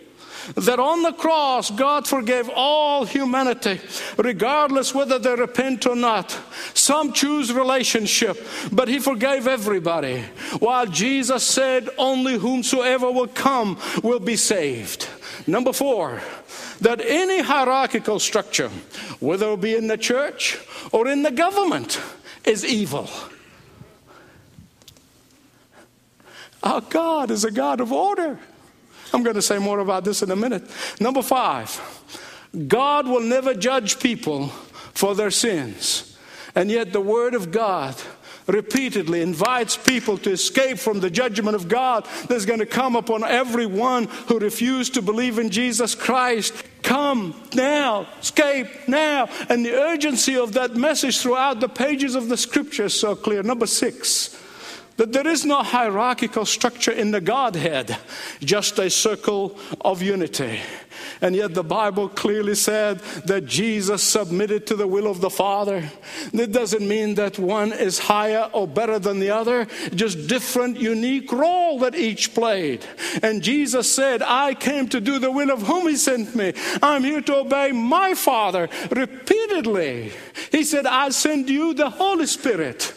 that 0.55 0.79
on 0.79 1.03
the 1.03 1.13
cross 1.13 1.71
God 1.71 2.07
forgave 2.07 2.51
all 2.55 3.05
humanity, 3.05 3.81
regardless 4.17 4.95
whether 4.95 5.19
they 5.19 5.35
repent 5.35 5.87
or 5.87 5.97
not. 5.97 6.39
Some 6.75 7.13
choose 7.13 7.53
relationship, 7.53 8.39
but 8.73 8.89
He 8.89 8.99
forgave 8.99 9.47
everybody. 9.47 10.23
While 10.59 10.87
Jesus 10.87 11.45
said, 11.45 11.89
Only 11.99 12.39
whomsoever 12.39 13.11
will 13.11 13.29
come 13.29 13.79
will 14.03 14.21
be 14.21 14.37
saved. 14.37 15.09
Number 15.47 15.73
four, 15.73 16.23
that 16.81 17.01
any 17.05 17.43
hierarchical 17.43 18.19
structure, 18.19 18.71
whether 19.21 19.53
it 19.53 19.61
be 19.61 19.75
in 19.75 19.89
the 19.89 19.99
church 19.99 20.59
or 20.91 21.07
in 21.07 21.23
the 21.23 21.31
government, 21.31 22.01
is 22.45 22.65
evil. 22.65 23.09
Our 26.63 26.81
God 26.81 27.31
is 27.31 27.45
a 27.45 27.51
God 27.51 27.81
of 27.81 27.93
order. 27.93 28.39
I'm 29.13 29.23
going 29.23 29.37
to 29.37 29.43
say 29.43 29.59
more 29.59 29.81
about 29.81 30.05
this 30.05 30.23
in 30.23 30.31
a 30.31 30.37
minute. 30.37 30.69
Number 30.99 31.23
five, 31.23 31.79
God 32.67 33.07
will 33.07 33.21
never 33.21 33.55
judge 33.55 34.01
people 34.01 34.49
for 34.95 35.15
their 35.15 35.31
sins. 35.31 36.17
And 36.55 36.71
yet, 36.71 36.93
the 36.93 37.01
Word 37.01 37.35
of 37.35 37.51
God 37.51 37.97
repeatedly 38.47 39.23
invites 39.23 39.77
people 39.77 40.19
to 40.19 40.31
escape 40.31 40.79
from 40.79 41.01
the 41.01 41.11
judgment 41.11 41.55
of 41.57 41.69
God 41.69 42.07
that's 42.29 42.45
going 42.45 42.61
to 42.61 42.67
come 42.67 42.97
upon 42.97 43.25
everyone 43.25 44.05
who 44.29 44.39
refused 44.39 44.95
to 44.95 45.03
believe 45.03 45.39
in 45.39 45.51
Jesus 45.51 45.95
Christ. 45.95 46.55
Come 46.83 47.35
now, 47.55 48.07
escape 48.21 48.67
now. 48.87 49.29
And 49.49 49.65
the 49.65 49.75
urgency 49.75 50.37
of 50.37 50.53
that 50.55 50.77
message 50.77 51.21
throughout 51.21 51.61
the 51.61 51.69
pages 51.69 52.15
of 52.15 52.29
the 52.29 52.37
scripture 52.37 52.85
is 52.85 52.99
so 52.99 53.17
clear. 53.17 53.43
Number 53.43 53.67
six, 53.67 54.39
that 54.97 55.13
there 55.13 55.27
is 55.27 55.45
no 55.45 55.63
hierarchical 55.63 56.45
structure 56.45 56.93
in 56.93 57.11
the 57.11 57.21
Godhead, 57.21 57.97
just 58.41 58.79
a 58.79 58.89
circle 58.91 59.59
of 59.81 60.03
unity. 60.03 60.61
And 61.21 61.35
yet 61.35 61.55
the 61.55 61.65
Bible 61.65 62.09
clearly 62.09 62.55
said 62.55 63.01
that 63.27 63.47
Jesus 63.47 64.03
submitted 64.03 64.67
to 64.67 64.77
the 64.77 64.87
will 64.87 65.07
of 65.07 65.21
the 65.21 65.31
Father. 65.31 65.91
That 66.33 66.53
doesn't 66.53 66.87
mean 66.87 67.15
that 67.17 67.39
one 67.39 67.73
is 67.73 67.99
higher 67.99 68.49
or 68.53 68.67
better 68.67 68.99
than 68.99 69.19
the 69.19 69.31
other, 69.31 69.67
just 69.95 70.29
different, 70.29 70.79
unique 70.79 71.33
role 71.33 71.79
that 71.81 71.95
each 71.95 72.35
played. 72.35 72.85
And 73.23 73.43
Jesus 73.43 73.93
said, 73.93 74.23
I 74.23 74.55
came 74.55 74.89
to 74.89 75.01
do 75.01 75.19
the 75.19 75.31
will 75.31 75.51
of 75.51 75.63
whom 75.63 75.89
He 75.89 75.97
sent 75.97 76.35
me. 76.35 76.53
I'm 76.83 77.03
here 77.05 77.23
to 77.23 77.37
obey 77.37 77.73
my 77.73 78.15
Father 78.15 78.69
repeatedly. 78.91 80.13
He 80.53 80.65
said, 80.65 80.87
I 80.87 81.11
send 81.11 81.49
you 81.49 81.75
the 81.75 81.91
Holy 81.91 82.27
Spirit. 82.27 82.95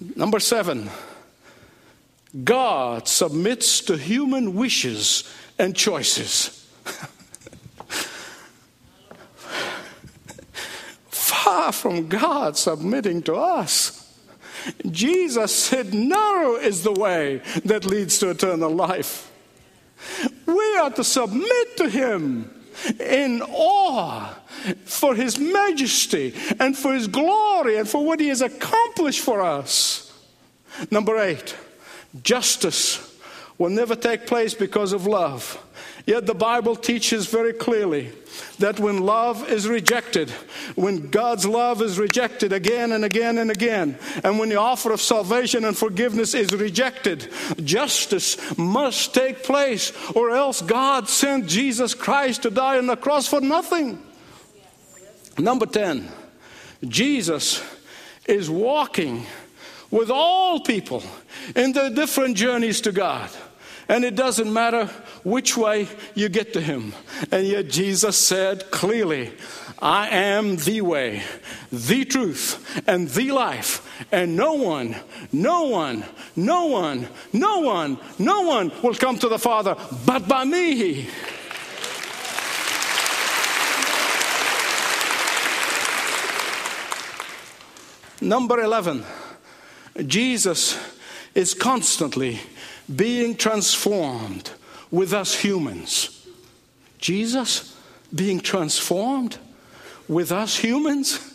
Number 0.00 0.40
seven, 0.40 0.88
God 2.44 3.06
submits 3.08 3.80
to 3.82 3.96
human 3.96 4.54
wishes 4.54 5.24
and 5.58 5.76
choices. 5.76 6.66
Far 11.10 11.72
from 11.72 12.08
God 12.08 12.56
submitting 12.56 13.22
to 13.24 13.34
us. 13.34 13.96
Jesus 14.90 15.54
said, 15.54 15.92
Narrow 15.92 16.56
is 16.56 16.82
the 16.82 16.92
way 16.92 17.42
that 17.64 17.84
leads 17.84 18.18
to 18.18 18.30
eternal 18.30 18.70
life. 18.70 19.30
We 20.46 20.76
are 20.76 20.90
to 20.90 21.04
submit 21.04 21.76
to 21.78 21.88
Him 21.88 22.59
in 22.98 23.42
awe 23.42 24.34
for 24.84 25.14
his 25.14 25.38
majesty 25.38 26.34
and 26.58 26.76
for 26.76 26.94
his 26.94 27.06
glory 27.06 27.76
and 27.76 27.88
for 27.88 28.04
what 28.04 28.20
he 28.20 28.28
has 28.28 28.42
accomplished 28.42 29.20
for 29.20 29.40
us. 29.40 30.12
Number 30.90 31.18
eight, 31.18 31.56
justice 32.22 33.18
will 33.58 33.70
never 33.70 33.94
take 33.94 34.26
place 34.26 34.54
because 34.54 34.92
of 34.92 35.06
love. 35.06 35.62
Yet 36.06 36.26
the 36.26 36.34
Bible 36.34 36.76
teaches 36.76 37.26
very 37.26 37.52
clearly 37.52 38.10
that 38.58 38.80
when 38.80 38.98
love 38.98 39.48
is 39.48 39.68
rejected, 39.68 40.30
when 40.74 41.10
God's 41.10 41.46
love 41.46 41.82
is 41.82 41.98
rejected 41.98 42.52
again 42.52 42.92
and 42.92 43.04
again 43.04 43.38
and 43.38 43.50
again, 43.50 43.98
and 44.24 44.38
when 44.38 44.48
the 44.48 44.56
offer 44.56 44.92
of 44.92 45.00
salvation 45.00 45.64
and 45.64 45.76
forgiveness 45.76 46.34
is 46.34 46.52
rejected, 46.52 47.28
justice 47.64 48.56
must 48.56 49.14
take 49.14 49.42
place, 49.42 49.92
or 50.14 50.30
else 50.30 50.62
God 50.62 51.08
sent 51.08 51.46
Jesus 51.46 51.94
Christ 51.94 52.42
to 52.42 52.50
die 52.50 52.78
on 52.78 52.86
the 52.86 52.96
cross 52.96 53.26
for 53.26 53.40
nothing. 53.40 53.98
Number 55.38 55.66
10, 55.66 56.08
Jesus 56.88 57.62
is 58.26 58.48
walking 58.48 59.26
with 59.90 60.10
all 60.10 60.60
people 60.60 61.02
in 61.56 61.72
their 61.72 61.90
different 61.90 62.36
journeys 62.36 62.80
to 62.82 62.92
God. 62.92 63.30
And 63.88 64.04
it 64.04 64.14
doesn't 64.14 64.52
matter 64.52 64.88
which 65.22 65.56
way 65.56 65.88
you 66.14 66.28
get 66.28 66.52
to 66.54 66.60
him. 66.60 66.92
And 67.30 67.46
yet 67.46 67.68
Jesus 67.68 68.16
said 68.16 68.70
clearly, 68.70 69.32
I 69.80 70.08
am 70.08 70.56
the 70.56 70.82
way, 70.82 71.22
the 71.72 72.04
truth, 72.04 72.82
and 72.86 73.08
the 73.08 73.30
life. 73.30 73.86
And 74.12 74.36
no 74.36 74.54
one, 74.54 74.96
no 75.32 75.64
one, 75.64 76.04
no 76.36 76.66
one, 76.66 77.08
no 77.32 77.60
one, 77.60 77.98
no 78.18 78.42
one 78.42 78.72
will 78.82 78.94
come 78.94 79.18
to 79.18 79.28
the 79.28 79.38
Father 79.38 79.76
but 80.04 80.28
by 80.28 80.44
me. 80.44 81.08
Number 88.22 88.60
11, 88.60 89.02
Jesus 90.06 90.78
is 91.34 91.54
constantly 91.54 92.38
being 92.94 93.34
transformed 93.34 94.50
with 94.90 95.12
us 95.12 95.34
humans. 95.34 96.26
Jesus 96.98 97.76
being 98.14 98.40
transformed 98.40 99.38
with 100.08 100.32
us 100.32 100.56
humans? 100.56 101.26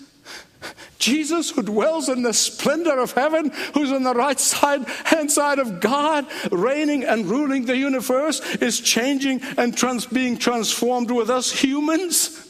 Jesus, 1.00 1.52
who 1.52 1.62
dwells 1.62 2.10
in 2.10 2.24
the 2.24 2.34
splendor 2.34 3.00
of 3.00 3.12
heaven, 3.12 3.52
who's 3.74 3.92
on 3.92 4.04
the 4.04 4.14
right 4.14 4.40
side, 4.40 4.88
hand 5.06 5.32
side 5.32 5.60
of 5.60 5.80
God, 5.80 6.26
reigning 6.52 7.04
and 7.04 7.26
ruling 7.26 7.66
the 7.66 7.78
universe, 7.78 8.40
is 8.56 8.80
changing 8.80 9.42
and 9.58 9.78
trans- 9.78 10.06
being 10.06 10.38
transformed 10.38 11.12
with 11.12 11.30
us 11.30 11.52
humans. 11.52 12.42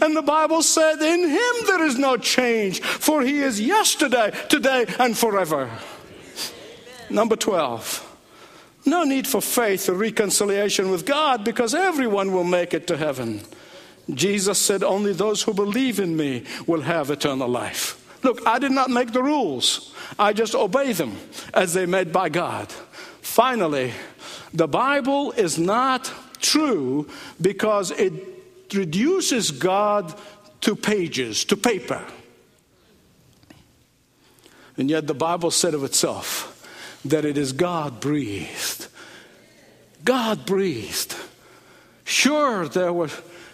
And 0.00 0.14
the 0.14 0.22
Bible 0.22 0.62
said, 0.62 1.00
In 1.00 1.28
him 1.28 1.66
there 1.66 1.84
is 1.84 1.98
no 1.98 2.16
change, 2.16 2.82
for 2.82 3.22
he 3.22 3.38
is 3.38 3.60
yesterday, 3.60 4.32
today, 4.48 4.84
and 4.98 5.16
forever. 5.16 5.62
Amen. 5.62 5.80
Number 7.08 7.36
12. 7.36 8.11
No 8.84 9.04
need 9.04 9.26
for 9.26 9.40
faith 9.40 9.88
or 9.88 9.94
reconciliation 9.94 10.90
with 10.90 11.06
God 11.06 11.44
because 11.44 11.74
everyone 11.74 12.32
will 12.32 12.44
make 12.44 12.74
it 12.74 12.86
to 12.88 12.96
heaven. 12.96 13.42
Jesus 14.10 14.58
said, 14.58 14.82
Only 14.82 15.12
those 15.12 15.42
who 15.42 15.54
believe 15.54 16.00
in 16.00 16.16
me 16.16 16.44
will 16.66 16.80
have 16.82 17.10
eternal 17.10 17.48
life. 17.48 17.98
Look, 18.24 18.44
I 18.46 18.58
did 18.58 18.72
not 18.72 18.90
make 18.90 19.12
the 19.12 19.22
rules, 19.22 19.94
I 20.18 20.32
just 20.32 20.54
obey 20.54 20.92
them 20.92 21.16
as 21.54 21.74
they 21.74 21.86
made 21.86 22.12
by 22.12 22.28
God. 22.28 22.70
Finally, 23.20 23.92
the 24.52 24.68
Bible 24.68 25.32
is 25.32 25.58
not 25.58 26.12
true 26.40 27.08
because 27.40 27.90
it 27.92 28.12
reduces 28.74 29.50
God 29.50 30.14
to 30.62 30.76
pages, 30.76 31.44
to 31.46 31.56
paper. 31.56 32.04
And 34.76 34.90
yet 34.90 35.06
the 35.06 35.14
Bible 35.14 35.50
said 35.50 35.74
of 35.74 35.84
itself 35.84 36.51
that 37.04 37.24
it 37.24 37.36
is 37.36 37.52
God 37.52 38.00
breathed. 38.00 38.88
God 40.04 40.46
breathed. 40.46 41.14
Sure, 42.04 42.68
there 42.68 42.92
were 42.92 43.10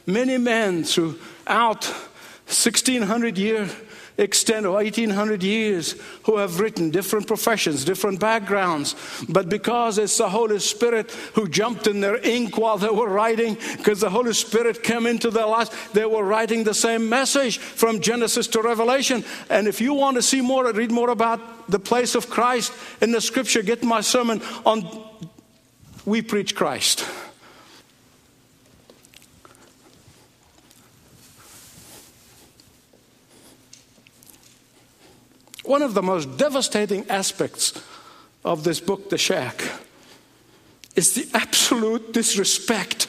many 0.07 0.38
men 0.38 0.84
throughout 0.84 1.84
1600 2.46 3.38
year 3.38 3.68
extent 4.18 4.66
of 4.66 4.72
1800 4.72 5.42
years 5.42 5.94
who 6.24 6.36
have 6.36 6.60
written 6.60 6.90
different 6.90 7.26
professions, 7.26 7.84
different 7.84 8.18
backgrounds. 8.20 8.94
But 9.28 9.48
because 9.48 9.96
it's 9.96 10.18
the 10.18 10.28
Holy 10.28 10.58
Spirit 10.58 11.10
who 11.34 11.48
jumped 11.48 11.86
in 11.86 12.00
their 12.00 12.16
ink 12.16 12.58
while 12.58 12.76
they 12.76 12.88
were 12.88 13.08
writing, 13.08 13.56
because 13.76 14.00
the 14.00 14.10
Holy 14.10 14.34
Spirit 14.34 14.82
came 14.82 15.06
into 15.06 15.30
their 15.30 15.46
lives, 15.46 15.70
they 15.92 16.04
were 16.04 16.24
writing 16.24 16.64
the 16.64 16.74
same 16.74 17.08
message 17.08 17.58
from 17.58 18.00
Genesis 18.00 18.48
to 18.48 18.60
Revelation. 18.60 19.24
And 19.48 19.68
if 19.68 19.80
you 19.80 19.94
want 19.94 20.16
to 20.16 20.22
see 20.22 20.40
more, 20.40 20.70
read 20.72 20.90
more 20.90 21.10
about 21.10 21.70
the 21.70 21.78
place 21.78 22.14
of 22.14 22.28
Christ 22.28 22.72
in 23.00 23.12
the 23.12 23.20
scripture, 23.20 23.62
get 23.62 23.84
my 23.84 24.00
sermon 24.00 24.42
on 24.66 24.84
We 26.04 26.22
Preach 26.22 26.54
Christ. 26.54 27.06
One 35.68 35.82
of 35.82 35.92
the 35.92 36.02
most 36.02 36.38
devastating 36.38 37.04
aspects 37.10 37.78
of 38.42 38.64
this 38.64 38.80
book, 38.80 39.10
The 39.10 39.18
Shack, 39.18 39.62
is 40.96 41.12
the 41.12 41.28
absolute 41.36 42.14
disrespect 42.14 43.06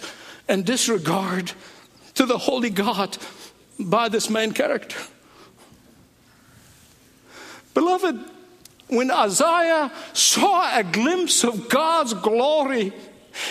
and 0.49 0.65
disregard 0.65 1.53
to 2.15 2.25
the 2.25 2.37
holy 2.37 2.69
God 2.69 3.17
by 3.79 4.09
this 4.09 4.29
main 4.29 4.51
character. 4.51 4.99
Beloved, 7.73 8.19
when 8.89 9.09
Isaiah 9.09 9.89
saw 10.11 10.77
a 10.77 10.83
glimpse 10.83 11.45
of 11.45 11.69
God's 11.69 12.13
glory, 12.13 12.91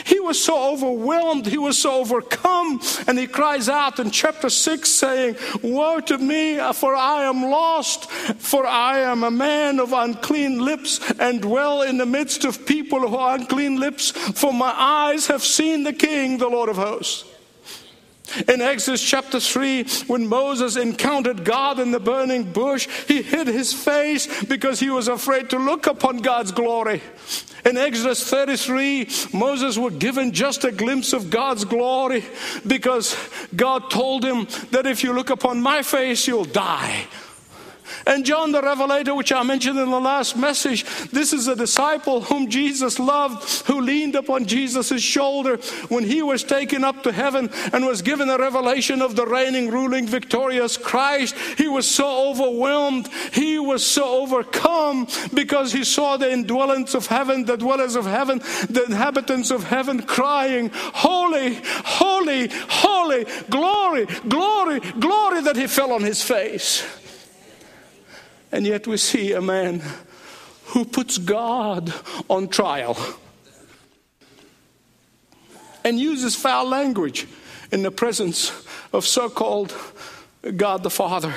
he 0.04 0.20
was 0.20 0.42
so 0.42 0.72
overwhelmed, 0.72 1.46
he 1.46 1.58
was 1.58 1.78
so 1.78 2.00
overcome, 2.00 2.80
and 3.06 3.18
he 3.18 3.26
cries 3.26 3.68
out 3.68 3.98
in 3.98 4.10
chapter 4.10 4.50
6, 4.50 4.88
saying, 4.88 5.36
Woe 5.62 6.00
to 6.00 6.18
me, 6.18 6.58
for 6.72 6.94
I 6.94 7.24
am 7.24 7.42
lost, 7.42 8.10
for 8.10 8.66
I 8.66 9.00
am 9.00 9.24
a 9.24 9.30
man 9.30 9.80
of 9.80 9.92
unclean 9.92 10.64
lips, 10.64 11.00
and 11.18 11.42
dwell 11.42 11.82
in 11.82 11.98
the 11.98 12.06
midst 12.06 12.44
of 12.44 12.66
people 12.66 13.06
who 13.08 13.16
are 13.16 13.36
unclean 13.36 13.78
lips, 13.78 14.10
for 14.10 14.52
my 14.52 14.72
eyes 14.76 15.26
have 15.26 15.44
seen 15.44 15.84
the 15.84 15.92
King, 15.92 16.38
the 16.38 16.48
Lord 16.48 16.68
of 16.68 16.76
hosts. 16.76 17.27
In 18.46 18.60
Exodus 18.60 19.02
chapter 19.02 19.40
3, 19.40 19.84
when 20.06 20.26
Moses 20.26 20.76
encountered 20.76 21.44
God 21.44 21.78
in 21.78 21.90
the 21.90 22.00
burning 22.00 22.44
bush, 22.44 22.88
he 23.06 23.22
hid 23.22 23.46
his 23.46 23.72
face 23.72 24.44
because 24.44 24.80
he 24.80 24.90
was 24.90 25.08
afraid 25.08 25.50
to 25.50 25.58
look 25.58 25.86
upon 25.86 26.18
God's 26.18 26.52
glory. 26.52 27.02
In 27.64 27.76
Exodus 27.76 28.28
33, 28.28 29.08
Moses 29.32 29.76
was 29.76 29.94
given 29.94 30.32
just 30.32 30.64
a 30.64 30.72
glimpse 30.72 31.12
of 31.12 31.30
God's 31.30 31.64
glory 31.64 32.24
because 32.66 33.16
God 33.54 33.90
told 33.90 34.24
him 34.24 34.46
that 34.70 34.86
if 34.86 35.02
you 35.02 35.12
look 35.12 35.30
upon 35.30 35.60
my 35.60 35.82
face, 35.82 36.26
you'll 36.26 36.44
die. 36.44 37.06
And 38.06 38.24
John 38.24 38.52
the 38.52 38.62
Revelator, 38.62 39.14
which 39.14 39.32
I 39.32 39.42
mentioned 39.42 39.78
in 39.78 39.90
the 39.90 40.00
last 40.00 40.36
message, 40.36 40.84
this 41.10 41.32
is 41.32 41.48
a 41.48 41.56
disciple 41.56 42.22
whom 42.22 42.48
Jesus 42.48 42.98
loved, 42.98 43.66
who 43.66 43.80
leaned 43.80 44.14
upon 44.14 44.46
Jesus' 44.46 45.02
shoulder 45.02 45.56
when 45.88 46.04
he 46.04 46.22
was 46.22 46.44
taken 46.44 46.84
up 46.84 47.02
to 47.02 47.12
heaven 47.12 47.50
and 47.72 47.86
was 47.86 48.02
given 48.02 48.28
a 48.28 48.38
revelation 48.38 49.02
of 49.02 49.16
the 49.16 49.26
reigning, 49.26 49.70
ruling, 49.70 50.06
victorious 50.06 50.76
Christ. 50.76 51.36
He 51.56 51.68
was 51.68 51.88
so 51.88 52.30
overwhelmed, 52.30 53.08
he 53.32 53.58
was 53.58 53.84
so 53.84 54.22
overcome 54.22 55.06
because 55.34 55.72
he 55.72 55.84
saw 55.84 56.16
the 56.16 56.26
indwellers 56.26 56.94
of 56.94 57.06
heaven, 57.06 57.44
the 57.44 57.56
dwellers 57.56 57.96
of 57.96 58.06
heaven, 58.06 58.38
the 58.68 58.84
inhabitants 58.86 59.50
of 59.50 59.64
heaven 59.64 60.02
crying, 60.02 60.70
Holy, 60.72 61.60
holy, 61.84 62.48
holy, 62.48 63.24
glory, 63.48 64.06
glory, 64.28 64.80
glory, 64.98 65.40
that 65.42 65.56
he 65.56 65.66
fell 65.66 65.92
on 65.92 66.02
his 66.02 66.22
face. 66.22 66.82
And 68.50 68.66
yet 68.66 68.86
we 68.86 68.96
see 68.96 69.32
a 69.32 69.40
man 69.40 69.82
who 70.66 70.84
puts 70.84 71.18
God 71.18 71.92
on 72.28 72.48
trial 72.48 72.96
and 75.84 75.98
uses 75.98 76.34
foul 76.34 76.68
language 76.68 77.26
in 77.72 77.82
the 77.82 77.90
presence 77.90 78.52
of 78.92 79.04
so 79.04 79.28
called 79.28 79.74
God 80.56 80.82
the 80.82 80.90
Father. 80.90 81.34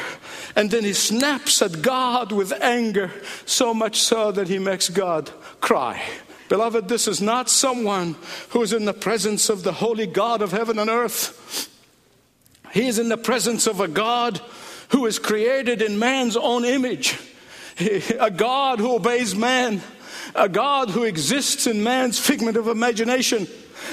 And 0.56 0.70
then 0.70 0.84
he 0.84 0.94
snaps 0.94 1.62
at 1.62 1.82
God 1.82 2.32
with 2.32 2.52
anger, 2.62 3.12
so 3.46 3.74
much 3.74 4.00
so 4.00 4.32
that 4.32 4.48
he 4.48 4.60
makes 4.60 4.90
God 4.90 5.30
cry. 5.60 6.02
Beloved, 6.50 6.90
this 6.90 7.08
is 7.08 7.22
not 7.22 7.50
someone 7.50 8.16
who 8.50 8.62
is 8.62 8.74
in 8.74 8.84
the 8.84 8.94
presence 8.94 9.50
of 9.50 9.64
the 9.64 9.72
holy 9.72 10.08
God 10.08 10.42
of 10.42 10.52
heaven 10.52 10.80
and 10.80 10.90
earth. 10.90 11.70
He 12.74 12.88
is 12.88 13.00
in 13.00 13.10
the 13.10 13.18
presence 13.18 13.68
of 13.68 13.80
a 13.80 13.88
God 13.88 14.42
who 14.92 15.06
is 15.06 15.20
created 15.20 15.82
in 15.82 16.00
man's 16.00 16.38
own 16.38 16.66
image, 16.66 17.18
a 18.20 18.32
God 18.32 18.80
who 18.80 18.96
obeys 18.96 19.36
man, 19.36 19.82
a 20.36 20.48
God 20.48 20.90
who 20.90 21.04
exists 21.04 21.68
in 21.68 21.84
man's 21.84 22.20
figment 22.20 22.58
of 22.58 22.68
imagination 22.68 23.48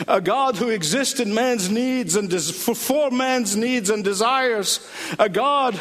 a 0.07 0.21
God 0.21 0.57
who 0.57 0.69
exists 0.69 1.21
in 1.21 1.35
man's 1.35 1.71
needs 1.71 2.17
and 2.17 2.29
des- 2.29 2.53
for 2.53 3.11
man's 3.11 3.57
needs 3.57 3.91
and 3.91 4.05
desires, 4.05 4.87
a 5.19 5.29
God 5.29 5.75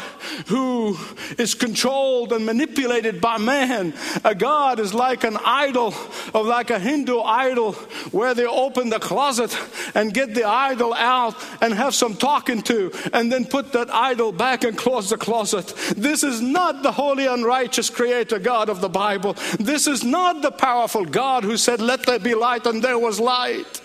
who 0.46 0.96
is 1.36 1.54
controlled 1.54 2.32
and 2.32 2.44
manipulated 2.44 3.20
by 3.20 3.38
man. 3.38 3.94
A 4.24 4.34
God 4.34 4.80
is 4.80 4.94
like 4.94 5.24
an 5.24 5.36
idol, 5.44 5.88
of 6.34 6.46
like 6.46 6.70
a 6.70 6.78
Hindu 6.78 7.20
idol, 7.20 7.72
where 8.12 8.34
they 8.34 8.46
open 8.46 8.88
the 8.88 8.98
closet 8.98 9.56
and 9.94 10.14
get 10.14 10.34
the 10.34 10.44
idol 10.44 10.94
out 10.94 11.34
and 11.60 11.74
have 11.74 11.94
some 11.94 12.16
talking 12.16 12.62
to, 12.62 12.92
and 13.12 13.30
then 13.30 13.44
put 13.44 13.72
that 13.72 13.92
idol 13.94 14.32
back 14.32 14.64
and 14.64 14.76
close 14.76 15.10
the 15.10 15.16
closet. 15.16 15.74
This 15.96 16.22
is 16.22 16.40
not 16.40 16.82
the 16.82 16.92
holy 16.92 17.26
and 17.26 17.44
righteous 17.44 17.90
creator 17.90 18.38
God 18.38 18.68
of 18.68 18.80
the 18.80 18.88
Bible. 18.88 19.34
This 19.58 19.86
is 19.86 20.04
not 20.04 20.42
the 20.42 20.50
powerful 20.50 21.04
God 21.04 21.44
who 21.44 21.56
said, 21.56 21.80
Let 21.80 22.04
there 22.04 22.18
be 22.18 22.34
light, 22.34 22.66
and 22.66 22.82
there 22.82 22.98
was 22.98 23.20
light 23.20 23.80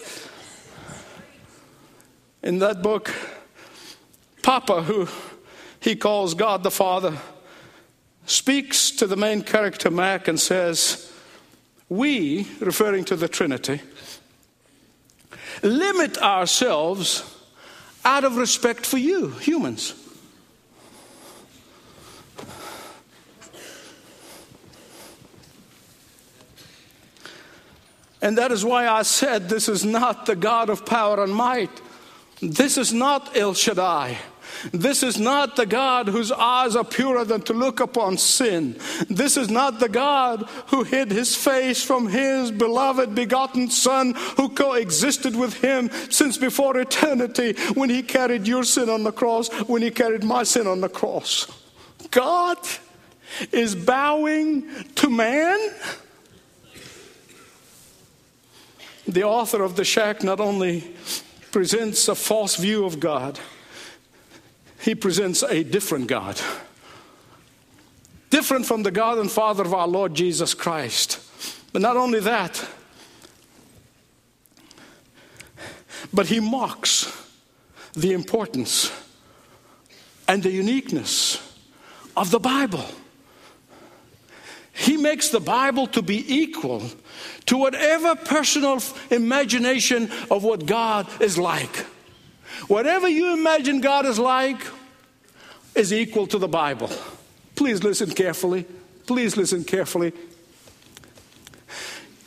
in 2.44 2.60
that 2.60 2.82
book, 2.82 3.14
Papa, 4.44 4.84
who 4.84 5.08
he 5.80 5.96
calls 5.96 6.34
God 6.34 6.62
the 6.62 6.72
Father, 6.72 7.18
speaks 8.26 8.91
to 8.91 9.08
the 9.08 9.16
main 9.16 9.41
character, 9.41 9.89
Mac, 9.89 10.28
and 10.28 10.39
says, 10.39 11.12
We, 11.88 12.48
referring 12.60 13.06
to 13.06 13.16
the 13.16 13.30
Trinity, 13.30 13.82
limit 15.62 16.18
ourselves 16.18 17.24
out 18.04 18.26
of 18.26 18.36
respect 18.36 18.86
for 18.86 18.98
you, 18.98 19.30
humans. 19.30 19.96
And 28.22 28.38
that 28.38 28.54
is 28.54 28.64
why 28.64 28.88
I 28.88 29.02
said 29.02 29.50
this 29.50 29.68
is 29.68 29.84
not 29.84 30.26
the 30.26 30.36
God 30.36 30.70
of 30.70 30.86
power 30.86 31.22
and 31.22 31.36
might. 31.36 31.82
This 32.52 32.78
is 32.78 32.91
not 32.91 33.38
El 33.38 33.54
Shaddai. 33.54 34.18
This 34.72 35.02
is 35.04 35.18
not 35.18 35.56
the 35.56 35.66
God 35.66 36.08
whose 36.08 36.32
eyes 36.32 36.76
are 36.76 36.84
purer 36.84 37.26
than 37.26 37.41
to 37.44 37.54
look 37.54 37.80
upon 37.80 38.18
sin. 38.18 38.78
This 39.10 39.36
is 39.36 39.50
not 39.50 39.80
the 39.80 39.89
God 39.89 40.48
who 40.68 40.84
hid 40.84 41.12
his 41.12 41.36
face 41.36 41.84
from 41.84 42.08
his 42.08 42.52
beloved 42.52 43.16
begotten 43.16 43.70
Son 43.70 44.14
who 44.38 44.50
coexisted 44.50 45.36
with 45.36 45.56
him 45.56 45.89
since 46.10 46.38
before 46.38 46.78
eternity 46.78 47.54
when 47.74 47.89
he 47.89 48.04
carried 48.04 48.48
your 48.48 48.64
sin 48.64 48.89
on 48.89 49.04
the 49.04 49.12
cross, 49.12 49.50
when 49.68 49.82
he 49.82 49.91
carried 49.91 50.24
my 50.24 50.44
sin 50.44 50.68
on 50.68 50.82
the 50.82 50.89
cross. 50.89 51.48
God 52.12 52.58
is 53.52 53.76
bowing 53.76 54.70
to 54.96 55.10
man. 55.10 55.60
The 59.08 59.24
author 59.24 59.64
of 59.64 59.76
the 59.76 59.84
shack 59.84 60.24
not 60.24 60.39
only 60.39 60.96
presents 61.54 62.08
a 62.08 62.16
false 62.16 62.56
view 62.56 62.84
of 62.84 62.99
God, 62.99 63.39
he 64.82 64.95
presents 64.95 65.43
a 65.43 65.64
different 65.64 66.08
God. 66.08 66.41
Different 68.32 68.66
from 68.66 68.82
the 68.82 68.89
God 68.89 69.20
and 69.20 69.32
Father 69.32 69.64
of 69.64 69.74
our 69.74 69.88
Lord 69.88 70.16
Jesus 70.16 70.56
Christ. 70.56 71.20
But 71.72 71.84
not 71.84 71.95
only 71.95 72.20
that, 72.22 72.68
but 76.12 76.26
he 76.26 76.39
mocks 76.39 77.16
the 77.93 78.14
importance 78.14 78.91
and 80.28 80.41
the 80.41 80.51
uniqueness 80.51 81.38
of 82.18 82.32
the 82.32 82.39
Bible. 82.39 82.86
He 84.74 84.97
makes 84.97 85.30
the 85.30 85.39
Bible 85.39 85.86
to 85.88 86.01
be 86.01 86.26
equal 86.41 86.82
to 87.46 87.58
whatever 87.58 88.16
personal 88.16 88.82
imagination 89.10 90.10
of 90.32 90.44
what 90.44 90.66
God 90.66 91.08
is 91.22 91.38
like. 91.38 91.86
Whatever 92.68 93.08
you 93.10 93.34
imagine 93.34 93.82
God 93.82 94.06
is 94.06 94.20
like 94.20 94.66
is 95.76 95.91
equal 95.91 96.28
to 96.28 96.38
the 96.38 96.48
Bible. 96.48 96.89
Please 97.56 97.84
listen 97.84 98.12
carefully. 98.12 98.66
Please 99.06 99.36
listen 99.36 99.64
carefully. 99.64 100.14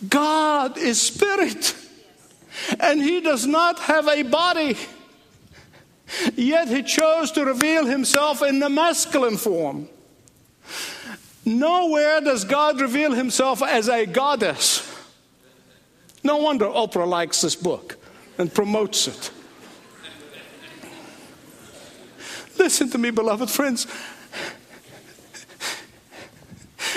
God 0.08 0.76
is 0.76 1.00
spirit, 1.00 1.74
and 2.78 3.00
He 3.00 3.20
does 3.20 3.46
not 3.46 3.78
have 3.80 4.08
a 4.08 4.22
body. 4.22 4.76
Yet 6.34 6.68
He 6.68 6.82
chose 6.82 7.32
to 7.32 7.44
reveal 7.44 7.86
Himself 7.86 8.42
in 8.42 8.58
the 8.58 8.68
masculine 8.68 9.38
form. 9.38 9.88
Nowhere 11.44 12.20
does 12.20 12.44
God 12.44 12.80
reveal 12.80 13.12
Himself 13.12 13.62
as 13.62 13.88
a 13.88 14.04
goddess. 14.04 14.85
No 16.26 16.38
wonder 16.38 16.64
Oprah 16.66 17.06
likes 17.06 17.40
this 17.42 17.54
book 17.54 17.96
and 18.36 18.52
promotes 18.52 19.06
it. 19.06 19.30
Listen 22.58 22.90
to 22.90 22.98
me, 22.98 23.12
beloved 23.12 23.48
friends. 23.48 23.86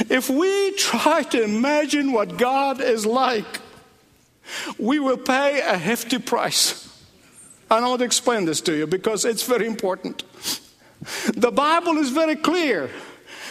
If 0.10 0.32
we 0.32 0.72
try 0.72 1.22
to 1.22 1.44
imagine 1.44 2.12
what 2.12 2.38
God 2.38 2.82
is 2.82 3.06
like, 3.06 3.62
we 4.80 4.98
will 4.98 5.18
pay 5.18 5.62
a 5.62 5.78
hefty 5.78 6.18
price. 6.18 6.88
And 7.70 7.86
I 7.86 7.88
want 7.88 8.00
to 8.00 8.06
explain 8.06 8.46
this 8.46 8.62
to 8.62 8.76
you 8.76 8.88
because 8.88 9.26
it's 9.26 9.44
very 9.44 9.68
important. 9.68 10.24
The 11.36 11.52
Bible 11.52 12.00
is 12.00 12.10
very 12.10 12.36
clear. 12.36 12.90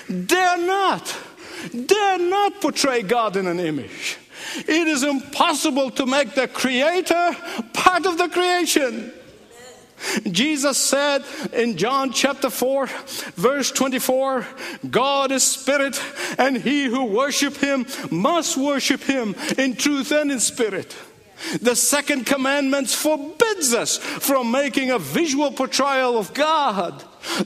Dare 0.09 0.59
not, 0.59 1.17
dare 1.87 2.19
not 2.19 2.61
portray 2.61 3.03
God 3.03 3.37
in 3.37 3.47
an 3.47 3.61
image. 3.61 4.19
It 4.57 4.89
is 4.89 5.03
impossible 5.03 5.91
to 5.93 6.07
make 6.07 6.35
the 6.35 6.49
Creator 6.49 7.37
part 7.73 8.07
of 8.07 8.19
the 8.19 8.29
creation. 8.29 9.13
Jesus 10.31 10.79
said 10.79 11.25
in 11.53 11.77
John 11.77 12.13
chapter 12.13 12.51
4, 12.51 12.87
verse 13.35 13.71
24, 13.73 14.47
God 14.91 15.33
is 15.33 15.43
spirit, 15.43 16.01
and 16.39 16.57
he 16.57 16.85
who 16.85 17.07
worship 17.07 17.57
him 17.57 17.87
must 18.11 18.57
worship 18.57 19.03
him 19.03 19.35
in 19.57 19.75
truth 19.75 20.13
and 20.13 20.31
in 20.31 20.41
spirit. 20.41 20.95
The 21.61 21.77
second 21.77 22.27
commandment 22.27 22.89
forbids 22.89 23.75
us 23.75 23.97
from 23.97 24.51
making 24.51 24.91
a 24.91 24.99
visual 24.99 25.51
portrayal 25.51 26.19
of 26.19 26.35
God. 26.35 27.05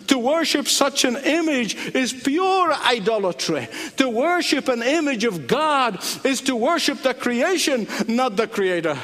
To 0.09 0.18
worship 0.18 0.68
such 0.68 1.05
an 1.05 1.16
image 1.16 1.74
is 1.95 2.12
pure 2.12 2.72
idolatry. 2.72 3.68
To 3.97 4.09
worship 4.09 4.68
an 4.68 4.82
image 4.82 5.24
of 5.24 5.47
God 5.47 6.03
is 6.24 6.40
to 6.43 6.57
worship 6.57 7.03
the 7.03 7.14
creation, 7.14 7.86
not 8.09 8.36
the 8.36 8.47
creator 8.47 8.99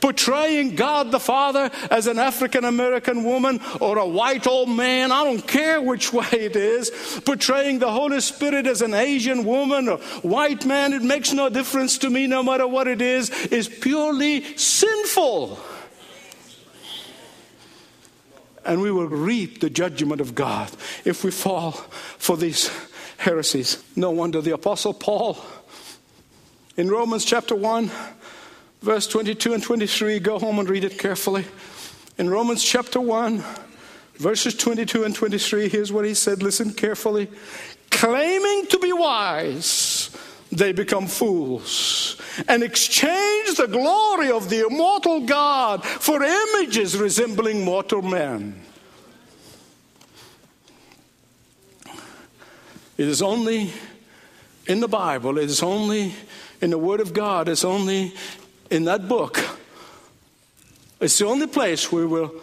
portraying 0.00 0.74
God 0.74 1.10
the 1.10 1.20
Father 1.20 1.70
as 1.90 2.06
an 2.06 2.18
African 2.18 2.64
American 2.64 3.24
woman 3.24 3.60
or 3.80 3.98
a 3.98 4.06
white 4.06 4.46
old 4.46 4.68
man, 4.68 5.12
I 5.12 5.24
don't 5.24 5.46
care 5.46 5.80
which 5.80 6.12
way 6.12 6.26
it 6.32 6.56
is, 6.56 6.90
portraying 7.24 7.78
the 7.78 7.90
Holy 7.90 8.20
Spirit 8.20 8.66
as 8.66 8.82
an 8.82 8.94
Asian 8.94 9.44
woman 9.44 9.88
or 9.88 9.98
white 10.22 10.64
man, 10.64 10.92
it 10.92 11.02
makes 11.02 11.32
no 11.32 11.48
difference 11.48 11.98
to 11.98 12.10
me 12.10 12.26
no 12.26 12.42
matter 12.42 12.66
what 12.66 12.88
it 12.88 13.02
is, 13.02 13.30
is 13.46 13.68
purely 13.68 14.42
sinful. 14.56 15.58
And 18.64 18.82
we 18.82 18.90
will 18.90 19.08
reap 19.08 19.60
the 19.60 19.70
judgment 19.70 20.20
of 20.20 20.34
God 20.34 20.70
if 21.04 21.24
we 21.24 21.30
fall 21.30 21.72
for 21.72 22.36
these 22.36 22.70
heresies. 23.16 23.82
No 23.96 24.10
wonder 24.10 24.42
the 24.42 24.52
Apostle 24.52 24.92
Paul 24.92 25.38
in 26.76 26.88
Romans 26.88 27.24
chapter 27.24 27.56
1 27.56 27.90
verse 28.80 29.06
22 29.06 29.54
and 29.54 29.62
23. 29.62 30.18
Go 30.20 30.38
home 30.38 30.58
and 30.58 30.68
read 30.68 30.84
it 30.84 30.98
carefully. 30.98 31.44
In 32.18 32.28
Romans 32.30 32.64
chapter 32.64 33.00
1, 33.00 33.44
verses 34.16 34.54
22 34.54 35.04
and 35.04 35.14
23, 35.14 35.68
here's 35.68 35.92
what 35.92 36.04
he 36.04 36.14
said. 36.14 36.42
Listen 36.42 36.72
carefully. 36.72 37.28
Claiming 37.90 38.66
to 38.66 38.78
be 38.78 38.92
wise, 38.92 40.10
they 40.50 40.72
become 40.72 41.06
fools 41.06 42.20
and 42.46 42.62
exchange 42.62 43.56
the 43.56 43.66
glory 43.66 44.30
of 44.30 44.50
the 44.50 44.66
immortal 44.66 45.20
God 45.20 45.84
for 45.84 46.22
images 46.22 46.96
resembling 46.96 47.64
mortal 47.64 48.02
men. 48.02 48.60
It 52.96 53.06
is 53.06 53.22
only 53.22 53.72
in 54.66 54.80
the 54.80 54.88
Bible, 54.88 55.38
it 55.38 55.44
is 55.44 55.62
only 55.62 56.14
in 56.60 56.70
the 56.70 56.78
Word 56.78 57.00
of 57.00 57.12
God, 57.12 57.48
it's 57.48 57.64
only 57.64 58.12
in 58.70 58.84
that 58.84 59.08
book, 59.08 59.38
it's 61.00 61.18
the 61.18 61.26
only 61.26 61.46
place 61.46 61.90
where 61.92 62.06
will 62.06 62.34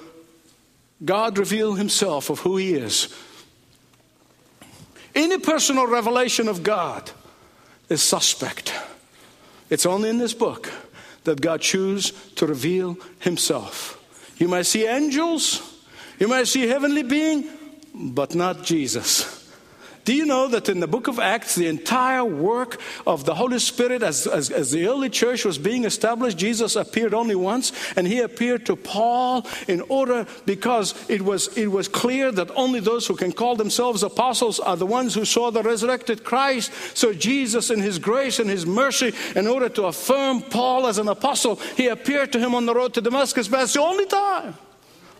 God 1.03 1.37
reveal 1.37 1.73
himself 1.73 2.29
of 2.29 2.39
who 2.39 2.57
he 2.57 2.73
is. 2.73 3.13
Any 5.13 5.37
personal 5.37 5.87
revelation 5.87 6.47
of 6.47 6.63
God 6.63 7.09
is 7.89 8.01
suspect. 8.01 8.73
It's 9.69 9.85
only 9.85 10.09
in 10.09 10.17
this 10.17 10.33
book 10.33 10.71
that 11.23 11.41
God 11.41 11.61
chooses 11.61 12.11
to 12.35 12.45
reveal 12.45 12.97
himself. 13.19 14.01
You 14.37 14.47
might 14.47 14.65
see 14.65 14.85
angels, 14.85 15.61
you 16.19 16.27
might 16.27 16.47
see 16.47 16.67
heavenly 16.67 17.03
being, 17.03 17.49
but 17.93 18.35
not 18.35 18.63
Jesus. 18.63 19.44
Do 20.05 20.13
you 20.13 20.25
know 20.25 20.47
that 20.49 20.69
in 20.69 20.81
the 20.81 20.87
book 20.87 21.07
of 21.07 21.17
Acts, 21.17 21.55
the 21.55 21.65
entire 21.65 22.23
work 22.23 22.79
of 23.07 23.25
the 23.25 23.33
Holy 23.33 23.57
Spirit 23.57 24.03
as, 24.03 24.27
as, 24.27 24.51
as, 24.51 24.69
the 24.69 24.85
early 24.85 25.09
church 25.09 25.43
was 25.43 25.57
being 25.57 25.83
established, 25.83 26.37
Jesus 26.37 26.75
appeared 26.75 27.15
only 27.15 27.33
once, 27.33 27.71
and 27.95 28.05
he 28.05 28.19
appeared 28.19 28.67
to 28.67 28.75
Paul 28.75 29.47
in 29.67 29.81
order 29.89 30.27
because 30.45 30.93
it 31.09 31.23
was, 31.23 31.57
it 31.57 31.67
was 31.67 31.87
clear 31.87 32.31
that 32.31 32.51
only 32.55 32.79
those 32.79 33.07
who 33.07 33.15
can 33.15 33.31
call 33.31 33.55
themselves 33.55 34.03
apostles 34.03 34.59
are 34.59 34.77
the 34.77 34.85
ones 34.85 35.15
who 35.15 35.25
saw 35.25 35.49
the 35.49 35.63
resurrected 35.63 36.23
Christ. 36.23 36.71
So 36.95 37.11
Jesus, 37.11 37.71
in 37.71 37.79
his 37.79 37.97
grace 37.97 38.37
and 38.37 38.47
his 38.47 38.63
mercy, 38.63 39.11
in 39.35 39.47
order 39.47 39.69
to 39.69 39.85
affirm 39.85 40.43
Paul 40.43 40.85
as 40.85 40.99
an 40.99 41.07
apostle, 41.07 41.55
he 41.75 41.87
appeared 41.87 42.31
to 42.33 42.39
him 42.39 42.53
on 42.53 42.67
the 42.67 42.75
road 42.75 42.93
to 42.93 43.01
Damascus, 43.01 43.47
but 43.47 43.57
that's 43.57 43.73
the 43.73 43.81
only 43.81 44.05
time. 44.05 44.53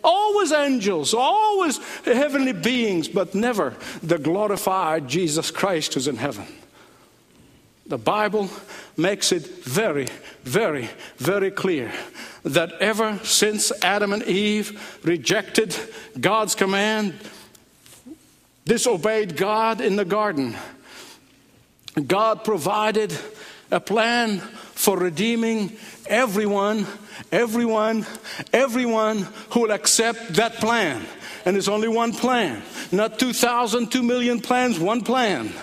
Always 0.06 0.52
angels, 0.52 1.16
always 1.16 1.80
heavenly 2.06 2.54
beings, 2.54 3.08
but 3.08 3.34
never 3.34 3.76
the 4.04 4.20
glorified 4.20 5.08
Jesus 5.08 5.50
Christ 5.50 5.96
who's 5.96 6.08
in 6.08 6.18
heaven. 6.18 6.46
The 7.88 7.98
Bible 7.98 8.50
makes 8.96 9.32
it 9.32 9.64
very, 9.64 10.08
very, 10.44 10.90
very 11.18 11.50
clear 11.50 11.92
that 12.44 12.74
ever 12.74 13.20
since 13.24 13.72
Adam 13.84 14.14
and 14.14 14.22
Eve 14.24 15.00
rejected 15.04 15.76
God's 16.20 16.54
command, 16.54 17.16
disobeyed 18.66 19.36
God 19.36 19.82
in 19.82 19.96
the 19.96 20.06
garden, 20.06 20.56
God 22.06 22.44
provided 22.44 23.18
a 23.72 23.80
plan 23.80 24.38
for 24.40 24.98
redeeming 25.00 25.70
everyone, 26.08 26.86
everyone, 27.32 28.06
everyone 28.54 29.28
who 29.52 29.62
will 29.62 29.72
accept 29.72 30.36
that 30.36 30.56
plan. 30.56 31.06
And 31.46 31.56
there's 31.56 31.70
only 31.70 31.88
one 31.88 32.12
plan, 32.12 32.64
not 32.92 33.20
2,000, 33.20 33.92
2 33.92 34.02
million 34.02 34.42
plans, 34.42 34.80
one 34.80 35.02
plan. 35.02 35.54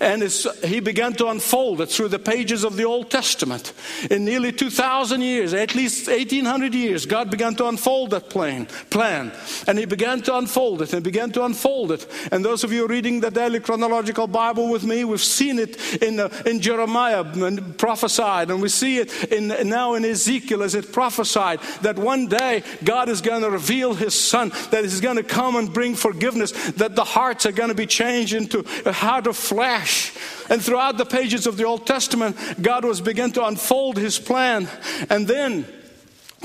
And 0.00 0.22
he 0.64 0.80
began 0.80 1.12
to 1.14 1.28
unfold 1.28 1.80
it 1.80 1.90
through 1.90 2.08
the 2.08 2.18
pages 2.18 2.64
of 2.64 2.76
the 2.76 2.84
Old 2.84 3.10
Testament. 3.10 3.72
In 4.10 4.24
nearly 4.24 4.52
2,000 4.52 5.20
years, 5.20 5.54
at 5.54 5.74
least 5.74 6.08
1,800 6.08 6.74
years, 6.74 7.06
God 7.06 7.30
began 7.30 7.54
to 7.56 7.66
unfold 7.68 8.10
that 8.10 8.30
plan, 8.30 8.66
plan. 8.90 9.32
And 9.66 9.78
he 9.78 9.84
began 9.84 10.22
to 10.22 10.36
unfold 10.36 10.82
it 10.82 10.92
and 10.92 11.02
began 11.02 11.30
to 11.32 11.44
unfold 11.44 11.92
it. 11.92 12.06
And 12.32 12.44
those 12.44 12.64
of 12.64 12.72
you 12.72 12.86
reading 12.86 13.20
the 13.20 13.30
daily 13.30 13.60
chronological 13.60 14.26
Bible 14.26 14.70
with 14.70 14.84
me, 14.84 15.04
we've 15.04 15.20
seen 15.20 15.58
it 15.58 16.02
in, 16.02 16.20
uh, 16.20 16.28
in 16.46 16.60
Jeremiah 16.60 17.22
and 17.22 17.76
prophesied. 17.78 18.50
And 18.50 18.62
we 18.62 18.68
see 18.68 18.98
it 18.98 19.32
in, 19.32 19.48
now 19.68 19.94
in 19.94 20.04
Ezekiel 20.04 20.62
as 20.62 20.74
it 20.74 20.92
prophesied 20.92 21.60
that 21.82 21.96
one 21.96 22.26
day 22.26 22.62
God 22.84 23.08
is 23.08 23.20
going 23.20 23.42
to 23.42 23.50
reveal 23.50 23.94
his 23.94 24.14
son, 24.14 24.50
that 24.70 24.84
he's 24.84 25.00
going 25.00 25.16
to 25.16 25.22
come 25.22 25.56
and 25.56 25.72
bring 25.72 25.94
forgiveness, 25.94 26.52
that 26.72 26.94
the 26.94 27.04
hearts 27.04 27.46
are 27.46 27.52
going 27.52 27.68
to 27.68 27.74
be 27.74 27.86
changed 27.86 28.34
into 28.34 28.64
a 28.84 28.92
heart 28.92 29.26
of 29.26 29.36
flesh. 29.48 30.12
And 30.50 30.62
throughout 30.62 30.96
the 30.98 31.04
pages 31.04 31.46
of 31.46 31.56
the 31.56 31.64
Old 31.64 31.86
Testament, 31.86 32.36
God 32.60 32.84
was 32.84 33.00
beginning 33.00 33.32
to 33.32 33.46
unfold 33.46 33.96
his 33.96 34.18
plan. 34.18 34.68
And 35.10 35.26
then 35.26 35.66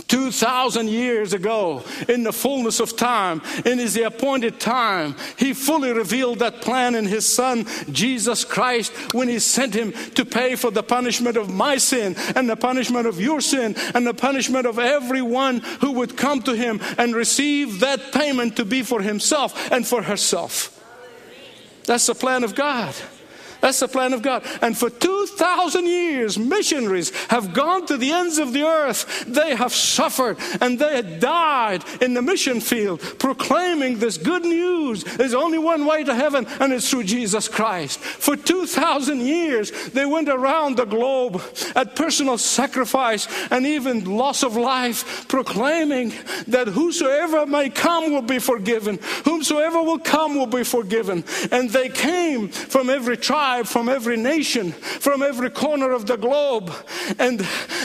2,000 0.07 0.89
years 0.89 1.33
ago, 1.33 1.83
in 2.09 2.23
the 2.23 2.33
fullness 2.33 2.79
of 2.79 2.97
time, 2.97 3.43
in 3.63 3.77
his 3.77 3.95
appointed 3.95 4.59
time, 4.59 5.15
he 5.37 5.53
fully 5.53 5.93
revealed 5.93 6.39
that 6.39 6.61
plan 6.61 6.95
in 6.95 7.05
his 7.05 7.27
son, 7.27 7.67
Jesus 7.91 8.43
Christ, 8.43 8.91
when 9.13 9.27
he 9.27 9.37
sent 9.37 9.75
him 9.75 9.91
to 10.15 10.25
pay 10.25 10.55
for 10.55 10.71
the 10.71 10.81
punishment 10.81 11.37
of 11.37 11.53
my 11.53 11.77
sin 11.77 12.15
and 12.35 12.49
the 12.49 12.55
punishment 12.55 13.05
of 13.05 13.21
your 13.21 13.39
sin 13.39 13.75
and 13.93 14.05
the 14.05 14.15
punishment 14.15 14.65
of 14.65 14.79
everyone 14.79 15.59
who 15.81 15.91
would 15.91 16.17
come 16.17 16.41
to 16.41 16.55
him 16.55 16.81
and 16.97 17.15
receive 17.15 17.79
that 17.81 18.11
payment 18.11 18.55
to 18.57 18.65
be 18.65 18.81
for 18.81 19.01
himself 19.01 19.71
and 19.71 19.85
for 19.85 20.01
herself. 20.01 20.72
That's 21.85 22.05
the 22.05 22.15
plan 22.15 22.43
of 22.43 22.55
God. 22.55 22.95
That's 23.63 23.79
the 23.79 23.87
plan 23.87 24.11
of 24.11 24.21
God. 24.21 24.43
And 24.61 24.77
for 24.77 24.89
2,000 24.89 25.87
years, 25.87 26.37
missionaries 26.37 27.15
have 27.27 27.53
gone 27.53 27.85
to 27.85 27.95
the 27.95 28.11
ends 28.11 28.37
of 28.37 28.51
the 28.51 28.63
earth. 28.63 29.23
They 29.25 29.55
have 29.55 29.71
suffered 29.71 30.37
and 30.59 30.77
they 30.77 30.97
have 30.97 31.21
died 31.21 31.85
in 32.01 32.13
the 32.13 32.21
mission 32.21 32.59
field, 32.59 32.99
proclaiming 33.19 33.99
this 33.99 34.17
good 34.17 34.43
news. 34.43 35.05
There's 35.05 35.33
only 35.33 35.59
one 35.59 35.85
way 35.85 36.03
to 36.03 36.13
heaven, 36.13 36.45
and 36.59 36.73
it's 36.73 36.89
through 36.89 37.05
Jesus 37.05 37.47
Christ. 37.47 38.01
For 38.01 38.35
2,000 38.35 39.21
years, 39.21 39.71
they 39.91 40.05
went 40.05 40.27
around 40.27 40.75
the 40.75 40.83
globe 40.83 41.41
at 41.73 41.95
personal 41.95 42.37
sacrifice 42.37 43.29
and 43.49 43.65
even 43.65 44.03
loss 44.03 44.43
of 44.43 44.57
life, 44.57 45.25
proclaiming 45.29 46.11
that 46.47 46.67
whosoever 46.67 47.45
may 47.45 47.69
come 47.69 48.11
will 48.11 48.21
be 48.21 48.39
forgiven, 48.39 48.99
whomsoever 49.23 49.81
will 49.81 49.99
come 49.99 50.35
will 50.35 50.47
be 50.47 50.65
forgiven. 50.65 51.23
And 51.49 51.69
they 51.69 51.87
came 51.87 52.49
from 52.49 52.89
every 52.89 53.15
tribe 53.15 53.52
tribe, 53.53 53.67
from 53.67 53.89
every 53.89 54.17
nation, 54.17 54.71
from 54.71 55.21
every 55.21 55.49
corner 55.49 55.91
of 55.91 56.05
the 56.05 56.17
globe. 56.17 56.71
And 57.19 57.39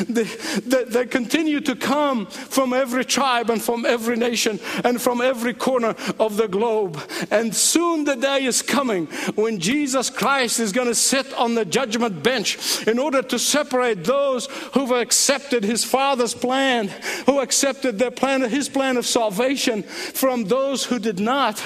they, 0.08 0.24
they, 0.24 0.84
they 0.84 1.06
continue 1.06 1.60
to 1.60 1.76
come 1.76 2.26
from 2.26 2.72
every 2.72 3.04
tribe 3.04 3.50
and 3.50 3.60
from 3.60 3.84
every 3.84 4.16
nation 4.16 4.60
and 4.84 5.00
from 5.00 5.20
every 5.20 5.54
corner 5.54 5.94
of 6.18 6.36
the 6.36 6.48
globe. 6.48 6.98
And 7.30 7.54
soon 7.54 8.04
the 8.04 8.16
day 8.16 8.44
is 8.44 8.62
coming 8.62 9.06
when 9.34 9.58
Jesus 9.58 10.10
Christ 10.10 10.60
is 10.60 10.72
going 10.72 10.88
to 10.88 10.94
sit 10.94 11.32
on 11.34 11.54
the 11.54 11.64
judgment 11.64 12.22
bench 12.22 12.86
in 12.86 12.98
order 12.98 13.22
to 13.22 13.38
separate 13.38 14.04
those 14.04 14.46
who've 14.72 14.92
accepted 14.92 15.64
his 15.64 15.84
Father's 15.84 16.34
plan, 16.34 16.88
who 17.26 17.40
accepted 17.40 17.98
their 17.98 18.10
plan, 18.10 18.42
his 18.42 18.68
plan 18.68 18.96
of 18.96 19.06
salvation, 19.06 19.82
from 19.82 20.44
those 20.44 20.84
who 20.84 20.98
did 20.98 21.20
not. 21.20 21.58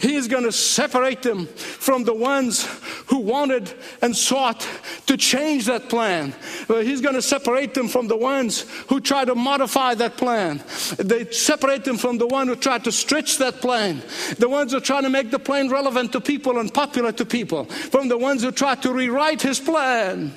He 0.00 0.14
is 0.14 0.28
going 0.28 0.44
to 0.44 0.52
separate 0.52 1.22
them 1.22 1.46
from 1.46 2.04
the 2.04 2.14
ones 2.14 2.66
who 3.06 3.18
want 3.18 3.49
wanted 3.50 3.74
and 4.02 4.16
sought 4.16 4.66
to 5.06 5.16
change 5.16 5.66
that 5.66 5.88
plan. 5.88 6.34
He's 6.68 7.00
going 7.00 7.14
to 7.14 7.22
separate 7.22 7.74
them 7.74 7.88
from 7.88 8.08
the 8.08 8.16
ones 8.16 8.62
who 8.88 9.00
try 9.00 9.24
to 9.24 9.34
modify 9.34 9.94
that 9.94 10.16
plan. 10.16 10.62
They 10.98 11.30
separate 11.30 11.84
them 11.84 11.96
from 11.96 12.18
the 12.18 12.26
one 12.26 12.48
who 12.48 12.56
try 12.56 12.78
to 12.78 12.92
stretch 12.92 13.38
that 13.38 13.60
plan. 13.60 14.02
The 14.38 14.48
ones 14.48 14.72
who 14.72 14.80
try 14.80 15.00
to 15.00 15.10
make 15.10 15.30
the 15.30 15.38
plan 15.38 15.68
relevant 15.68 16.12
to 16.12 16.20
people 16.20 16.58
and 16.58 16.72
popular 16.72 17.12
to 17.12 17.26
people. 17.26 17.64
From 17.64 18.08
the 18.08 18.18
ones 18.18 18.42
who 18.42 18.52
try 18.52 18.74
to 18.76 18.92
rewrite 18.92 19.42
his 19.42 19.58
plan. 19.58 20.32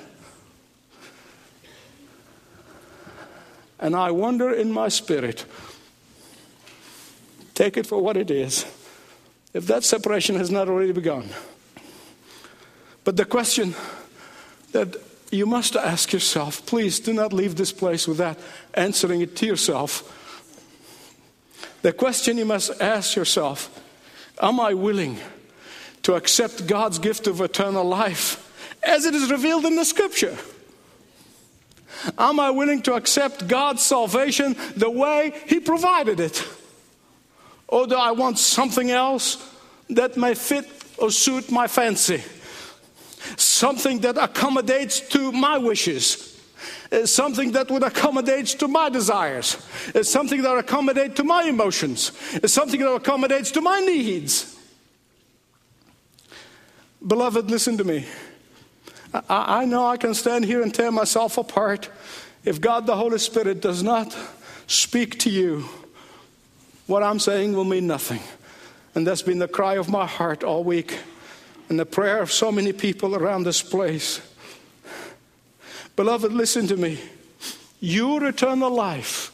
And 3.79 3.95
I 3.95 4.11
wonder 4.11 4.51
in 4.53 4.71
my 4.71 4.87
spirit, 4.87 5.45
take 7.53 7.75
it 7.75 7.85
for 7.85 8.01
what 8.01 8.15
it 8.15 8.31
is, 8.31 8.65
if 9.53 9.67
that 9.67 9.83
separation 9.83 10.37
has 10.37 10.49
not 10.49 10.69
already 10.69 10.93
begun. 10.93 11.27
But 13.03 13.17
the 13.17 13.25
question 13.25 13.75
that 14.71 14.95
you 15.31 15.45
must 15.45 15.75
ask 15.75 16.13
yourself, 16.13 16.65
please 16.65 16.99
do 16.99 17.13
not 17.13 17.33
leave 17.33 17.55
this 17.55 17.71
place 17.71 18.07
without 18.07 18.37
answering 18.73 19.21
it 19.21 19.35
to 19.37 19.45
yourself. 19.45 20.19
The 21.81 21.91
question 21.91 22.37
you 22.37 22.45
must 22.45 22.81
ask 22.81 23.15
yourself 23.15 23.69
Am 24.41 24.59
I 24.59 24.73
willing 24.73 25.19
to 26.03 26.15
accept 26.15 26.67
God's 26.67 26.99
gift 26.99 27.27
of 27.27 27.41
eternal 27.41 27.83
life 27.83 28.39
as 28.83 29.05
it 29.05 29.15
is 29.15 29.31
revealed 29.31 29.65
in 29.65 29.75
the 29.75 29.85
scripture? 29.85 30.37
Am 32.17 32.39
I 32.39 32.49
willing 32.49 32.81
to 32.83 32.95
accept 32.95 33.47
God's 33.47 33.81
salvation 33.81 34.55
the 34.75 34.89
way 34.89 35.33
He 35.45 35.59
provided 35.59 36.19
it? 36.19 36.45
Or 37.67 37.87
do 37.87 37.95
I 37.95 38.11
want 38.11 38.37
something 38.39 38.91
else 38.91 39.37
that 39.89 40.17
may 40.17 40.35
fit 40.35 40.69
or 40.97 41.11
suit 41.11 41.51
my 41.51 41.67
fancy? 41.67 42.23
Something 43.37 43.99
that 43.99 44.17
accommodates 44.17 44.99
to 45.09 45.31
my 45.31 45.57
wishes. 45.57 46.29
Uh, 46.91 47.05
something 47.05 47.51
that 47.51 47.69
would 47.69 47.83
accommodate 47.83 48.47
to 48.47 48.67
my 48.67 48.89
desires. 48.89 49.57
Uh, 49.93 50.03
something 50.03 50.41
that 50.41 50.57
accommodates 50.57 51.15
to 51.15 51.23
my 51.23 51.43
emotions. 51.43 52.11
Uh, 52.41 52.47
something 52.47 52.79
that 52.79 52.93
accommodates 52.93 53.51
to 53.51 53.61
my 53.61 53.79
needs. 53.79 54.57
Beloved, 57.05 57.49
listen 57.49 57.77
to 57.77 57.83
me. 57.83 58.05
I, 59.13 59.61
I 59.61 59.65
know 59.65 59.85
I 59.85 59.97
can 59.97 60.13
stand 60.13 60.45
here 60.45 60.61
and 60.61 60.73
tear 60.73 60.91
myself 60.91 61.37
apart. 61.37 61.89
If 62.45 62.61
God 62.61 62.85
the 62.85 62.95
Holy 62.95 63.19
Spirit 63.19 63.61
does 63.61 63.83
not 63.83 64.15
speak 64.67 65.19
to 65.19 65.29
you, 65.29 65.65
what 66.87 67.03
I'm 67.03 67.19
saying 67.19 67.53
will 67.53 67.63
mean 67.63 67.87
nothing. 67.87 68.21
And 68.95 69.07
that's 69.07 69.21
been 69.21 69.39
the 69.39 69.47
cry 69.47 69.75
of 69.75 69.89
my 69.89 70.05
heart 70.05 70.43
all 70.43 70.63
week 70.63 70.99
and 71.69 71.79
the 71.79 71.85
prayer 71.85 72.21
of 72.21 72.31
so 72.31 72.51
many 72.51 72.73
people 72.73 73.15
around 73.15 73.43
this 73.43 73.61
place. 73.61 74.21
Beloved, 75.95 76.31
listen 76.31 76.67
to 76.67 76.77
me. 76.77 76.99
Your 77.79 78.25
eternal 78.25 78.71
life 78.71 79.31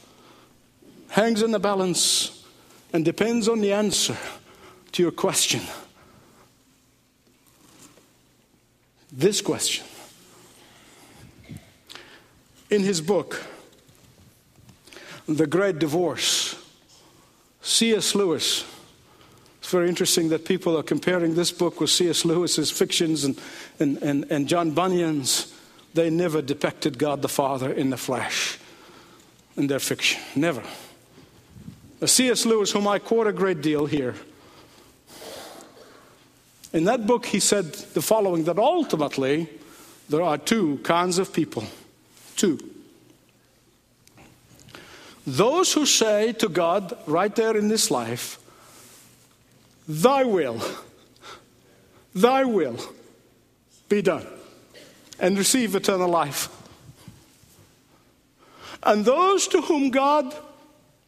hangs 1.10 1.42
in 1.42 1.52
the 1.52 1.60
balance 1.60 2.46
and 2.94 3.06
depends 3.06 3.48
on 3.48 3.62
the 3.62 3.74
answer 3.74 4.18
to 4.92 5.04
your 5.04 5.12
question. 5.12 5.62
This 9.12 9.42
question. 9.42 9.86
In 12.70 12.84
his 12.84 13.02
book, 13.02 13.44
The 15.28 15.48
Great 15.48 15.80
Divorce, 15.80 16.56
C.S. 17.62 18.14
Lewis 18.14 18.64
it's 19.70 19.74
very 19.76 19.88
interesting 19.88 20.30
that 20.30 20.46
people 20.46 20.76
are 20.76 20.82
comparing 20.82 21.36
this 21.36 21.52
book 21.52 21.80
with 21.80 21.92
C.S. 21.92 22.26
Lewis's 22.26 22.72
fictions 22.72 23.24
and, 23.24 23.40
and, 23.80 23.98
and, 24.02 24.26
and 24.32 24.48
John 24.48 24.72
Bunyan's. 24.72 25.54
They 25.94 26.10
never 26.10 26.42
depicted 26.42 26.98
God 26.98 27.22
the 27.22 27.30
Father 27.30 27.72
in 27.72 27.92
the 27.92 27.96
flesh 27.96 28.58
in 29.56 29.68
their 29.68 29.78
fiction. 29.78 30.20
Never. 30.36 30.64
C.S. 32.04 32.48
Lewis, 32.48 32.72
whom 32.72 32.88
I 32.88 32.98
quote 32.98 33.28
a 33.28 33.32
great 33.32 33.62
deal 33.62 33.86
here, 33.86 34.16
in 36.74 36.86
that 36.86 37.06
book 37.06 37.28
he 37.28 37.40
said 37.40 37.72
the 37.94 38.02
following 38.02 38.46
that 38.46 38.58
ultimately 38.58 39.50
there 40.10 40.24
are 40.24 40.40
two 40.40 40.80
kinds 40.80 41.20
of 41.20 41.32
people. 41.32 41.64
Two. 42.36 42.58
Those 45.28 45.74
who 45.74 45.86
say 45.86 46.34
to 46.34 46.50
God 46.50 46.98
right 47.06 47.36
there 47.36 47.56
in 47.56 47.68
this 47.68 47.92
life, 47.92 48.40
Thy 49.90 50.24
will, 50.24 50.62
thy 52.14 52.44
will 52.44 52.78
be 53.90 54.04
done, 54.04 54.28
and 55.20 55.36
receive 55.36 55.74
eternal 55.74 56.08
life. 56.08 56.48
And 58.84 59.04
those 59.04 59.48
to 59.48 59.62
whom 59.62 59.90
God 59.90 60.32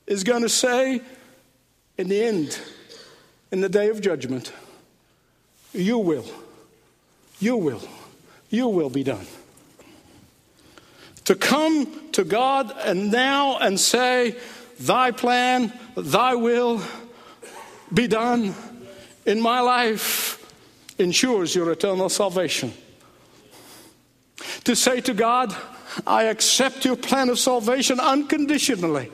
is 0.08 0.24
going 0.24 0.41
to 0.41 0.49
say 0.49 0.99
in 1.99 2.10
the 2.10 2.24
end, 2.24 2.60
in 3.52 3.62
the 3.62 3.70
day 3.70 3.90
of 3.90 4.02
judgment, 4.02 4.52
You 5.74 5.99
will, 5.99 6.26
you 7.40 7.58
will, 7.58 7.84
you 8.49 8.68
will 8.68 8.90
be 8.90 9.03
done. 9.03 9.28
To 11.26 11.36
come 11.36 12.10
to 12.14 12.24
God 12.24 12.74
and 12.84 13.12
now 13.12 13.60
and 13.60 13.80
say, 13.80 14.38
Thy 14.80 15.12
plan, 15.12 15.72
Thy 15.95 16.34
will 16.34 16.82
be 17.94 18.08
done 18.08 18.56
in 19.26 19.39
my 19.39 19.60
life 19.60 20.38
ensures 20.98 21.56
your 21.56 21.72
eternal 21.72 22.10
salvation. 22.10 22.73
To 24.64 24.76
say 24.76 25.02
to 25.02 25.14
God, 25.14 25.56
I 26.07 26.23
accept 26.23 26.85
your 26.85 26.95
plan 26.95 27.30
of 27.30 27.39
salvation 27.39 27.99
unconditionally. 27.99 29.11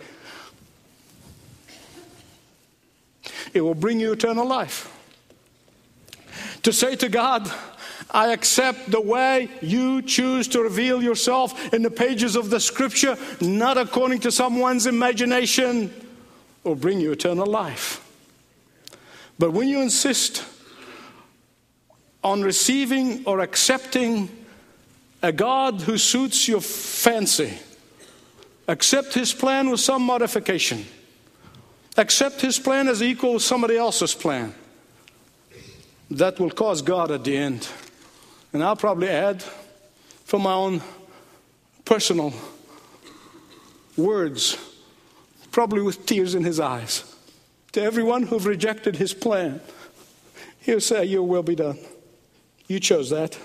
It 3.54 3.62
will 3.62 3.76
bring 3.76 4.00
you 4.00 4.12
eternal 4.12 4.46
life. 4.46 4.94
To 6.64 6.74
say 6.74 6.96
to 6.98 7.10
God, 7.10 7.52
I 8.12 8.32
accept 8.32 8.92
the 8.92 9.02
way 9.02 9.50
you 9.62 10.02
choose 10.02 10.48
to 10.50 10.62
reveal 10.62 11.04
yourself 11.04 11.74
in 11.74 11.82
the 11.82 11.92
pages 11.92 12.36
of 12.36 12.50
the 12.50 12.60
scripture, 12.60 13.18
not 13.42 13.78
according 13.78 14.20
to 14.22 14.32
someone's 14.32 14.86
imagination, 14.86 15.92
will 16.64 16.76
bring 16.76 17.00
you 17.00 17.12
eternal 17.12 17.46
life. 17.46 18.07
But 19.40 19.52
when 19.52 19.68
you 19.68 19.82
insist 19.82 20.44
on 22.24 22.42
receiving 22.42 23.24
or 23.26 23.40
accepting 23.40 24.30
a 25.22 25.32
God 25.32 25.82
who 25.82 25.98
suits 25.98 26.48
your 26.48 26.62
fancy, 26.62 27.54
accept 28.68 29.14
his 29.14 29.34
plan 29.34 29.70
with 29.70 29.80
some 29.80 30.04
modification, 30.04 30.86
accept 31.96 32.42
his 32.42 32.60
plan 32.60 32.88
as 32.88 33.02
equal 33.02 33.34
with 33.34 33.44
somebody 33.44 33.78
else's 33.78 34.14
plan, 34.14 34.54
that 36.12 36.40
will 36.40 36.52
cause 36.52 36.82
God 36.82 37.12
at 37.12 37.24
the 37.24 37.36
end. 37.36 37.68
And 38.54 38.64
I'll 38.64 38.76
probably 38.76 39.10
add 39.10 39.44
from 40.24 40.44
my 40.44 40.54
own 40.54 40.82
personal 41.86 42.34
words, 43.96 44.58
probably 45.52 45.82
with 45.82 46.06
tears 46.06 46.36
in 46.36 46.44
his 46.44 46.60
eyes, 46.60 47.04
to 47.78 47.84
everyone 47.84 48.24
who've 48.24 48.48
rejected 48.48 48.96
his 48.96 49.14
plan. 49.14 49.62
He'll 50.62 50.82
say, 50.82 51.06
Your 51.06 51.22
will 51.22 51.44
be 51.44 51.54
done. 51.54 51.78
You 52.68 52.80
chose 52.80 53.12
that. 53.12 53.38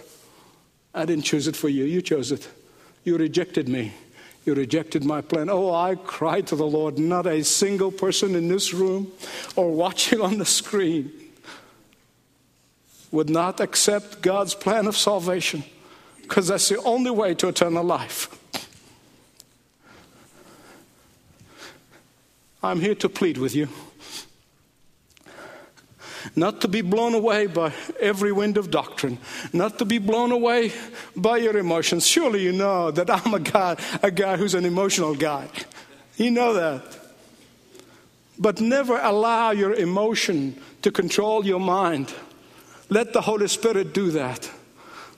I 0.94 1.04
didn't 1.04 1.24
choose 1.24 1.48
it 1.48 1.54
for 1.54 1.68
you. 1.68 1.84
You 1.84 2.00
chose 2.00 2.32
it. 2.32 2.48
You 3.04 3.18
rejected 3.18 3.68
me. 3.68 3.92
You 4.46 4.54
rejected 4.54 5.04
my 5.04 5.20
plan. 5.20 5.50
Oh, 5.50 5.74
I 5.74 5.96
cried 5.96 6.46
to 6.46 6.56
the 6.56 6.66
Lord. 6.66 6.98
Not 6.98 7.26
a 7.26 7.44
single 7.44 7.92
person 7.92 8.34
in 8.34 8.48
this 8.48 8.72
room 8.72 9.12
or 9.54 9.70
watching 9.70 10.22
on 10.22 10.38
the 10.38 10.46
screen 10.46 11.12
would 13.10 13.28
not 13.28 13.60
accept 13.60 14.22
God's 14.22 14.54
plan 14.54 14.86
of 14.86 14.96
salvation 14.96 15.62
because 16.22 16.48
that's 16.48 16.70
the 16.70 16.80
only 16.84 17.10
way 17.10 17.34
to 17.34 17.48
eternal 17.48 17.84
life. 17.84 18.30
I'm 22.62 22.80
here 22.80 22.94
to 22.94 23.10
plead 23.10 23.36
with 23.36 23.54
you. 23.54 23.68
Not 26.36 26.60
to 26.60 26.68
be 26.68 26.80
blown 26.80 27.14
away 27.14 27.46
by 27.46 27.72
every 28.00 28.32
wind 28.32 28.56
of 28.56 28.70
doctrine, 28.70 29.18
not 29.52 29.78
to 29.78 29.84
be 29.84 29.98
blown 29.98 30.32
away 30.32 30.72
by 31.16 31.38
your 31.38 31.56
emotions. 31.56 32.06
Surely 32.06 32.42
you 32.42 32.52
know 32.52 32.90
that 32.90 33.10
I'm 33.10 33.34
a 33.34 33.40
guy, 33.40 33.76
a 34.02 34.10
guy 34.10 34.36
who's 34.36 34.54
an 34.54 34.64
emotional 34.64 35.14
guy. 35.14 35.48
You 36.16 36.30
know 36.30 36.54
that. 36.54 36.98
But 38.38 38.60
never 38.60 38.98
allow 38.98 39.50
your 39.50 39.74
emotion 39.74 40.60
to 40.82 40.90
control 40.90 41.44
your 41.44 41.60
mind. 41.60 42.12
Let 42.88 43.12
the 43.12 43.20
Holy 43.20 43.48
Spirit 43.48 43.94
do 43.94 44.10
that. 44.12 44.50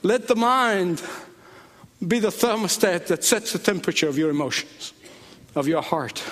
Let 0.02 0.28
the 0.28 0.36
mind 0.36 1.02
be 2.06 2.18
the 2.18 2.28
thermostat 2.28 3.06
that 3.06 3.24
sets 3.24 3.52
the 3.52 3.58
temperature 3.58 4.08
of 4.08 4.18
your 4.18 4.30
emotions, 4.30 4.92
of 5.54 5.66
your 5.66 5.82
heart. 5.82 6.22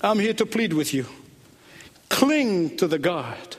I'm 0.00 0.18
here 0.20 0.34
to 0.34 0.46
plead 0.46 0.72
with 0.72 0.94
you. 0.94 1.06
Cling 2.08 2.76
to 2.78 2.86
the 2.86 2.98
God 2.98 3.56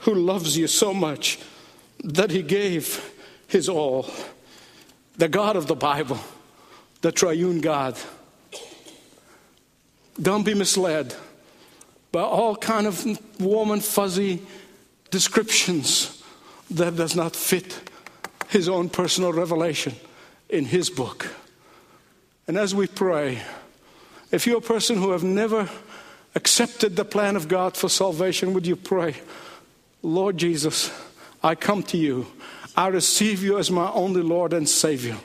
who 0.00 0.14
loves 0.14 0.56
you 0.56 0.66
so 0.66 0.92
much 0.92 1.38
that 2.02 2.30
he 2.30 2.42
gave 2.42 3.12
his 3.46 3.68
all. 3.68 4.10
The 5.16 5.28
God 5.28 5.56
of 5.56 5.66
the 5.66 5.76
Bible, 5.76 6.18
the 7.02 7.12
triune 7.12 7.60
God. 7.60 7.96
Don't 10.20 10.44
be 10.44 10.54
misled 10.54 11.14
by 12.10 12.22
all 12.22 12.56
kind 12.56 12.86
of 12.86 13.04
warm 13.40 13.70
and 13.70 13.84
fuzzy 13.84 14.42
descriptions 15.10 16.22
that 16.70 16.96
does 16.96 17.14
not 17.14 17.36
fit 17.36 17.90
his 18.48 18.68
own 18.68 18.88
personal 18.88 19.32
revelation 19.32 19.94
in 20.48 20.66
his 20.66 20.90
book. 20.90 21.28
And 22.46 22.58
as 22.58 22.74
we 22.74 22.86
pray, 22.86 23.42
if 24.30 24.46
you're 24.46 24.58
a 24.58 24.62
person 24.62 24.96
who 24.96 25.10
have 25.12 25.22
never 25.22 25.70
accepted 26.34 26.96
the 26.96 27.04
plan 27.04 27.36
of 27.36 27.48
God 27.48 27.76
for 27.76 27.88
salvation, 27.88 28.54
would 28.54 28.66
you 28.66 28.76
pray, 28.76 29.16
Lord 30.02 30.38
Jesus, 30.38 30.90
I 31.42 31.54
come 31.54 31.82
to 31.84 31.96
you. 31.96 32.26
I 32.76 32.88
receive 32.88 33.42
you 33.42 33.58
as 33.58 33.70
my 33.70 33.90
only 33.92 34.22
Lord 34.22 34.52
and 34.52 34.68
Savior. 34.68 35.16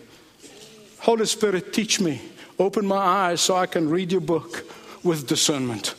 Holy 0.99 1.25
Spirit, 1.25 1.73
teach 1.73 1.99
me. 1.99 2.21
Open 2.59 2.85
my 2.85 2.97
eyes 2.97 3.41
so 3.41 3.55
I 3.55 3.67
can 3.67 3.89
read 3.89 4.11
your 4.11 4.21
book 4.21 4.65
with 5.03 5.27
discernment. 5.27 5.95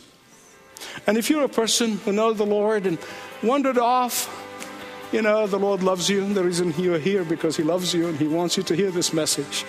And 1.07 1.17
if 1.17 1.31
you're 1.31 1.45
a 1.45 1.49
person 1.49 1.99
who 1.99 2.13
knows 2.13 2.37
the 2.37 2.47
Lord 2.47 2.87
and 2.87 2.99
wandered 3.43 3.79
off, 3.79 4.29
you 5.13 5.23
know, 5.23 5.47
the 5.47 5.59
Lord 5.59 5.83
loves 5.83 6.11
you. 6.11 6.33
The 6.35 6.45
reason 6.45 6.75
you're 6.77 6.99
here 6.99 7.25
because 7.25 7.57
He 7.57 7.63
loves 7.63 7.95
you 7.95 8.09
and 8.09 8.19
He 8.19 8.27
wants 8.27 8.57
you 8.57 8.63
to 8.65 8.77
hear 8.77 8.91
this 8.91 9.13
message. 9.13 9.65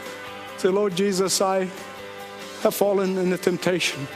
Say, 0.57 0.69
Lord 0.69 0.95
Jesus, 0.95 1.39
I 1.39 1.69
have 2.61 2.75
fallen 2.75 3.17
in 3.17 3.29
the 3.29 3.37
temptation 3.37 4.07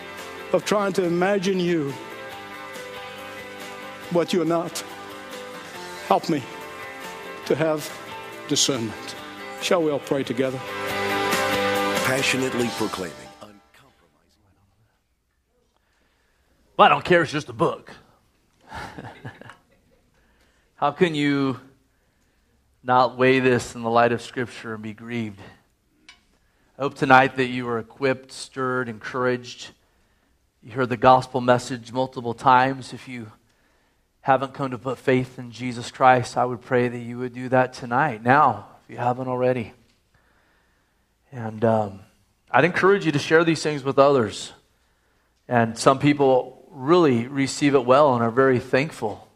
of 0.53 0.63
trying 0.63 0.93
to 0.93 1.03
imagine 1.03 1.59
you 1.59 1.91
what 4.11 4.31
you're 4.31 4.45
not. 4.45 4.83
Help 6.07 6.29
me 6.29 6.43
to 7.45 7.55
have 7.55 7.91
discernment. 8.47 9.15
Shall 9.61 9.81
we 9.81 9.91
all 9.91 9.99
pray 9.99 10.23
together? 10.23 10.59
Passionately 12.05 12.67
proclaiming. 12.77 13.15
Well, 16.75 16.87
I 16.87 16.89
don't 16.89 17.05
care, 17.05 17.21
it's 17.23 17.31
just 17.31 17.49
a 17.49 17.53
book. 17.53 17.91
How 20.75 20.91
can 20.91 21.15
you 21.15 21.59
not 22.83 23.17
weigh 23.17 23.39
this 23.39 23.75
in 23.75 23.83
the 23.83 23.89
light 23.89 24.11
of 24.11 24.21
Scripture 24.21 24.73
and 24.73 24.83
be 24.83 24.93
grieved? 24.93 25.39
I 26.77 26.81
hope 26.81 26.95
tonight 26.95 27.37
that 27.37 27.47
you 27.47 27.67
are 27.69 27.79
equipped, 27.79 28.31
stirred, 28.31 28.89
encouraged. 28.89 29.71
You 30.65 30.71
heard 30.71 30.87
the 30.87 30.95
gospel 30.95 31.41
message 31.41 31.91
multiple 31.91 32.33
times. 32.33 32.93
If 32.93 33.09
you 33.09 33.29
haven't 34.21 34.53
come 34.53 34.71
to 34.71 34.77
put 34.77 34.97
faith 34.97 35.37
in 35.37 35.51
Jesus 35.51 35.91
Christ, 35.91 36.37
I 36.37 36.45
would 36.45 36.61
pray 36.61 36.87
that 36.87 36.99
you 36.99 37.17
would 37.17 37.33
do 37.33 37.49
that 37.49 37.73
tonight, 37.73 38.23
now, 38.23 38.67
if 38.81 38.89
you 38.89 38.97
haven't 38.97 39.27
already. 39.27 39.73
And 41.33 41.65
um, 41.65 41.99
I'd 42.49 42.63
encourage 42.63 43.05
you 43.05 43.11
to 43.11 43.19
share 43.19 43.43
these 43.43 43.61
things 43.61 43.83
with 43.83 43.99
others. 43.99 44.53
And 45.49 45.77
some 45.77 45.99
people 45.99 46.65
really 46.71 47.27
receive 47.27 47.75
it 47.75 47.85
well 47.85 48.13
and 48.13 48.23
are 48.23 48.31
very 48.31 48.59
thankful 48.59 49.27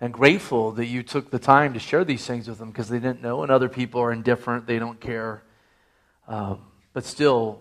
and 0.00 0.14
grateful 0.14 0.70
that 0.72 0.86
you 0.86 1.02
took 1.02 1.32
the 1.32 1.40
time 1.40 1.74
to 1.74 1.80
share 1.80 2.04
these 2.04 2.24
things 2.24 2.46
with 2.46 2.58
them 2.58 2.70
because 2.70 2.88
they 2.88 3.00
didn't 3.00 3.20
know, 3.20 3.42
and 3.42 3.50
other 3.50 3.68
people 3.68 4.00
are 4.00 4.12
indifferent, 4.12 4.68
they 4.68 4.78
don't 4.78 5.00
care. 5.00 5.42
Um, 6.28 6.60
but 6.92 7.04
still, 7.04 7.58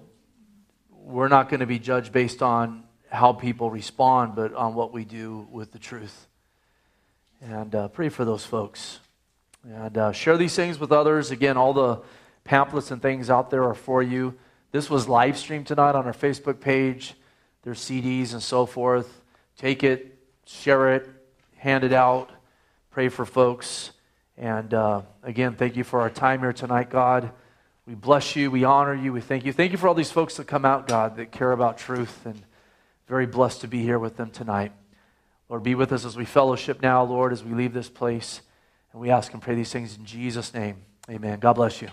we're 0.92 1.30
not 1.30 1.50
going 1.50 1.62
to 1.62 1.66
be 1.66 1.80
judged 1.80 2.12
based 2.12 2.44
on 2.44 2.84
how 3.12 3.34
people 3.34 3.70
respond, 3.70 4.36
but 4.36 4.54
on 4.54 4.74
what 4.74 4.94
we 4.94 5.04
do 5.04 5.48
with 5.52 5.72
the 5.72 5.80
truth. 5.80 6.28
And 7.42 7.74
uh, 7.76 7.88
pray 7.90 8.10
for 8.10 8.24
those 8.26 8.46
folks. 8.46 9.00
And 9.64 9.98
uh, 9.98 10.12
share 10.12 10.38
these 10.38 10.56
things 10.56 10.80
with 10.80 10.92
others. 10.92 11.32
Again, 11.32 11.58
all 11.58 11.74
the 11.74 12.02
pamphlets 12.44 12.92
and 12.92 13.02
things 13.02 13.30
out 13.30 13.50
there 13.50 13.64
are 13.64 13.76
for 13.76 14.02
you. 14.02 14.36
This 14.72 14.90
was 14.90 15.08
live 15.08 15.38
streamed 15.38 15.68
tonight 15.68 15.96
on 15.96 16.06
our 16.06 16.14
Facebook 16.14 16.60
page 16.60 17.16
their 17.64 17.74
CDs 17.74 18.34
and 18.34 18.42
so 18.42 18.66
forth. 18.66 19.22
Take 19.58 19.84
it, 19.84 20.18
share 20.46 20.96
it, 20.96 21.08
hand 21.58 21.84
it 21.84 21.94
out, 21.94 22.32
pray 22.90 23.10
for 23.10 23.26
folks. 23.26 23.92
And 24.38 24.74
uh, 24.74 25.02
again, 25.24 25.56
thank 25.56 25.76
you 25.76 25.84
for 25.84 26.02
our 26.02 26.10
time 26.10 26.40
here 26.40 26.54
tonight, 26.54 26.90
God. 26.90 27.32
We 27.86 27.94
bless 27.94 28.36
you. 28.36 28.50
We 28.50 28.64
honor 28.64 28.96
you. 28.96 29.14
We 29.14 29.22
thank 29.22 29.46
you. 29.46 29.54
Thank 29.54 29.72
you 29.72 29.78
for 29.78 29.88
all 29.88 29.94
these 29.94 30.12
folks 30.12 30.38
that 30.38 30.48
come 30.48 30.66
out, 30.66 30.88
God, 30.88 31.18
that 31.18 31.32
care 31.32 31.52
about 31.52 31.78
truth. 31.78 32.26
And 32.26 32.42
very 33.12 33.26
blessed 33.26 33.60
to 33.60 33.68
be 33.68 33.84
here 33.84 34.00
with 34.00 34.16
them 34.16 34.30
tonight. 34.32 34.72
Lord, 35.50 35.64
be 35.64 35.76
with 35.76 35.92
us 35.92 36.06
as 36.06 36.16
we 36.16 36.24
fellowship 36.24 36.82
now, 36.82 37.04
Lord, 37.04 37.34
as 37.34 37.44
we 37.44 37.54
leave 37.54 37.74
this 37.74 37.90
place. 37.90 38.40
And 38.94 39.02
we 39.02 39.10
ask 39.10 39.34
and 39.34 39.42
pray 39.42 39.54
these 39.54 39.70
things 39.70 39.98
in 39.98 40.06
Jesus' 40.06 40.54
name. 40.54 40.78
Amen. 41.10 41.38
God 41.40 41.54
bless 41.54 41.82
you. 41.82 41.90